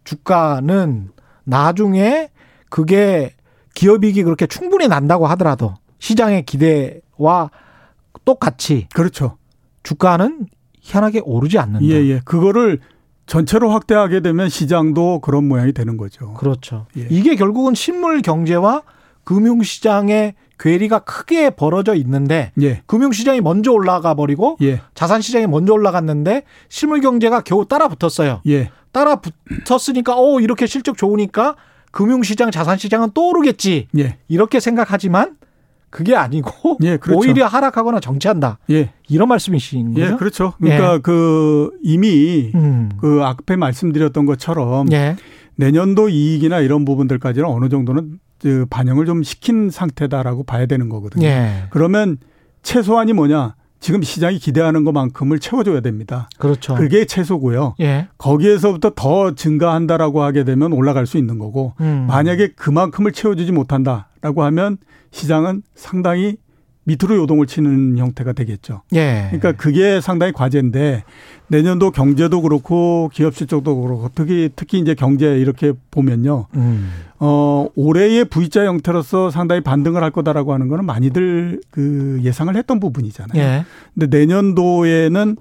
주가는 0.03 1.09
나중에 1.43 2.29
그게 2.69 3.33
기업이익이 3.75 4.23
그렇게 4.23 4.47
충분히 4.47 4.87
난다고 4.87 5.27
하더라도 5.27 5.75
시장의 5.99 6.45
기대와 6.45 7.51
똑같이 8.25 8.87
그렇죠. 8.93 9.37
주가는 9.83 10.47
희한하게 10.81 11.21
오르지 11.23 11.57
않는다. 11.59 11.85
예, 11.85 11.93
예. 12.05 12.21
그거를 12.25 12.79
전체로 13.25 13.69
확대하게 13.69 14.19
되면 14.19 14.49
시장도 14.49 15.19
그런 15.21 15.47
모양이 15.47 15.71
되는 15.73 15.97
거죠. 15.97 16.33
그렇죠. 16.33 16.87
예. 16.97 17.07
이게 17.09 17.35
결국은 17.35 17.73
실물 17.73 18.21
경제와 18.21 18.83
금융 19.23 19.63
시장의 19.63 20.35
괴리가 20.59 20.99
크게 20.99 21.51
벌어져 21.51 21.95
있는데 21.95 22.51
예. 22.61 22.83
금융 22.85 23.11
시장이 23.11 23.41
먼저 23.41 23.71
올라가 23.71 24.13
버리고 24.13 24.57
예. 24.61 24.81
자산 24.93 25.21
시장이 25.21 25.47
먼저 25.47 25.73
올라갔는데 25.73 26.43
실물 26.69 27.01
경제가 27.01 27.41
겨우 27.41 27.65
따라 27.65 27.87
붙었어요. 27.87 28.41
예. 28.47 28.71
따라 28.91 29.15
붙었으니까 29.17 30.15
오 30.17 30.39
이렇게 30.39 30.67
실적 30.67 30.97
좋으니까 30.97 31.55
금융 31.91 32.23
시장 32.23 32.51
자산 32.51 32.77
시장은 32.77 33.11
또 33.13 33.29
오르겠지 33.29 33.87
예. 33.97 34.17
이렇게 34.27 34.59
생각하지만 34.59 35.37
그게 35.93 36.15
아니고 36.15 36.79
예, 36.81 36.97
그렇죠. 36.97 37.19
오히려 37.19 37.45
하락하거나 37.45 37.99
정체한다. 37.99 38.57
예. 38.71 38.89
이런 39.07 39.27
말씀이신 39.29 39.93
거죠? 39.93 40.05
예, 40.05 40.15
그렇죠. 40.15 40.53
그러니까 40.59 40.95
예. 40.95 40.99
그 40.99 41.69
이미 41.83 42.51
음. 42.55 42.89
그 42.97 43.21
앞에 43.23 43.55
말씀드렸던 43.55 44.25
것처럼 44.25 44.91
예. 44.91 45.15
내년도 45.55 46.09
이익이나 46.09 46.61
이런 46.61 46.83
부분들까지는 46.83 47.47
어느 47.47 47.69
정도는 47.69 48.19
그 48.41 48.65
반영을 48.71 49.05
좀 49.05 49.21
시킨 49.21 49.69
상태다라고 49.69 50.43
봐야 50.43 50.65
되는 50.65 50.89
거거든요. 50.89 51.27
예. 51.27 51.65
그러면 51.69 52.17
최소한이 52.63 53.13
뭐냐? 53.13 53.53
지금 53.79 54.01
시장이 54.01 54.39
기대하는 54.39 54.85
것만큼을 54.85 55.39
채워줘야 55.39 55.81
됩니다. 55.81 56.29
그렇죠. 56.39 56.73
그게 56.73 57.05
최소고요. 57.05 57.75
예. 57.81 58.07
거기에서부터 58.17 58.93
더 58.95 59.35
증가한다라고 59.35 60.23
하게 60.23 60.45
되면 60.45 60.71
올라갈 60.71 61.05
수 61.05 61.17
있는 61.17 61.37
거고, 61.37 61.73
음. 61.81 62.05
만약에 62.07 62.53
그만큼을 62.55 63.11
채워주지 63.11 63.51
못한다라고 63.51 64.43
하면 64.43 64.77
시장은 65.13 65.61
상당히 65.75 66.37
밑으로 66.85 67.15
요동을 67.15 67.47
치는 67.47 67.97
형태가 67.97 68.33
되겠죠. 68.33 68.81
예. 68.93 69.27
그러니까 69.29 69.53
그게 69.53 70.01
상당히 70.01 70.33
과제인데 70.33 71.03
내년도 71.47 71.91
경제도 71.91 72.41
그렇고 72.41 73.09
기업 73.13 73.35
실적도 73.35 73.81
그렇고 73.81 74.09
특히 74.13 74.49
특히 74.53 74.79
이제 74.79 74.93
경제 74.93 75.37
이렇게 75.37 75.71
보면요. 75.91 76.47
음. 76.55 76.91
어 77.19 77.67
올해의 77.75 78.25
V자 78.25 78.65
형태로서 78.65 79.31
상당히 79.31 79.61
반등을 79.61 80.03
할 80.03 80.11
거다라고 80.11 80.53
하는 80.53 80.67
거는 80.67 80.85
많이들 80.85 81.61
그 81.71 82.19
예상을 82.21 82.53
했던 82.53 82.81
부분이잖아요. 82.81 83.41
예. 83.41 83.65
근데 83.93 84.17
내년도에는 84.17 85.37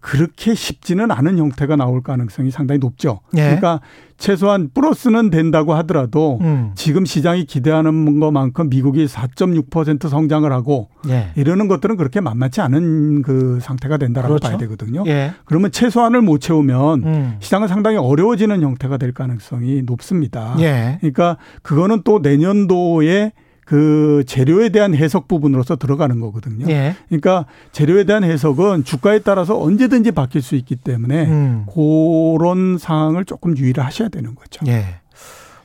그렇게 0.00 0.54
쉽지는 0.54 1.10
않은 1.10 1.38
형태가 1.38 1.76
나올 1.76 2.02
가능성이 2.02 2.50
상당히 2.50 2.78
높죠. 2.78 3.20
예. 3.34 3.42
그러니까 3.42 3.80
최소한 4.16 4.70
플러스는 4.72 5.30
된다고 5.30 5.74
하더라도 5.74 6.38
음. 6.40 6.72
지금 6.74 7.04
시장이 7.04 7.44
기대하는 7.44 8.20
것만큼 8.20 8.70
미국이 8.70 9.06
4.6% 9.06 10.08
성장을 10.08 10.50
하고 10.52 10.88
예. 11.08 11.30
이러는 11.36 11.68
것들은 11.68 11.96
그렇게 11.96 12.20
만만치 12.20 12.60
않은 12.60 13.22
그 13.22 13.58
상태가 13.60 13.96
된다라고 13.96 14.34
그렇죠. 14.34 14.48
봐야 14.48 14.58
되거든요. 14.58 15.04
예. 15.06 15.32
그러면 15.44 15.72
최소한을 15.72 16.22
못 16.22 16.38
채우면 16.38 17.04
음. 17.04 17.36
시장은 17.40 17.68
상당히 17.68 17.96
어려워지는 17.96 18.62
형태가 18.62 18.96
될 18.96 19.12
가능성이 19.12 19.82
높습니다. 19.82 20.54
예. 20.60 20.98
그러니까 21.00 21.36
그거는 21.62 22.02
또 22.04 22.20
내년도에 22.20 23.32
그 23.64 24.24
재료에 24.26 24.68
대한 24.68 24.94
해석 24.94 25.28
부분으로서 25.28 25.76
들어가는 25.76 26.20
거거든요. 26.20 26.66
예. 26.68 26.94
그러니까 27.08 27.46
재료에 27.72 28.04
대한 28.04 28.24
해석은 28.24 28.84
주가에 28.84 29.20
따라서 29.20 29.60
언제든지 29.60 30.12
바뀔 30.12 30.42
수 30.42 30.54
있기 30.56 30.76
때문에 30.76 31.26
음. 31.26 31.66
그런 31.72 32.78
상황을 32.78 33.24
조금 33.24 33.56
유의를 33.56 33.84
하셔야 33.84 34.08
되는 34.08 34.34
거죠. 34.34 34.64
예. 34.66 35.00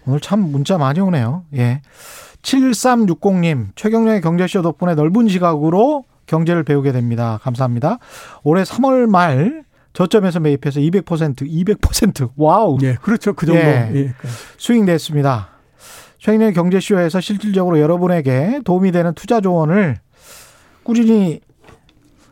오늘 0.06 0.20
참 0.20 0.40
문자 0.40 0.78
많이 0.78 1.00
오네요. 1.00 1.44
예. 1.56 1.82
7360님, 2.42 3.68
최경영의 3.76 4.22
경제쇼 4.22 4.62
덕분에 4.62 4.96
넓은 4.96 5.28
시각으로 5.28 6.06
경제를 6.26 6.64
배우게 6.64 6.92
됩니다. 6.92 7.40
감사합니다. 7.42 7.98
올해 8.44 8.64
3월 8.64 9.08
말 9.10 9.64
저점에서 9.94 10.40
매입해서 10.40 10.80
200% 10.80 11.42
200% 11.42 12.30
wow. 12.38 12.78
예, 12.84 12.96
그렇죠. 13.02 13.34
그 13.34 13.46
정도 13.46 13.62
예. 13.62 13.92
예. 13.94 14.14
수익 14.58 14.84
냈습니다. 14.86 15.50
최경영의 16.20 16.54
경제쇼에서 16.54 17.22
실질적으로 17.22 17.80
여러분에게 17.80 18.62
도움이 18.66 18.92
되는 18.92 19.14
투자 19.14 19.42
조언을 19.42 19.98
꾸준히 20.84 21.40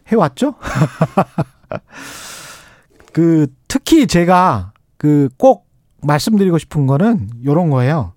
해왔죠? 0.08 0.56
그, 3.14 3.48
특히 3.68 4.08
제가 4.08 4.74
그 4.98 5.30
꼭 5.38 5.68
말씀드리고 6.02 6.58
싶은 6.58 6.88
거는 6.88 7.30
이런 7.44 7.70
거예요. 7.70 8.14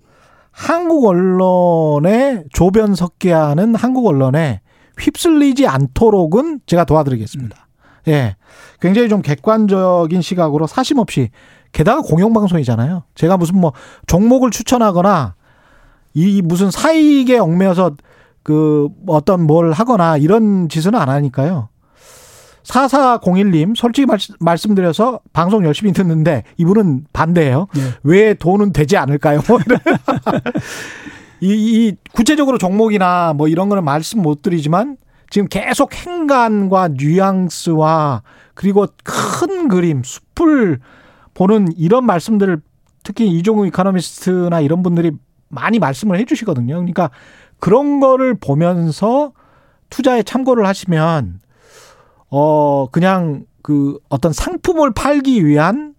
한국 0.51 1.05
언론에 1.05 2.43
조변 2.51 2.95
섞게 2.95 3.31
하는 3.31 3.75
한국 3.75 4.07
언론에 4.07 4.61
휩쓸리지 4.99 5.67
않도록은 5.67 6.61
제가 6.65 6.83
도와드리겠습니다. 6.83 7.67
예. 8.09 8.35
굉장히 8.81 9.09
좀 9.09 9.21
객관적인 9.21 10.21
시각으로 10.21 10.67
사심 10.67 10.97
없이 10.97 11.29
게다가 11.71 12.01
공영방송이잖아요. 12.01 13.03
제가 13.15 13.37
무슨 13.37 13.59
뭐 13.59 13.73
종목을 14.07 14.51
추천하거나 14.51 15.35
이 16.13 16.41
무슨 16.41 16.71
사익에 16.71 17.37
얽매여서 17.37 17.95
그 18.43 18.89
어떤 19.07 19.45
뭘 19.45 19.71
하거나 19.71 20.17
이런 20.17 20.69
짓은 20.69 20.95
안 20.95 21.09
하니까요. 21.09 21.69
4401님, 22.63 23.75
솔직히 23.75 24.07
말, 24.39 24.57
씀드려서 24.57 25.19
방송 25.33 25.65
열심히 25.65 25.93
듣는데 25.93 26.43
이분은 26.57 27.05
반대예요. 27.11 27.67
네. 27.73 27.81
왜 28.03 28.33
돈은 28.33 28.71
되지 28.71 28.97
않을까요? 28.97 29.41
이, 31.41 31.49
이 31.49 31.95
구체적으로 32.13 32.59
종목이나 32.59 33.33
뭐 33.33 33.47
이런 33.47 33.67
거는 33.67 33.83
말씀 33.83 34.21
못 34.21 34.43
드리지만 34.43 34.97
지금 35.31 35.47
계속 35.47 35.93
행간과 35.93 36.89
뉘앙스와 36.89 38.21
그리고 38.53 38.85
큰 39.03 39.67
그림, 39.67 40.03
숲을 40.03 40.79
보는 41.33 41.69
이런 41.77 42.05
말씀들을 42.05 42.61
특히 43.03 43.27
이종우 43.27 43.65
이카노미스트나 43.67 44.59
이런 44.59 44.83
분들이 44.83 45.11
많이 45.51 45.79
말씀을 45.79 46.17
해 46.17 46.25
주시거든요. 46.25 46.75
그러니까 46.75 47.09
그런 47.59 47.99
거를 47.99 48.33
보면서 48.35 49.33
투자에 49.89 50.23
참고를 50.23 50.65
하시면 50.65 51.39
어 52.29 52.87
그냥 52.91 53.45
그 53.61 53.99
어떤 54.09 54.33
상품을 54.33 54.93
팔기 54.93 55.45
위한 55.45 55.93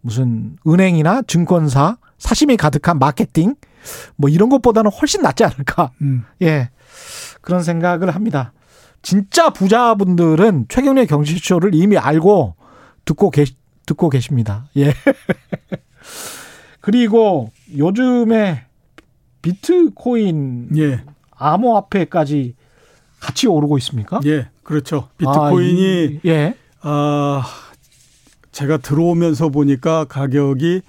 무슨 0.00 0.56
은행이나 0.66 1.22
증권사 1.26 1.96
사심이 2.18 2.56
가득한 2.56 2.98
마케팅 2.98 3.56
뭐 4.16 4.30
이런 4.30 4.48
것보다는 4.48 4.90
훨씬 4.90 5.22
낫지 5.22 5.44
않을까. 5.44 5.90
음. 6.02 6.24
예. 6.42 6.70
그런 7.40 7.62
생각을 7.62 8.14
합니다. 8.14 8.52
진짜 9.02 9.50
부자분들은 9.50 10.66
최경련 10.68 11.06
경제쇼를 11.06 11.74
이미 11.74 11.96
알고 11.96 12.56
듣고 13.04 13.30
계 13.30 13.44
듣고 13.86 14.10
계십니다. 14.10 14.66
예. 14.76 14.92
그리고 16.80 17.50
요즘에 17.74 18.64
비트코인 19.42 20.70
예. 20.76 21.04
암호화폐까지 21.30 22.54
같이 23.20 23.46
오르고 23.46 23.78
있습니까? 23.78 24.20
예, 24.26 24.48
그렇죠. 24.62 25.08
비트코인이 25.18 26.20
아, 26.24 26.28
예. 26.28 26.54
아 26.80 27.44
제가 28.52 28.78
들어오면서 28.78 29.48
보니까 29.50 30.04
가격이 30.04 30.82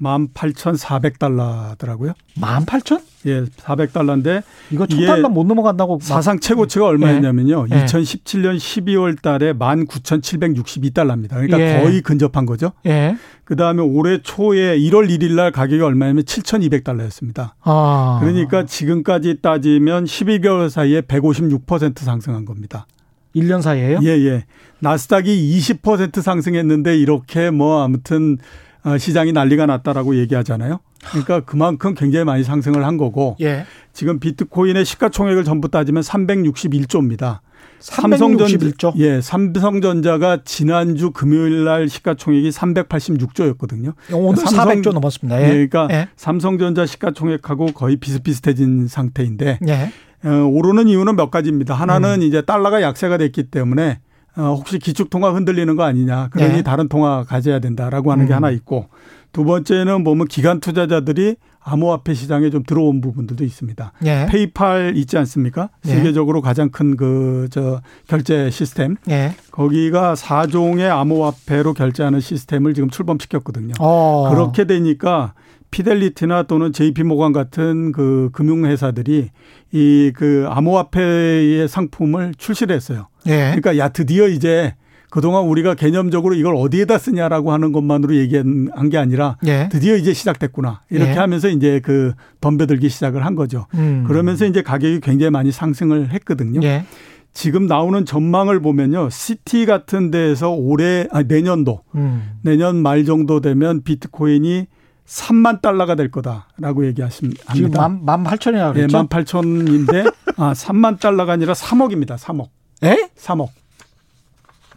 18,400달러더라고요. 0.00 2.14
18,000? 2.38 3.00
예, 3.26 3.44
400달러인데 3.44 4.42
이거 4.70 4.84
1,000달러 4.84 5.30
못 5.30 5.46
넘어간다고 5.46 5.98
사상 6.00 6.38
최고치가 6.38 6.86
얼마였냐면요. 6.86 7.66
예. 7.70 7.84
2017년 7.84 8.56
12월 8.56 9.20
달에 9.20 9.52
19,762달러입니다. 9.52 11.30
그러니까 11.30 11.60
예. 11.60 11.80
거의 11.82 12.00
근접한 12.02 12.46
거죠. 12.46 12.72
예. 12.86 13.16
그다음에 13.44 13.82
올해 13.82 14.20
초에 14.22 14.78
1월 14.78 15.08
1일 15.08 15.34
날 15.34 15.52
가격이 15.52 15.80
얼마냐면 15.80 16.24
7,200달러였습니다. 16.24 17.52
아. 17.62 18.18
그러니까 18.20 18.66
지금까지 18.66 19.40
따지면 19.40 20.04
12개월 20.04 20.68
사이에 20.68 21.00
156% 21.02 22.00
상승한 22.00 22.44
겁니다. 22.44 22.86
1년 23.34 23.62
사이에요? 23.62 24.00
예, 24.02 24.08
예. 24.08 24.44
나스닥이 24.80 25.58
20% 25.58 26.22
상승했는데 26.22 26.98
이렇게 26.98 27.50
뭐 27.50 27.82
아무튼 27.82 28.38
어, 28.38 28.65
시장이 28.98 29.32
난리가 29.32 29.66
났다라고 29.66 30.16
얘기하잖아요. 30.16 30.78
그러니까 31.10 31.40
그만큼 31.40 31.94
굉장히 31.94 32.24
많이 32.24 32.44
상승을 32.44 32.84
한 32.84 32.96
거고 32.96 33.36
예. 33.40 33.64
지금 33.92 34.20
비트코인의 34.20 34.84
시가총액을 34.84 35.44
전부 35.44 35.68
따지면 35.68 36.02
361조입니다. 36.02 37.40
361조? 37.80 38.94
예, 38.96 39.20
삼성전자가 39.20 40.38
지난주 40.44 41.10
금요일 41.10 41.64
날 41.64 41.88
시가총액이 41.88 42.50
386조였거든요. 42.50 43.94
오늘 44.12 44.36
삼성, 44.36 44.66
400조 44.66 44.92
넘었습니다. 44.92 45.40
예. 45.40 45.44
예 45.44 45.48
그러니까 45.50 45.88
예. 45.90 46.08
삼성전자 46.16 46.86
시가총액하고 46.86 47.66
거의 47.66 47.96
비슷비슷해진 47.96 48.88
상태인데 48.88 49.58
예. 49.68 49.92
어, 50.24 50.44
오르는 50.46 50.88
이유는 50.88 51.16
몇 51.16 51.30
가지입니다. 51.30 51.74
하나는 51.74 52.20
음. 52.20 52.22
이제 52.22 52.40
달러가 52.40 52.82
약세가 52.82 53.18
됐기 53.18 53.44
때문에 53.44 54.00
어, 54.36 54.54
혹시 54.56 54.78
기축 54.78 55.10
통화 55.10 55.32
흔들리는 55.32 55.74
거 55.76 55.82
아니냐. 55.84 56.28
그러니 56.30 56.54
네. 56.56 56.62
다른 56.62 56.88
통화 56.88 57.24
가져야 57.24 57.58
된다라고 57.58 58.12
하는 58.12 58.24
음. 58.24 58.28
게 58.28 58.34
하나 58.34 58.50
있고 58.50 58.88
두 59.32 59.44
번째는 59.44 60.04
보면 60.04 60.26
기관 60.28 60.60
투자자들이 60.60 61.36
암호화폐 61.68 62.14
시장에 62.14 62.48
좀 62.50 62.62
들어온 62.62 63.00
부분들도 63.00 63.42
있습니다. 63.42 63.92
예. 64.04 64.26
페이팔 64.30 64.92
있지 64.96 65.18
않습니까? 65.18 65.70
예. 65.84 65.88
세계적으로 65.90 66.40
가장 66.40 66.68
큰 66.70 66.96
그 66.96 67.48
저 67.50 67.80
결제 68.06 68.50
시스템. 68.50 68.96
예. 69.10 69.34
거기가 69.50 70.14
4종의 70.14 70.88
암호화폐로 70.90 71.74
결제하는 71.74 72.20
시스템을 72.20 72.74
지금 72.74 72.88
출범시켰거든요. 72.88 73.74
어. 73.80 74.28
그렇게 74.30 74.64
되니까 74.64 75.32
피델리티나 75.70 76.44
또는 76.44 76.72
JP 76.72 77.02
모간 77.04 77.32
같은 77.32 77.92
그 77.92 78.30
금융회사들이 78.32 79.30
이 79.72 80.12
그 80.14 80.46
암호화폐의 80.48 81.68
상품을 81.68 82.34
출시를 82.38 82.74
했어요. 82.74 83.08
예. 83.26 83.54
그러니까 83.54 83.76
야 83.78 83.88
드디어 83.88 84.28
이제 84.28 84.74
그동안 85.10 85.44
우리가 85.44 85.74
개념적으로 85.74 86.34
이걸 86.34 86.54
어디에다 86.56 86.98
쓰냐라고 86.98 87.52
하는 87.52 87.72
것만으로 87.72 88.14
얘기한 88.16 88.90
게 88.90 88.98
아니라 88.98 89.36
예. 89.46 89.68
드디어 89.70 89.96
이제 89.96 90.12
시작됐구나. 90.12 90.82
이렇게 90.90 91.12
예. 91.12 91.14
하면서 91.16 91.48
이제 91.48 91.80
그 91.82 92.12
덤벼들기 92.40 92.88
시작을 92.88 93.24
한 93.24 93.34
거죠. 93.34 93.66
음. 93.74 94.04
그러면서 94.06 94.46
이제 94.46 94.62
가격이 94.62 95.00
굉장히 95.00 95.30
많이 95.30 95.52
상승을 95.52 96.10
했거든요. 96.12 96.60
예. 96.62 96.84
지금 97.32 97.66
나오는 97.66 98.04
전망을 98.06 98.60
보면요. 98.60 99.10
시티 99.10 99.66
같은 99.66 100.10
데에서 100.10 100.50
올해 100.52 101.06
아 101.10 101.22
내년도 101.22 101.80
음. 101.94 102.30
내년 102.42 102.76
말 102.76 103.04
정도 103.04 103.40
되면 103.40 103.82
비트코인이 103.82 104.66
3만 105.06 105.62
달러가 105.62 105.94
될 105.94 106.10
거다라고 106.10 106.86
얘기하십니다. 106.86 107.54
지금 107.54 107.70
만, 107.70 108.04
만 108.04 108.24
8천이라고 108.24 108.74
그랬죠? 108.74 108.86
네, 108.86 108.92
만 108.92 109.08
8천인데 109.08 110.12
아, 110.36 110.52
3만 110.52 111.00
달러가 111.00 111.32
아니라 111.32 111.54
3억입니다. 111.54 112.16
3억. 112.18 112.48
에? 112.84 113.08
3억. 113.16 113.48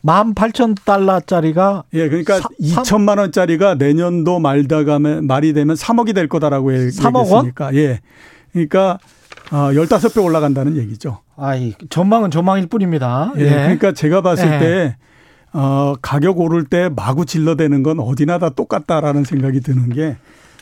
18,000달러짜리가 0.06 1.84
예, 1.94 2.08
그러니까 2.08 2.40
2천만 2.62 3.20
원짜리가 3.20 3.76
내년도 3.76 4.40
말다가 4.40 4.98
말이 5.00 5.52
되면 5.52 5.76
3억이 5.76 6.16
될 6.16 6.30
거다라고 6.30 6.74
얘기했으니까. 6.74 7.74
예. 7.76 8.00
그러니까 8.54 8.98
어 9.52 9.72
15배 9.74 10.24
올라간다는 10.24 10.78
얘기죠. 10.78 11.20
아이, 11.36 11.74
전망은 11.90 12.32
전망일 12.32 12.68
뿐입니다. 12.68 13.34
예. 13.38 13.42
예. 13.42 13.50
그러니까 13.50 13.92
제가 13.92 14.22
봤을 14.22 14.46
예. 14.54 14.60
때 14.60 14.98
어, 15.54 15.96
가격 16.02 16.40
오를 16.40 16.66
때 16.66 16.90
마구 16.96 17.26
질러대는 17.26 17.84
건 17.84 18.00
어디나 18.00 18.38
다 18.40 18.50
똑같다라는 18.50 19.24
생각이 19.24 19.62
드는 19.62 19.90
게 19.90 20.18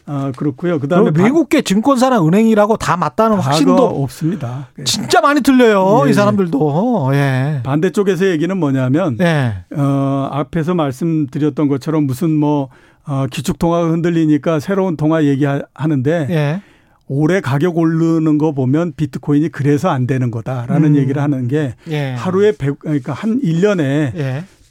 아, 0.10 0.32
그렇고요. 0.38 0.80
그다음에 0.80 1.12
외국계 1.14 1.64
증권사나 1.64 2.26
은행이라고 2.26 2.78
다 2.78 2.96
맞다는 2.96 3.38
확신도 3.38 3.76
없습니다. 4.04 4.70
진짜 4.86 5.20
많이 5.20 5.42
틀려요. 5.42 6.04
예, 6.06 6.10
이 6.10 6.14
사람들도. 6.14 7.12
예. 7.14 7.60
반대쪽에서 7.64 8.28
얘기는 8.28 8.56
뭐냐면 8.58 9.18
예. 9.20 9.66
어, 9.76 10.30
앞에서 10.32 10.76
말씀드렸던 10.76 11.68
것처럼 11.68 12.06
무슨 12.06 12.32
뭐 12.32 12.70
어, 13.06 13.26
기축 13.30 13.60
통화가 13.60 13.90
흔들리니까 13.90 14.62
새로운 14.62 14.96
통화 14.96 15.26
얘기하는데 15.26 16.28
예. 16.30 16.62
올해 17.10 17.42
가격 17.42 17.78
오르는 17.78 18.38
거 18.38 18.54
보면 18.54 18.94
비트코인이 18.96 19.50
그래서 19.50 19.90
안 19.90 20.08
되는 20.08 20.32
거다라는 20.32 20.92
음. 20.92 20.96
얘기를 20.98 21.22
하는 21.22 21.50
게 21.50 21.74
예. 21.90 22.14
하루에 22.18 22.54
100 22.54 22.80
그러니까 22.80 23.12
한 23.12 23.42
1년에 23.42 24.14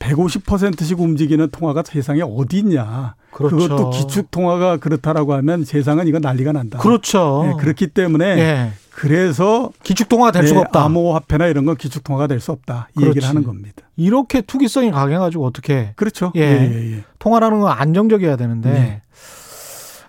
150%씩 0.06 1.00
움직이는 1.00 1.48
통화가 1.50 1.82
세상에 1.84 2.22
어디 2.22 2.58
있냐. 2.58 3.14
그렇죠. 3.30 3.56
그것도 3.56 3.90
기축 3.90 4.30
통화가 4.30 4.78
그렇다라고 4.78 5.34
하면 5.34 5.64
세상은 5.64 6.06
이거 6.06 6.18
난리가 6.18 6.52
난다. 6.52 6.78
그렇죠. 6.78 7.44
네, 7.46 7.54
그렇기 7.62 7.88
때문에 7.88 8.24
예. 8.38 8.70
그래서 8.90 9.70
기축 9.82 10.08
통화가 10.08 10.32
될 10.32 10.42
네, 10.42 10.48
수가 10.48 10.60
없다. 10.60 10.84
암호화폐나 10.84 11.46
이런 11.48 11.66
건 11.66 11.76
기축 11.76 12.02
통화가 12.02 12.28
될 12.28 12.40
수 12.40 12.52
없다. 12.52 12.88
이 12.98 13.04
얘기를 13.04 13.28
하는 13.28 13.44
겁니다. 13.44 13.82
이렇게 13.96 14.40
투기성이 14.40 14.90
강해가지고 14.90 15.44
어떻게? 15.44 15.92
그렇죠. 15.96 16.32
예. 16.36 16.40
예, 16.40 16.72
예, 16.72 16.92
예. 16.98 17.04
통화라는 17.18 17.60
건 17.60 17.72
안정적이어야 17.72 18.36
되는데. 18.36 19.02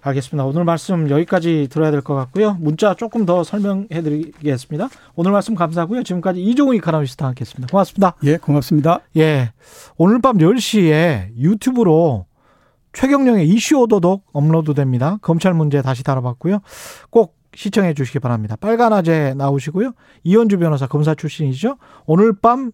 네. 0.08 0.10
알겠습니다. 0.10 0.46
오늘 0.46 0.64
말씀 0.64 1.10
여기까지 1.10 1.68
들어야 1.70 1.92
될 1.92 2.02
것 2.02 2.16
같고요. 2.16 2.56
문자 2.60 2.94
조금 2.94 3.26
더 3.26 3.44
설명해 3.44 3.88
드리겠습니다. 3.90 4.90
오늘 5.16 5.32
말씀 5.32 5.56
감사하고요. 5.56 6.04
지금까지 6.04 6.42
이종우 6.42 6.76
이카노미스트와 6.76 7.30
함께 7.30 7.42
했습니다. 7.42 7.70
고맙습니다. 7.72 8.16
예, 8.24 8.38
고맙습니다. 8.38 9.00
예. 9.18 9.52
오늘 9.98 10.22
밤 10.22 10.38
10시에 10.38 11.36
유튜브로 11.38 12.26
최경령의 12.94 13.48
이슈 13.50 13.78
오도독 13.80 14.26
업로드 14.32 14.74
됩니다. 14.74 15.18
검찰 15.22 15.54
문제 15.54 15.82
다시 15.82 16.04
다뤄봤고요. 16.04 16.60
꼭 17.10 17.36
시청해 17.54 17.94
주시기 17.94 18.20
바랍니다. 18.20 18.56
빨간 18.56 18.94
아재 18.94 19.34
나오시고요. 19.36 19.92
이현주 20.24 20.60
변호사 20.60 20.88
검사 20.88 21.16
출신이죠. 21.16 21.78
오늘 22.06 22.34
밤 22.34 22.72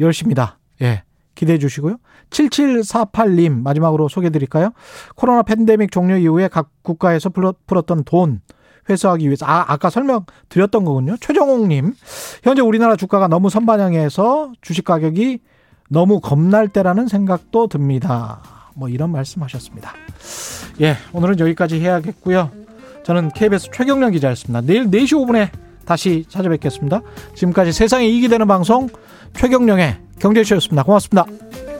10시입니다. 0.00 0.54
예. 0.82 1.02
기대해 1.34 1.58
주시고요. 1.58 1.96
7748님 2.30 3.62
마지막으로 3.62 4.08
소개해 4.08 4.30
드릴까요? 4.30 4.70
코로나 5.14 5.42
팬데믹 5.42 5.90
종료 5.90 6.16
이후에 6.16 6.48
각 6.48 6.70
국가에서 6.82 7.30
풀었던 7.66 8.04
돈 8.04 8.40
회수하기 8.88 9.24
위해서 9.26 9.46
아 9.46 9.64
아까 9.68 9.90
설명 9.90 10.26
드렸던 10.48 10.84
거군요. 10.84 11.16
최정옥 11.20 11.68
님 11.68 11.94
현재 12.42 12.62
우리나라 12.62 12.96
주가가 12.96 13.28
너무 13.28 13.50
선반영해서 13.50 14.52
주식 14.60 14.84
가격이 14.84 15.40
너무 15.88 16.20
겁날 16.20 16.68
때라는 16.68 17.08
생각도 17.08 17.68
듭니다. 17.68 18.42
뭐 18.74 18.88
이런 18.88 19.10
말씀하셨습니다. 19.10 19.92
예 20.80 20.96
오늘은 21.12 21.38
여기까지 21.38 21.80
해야겠고요. 21.80 22.50
저는 23.04 23.30
KBS 23.30 23.70
최경련 23.72 24.12
기자였습니다. 24.12 24.62
내일 24.62 24.90
4시 24.90 25.12
5분에 25.12 25.50
다시 25.84 26.24
찾아뵙겠습니다. 26.28 27.02
지금까지 27.34 27.72
세상에 27.72 28.06
이익이 28.06 28.28
되는 28.28 28.46
방송 28.46 28.88
최경령의 29.34 29.98
경제쇼였습니다. 30.18 30.82
고맙습니다. 30.82 31.73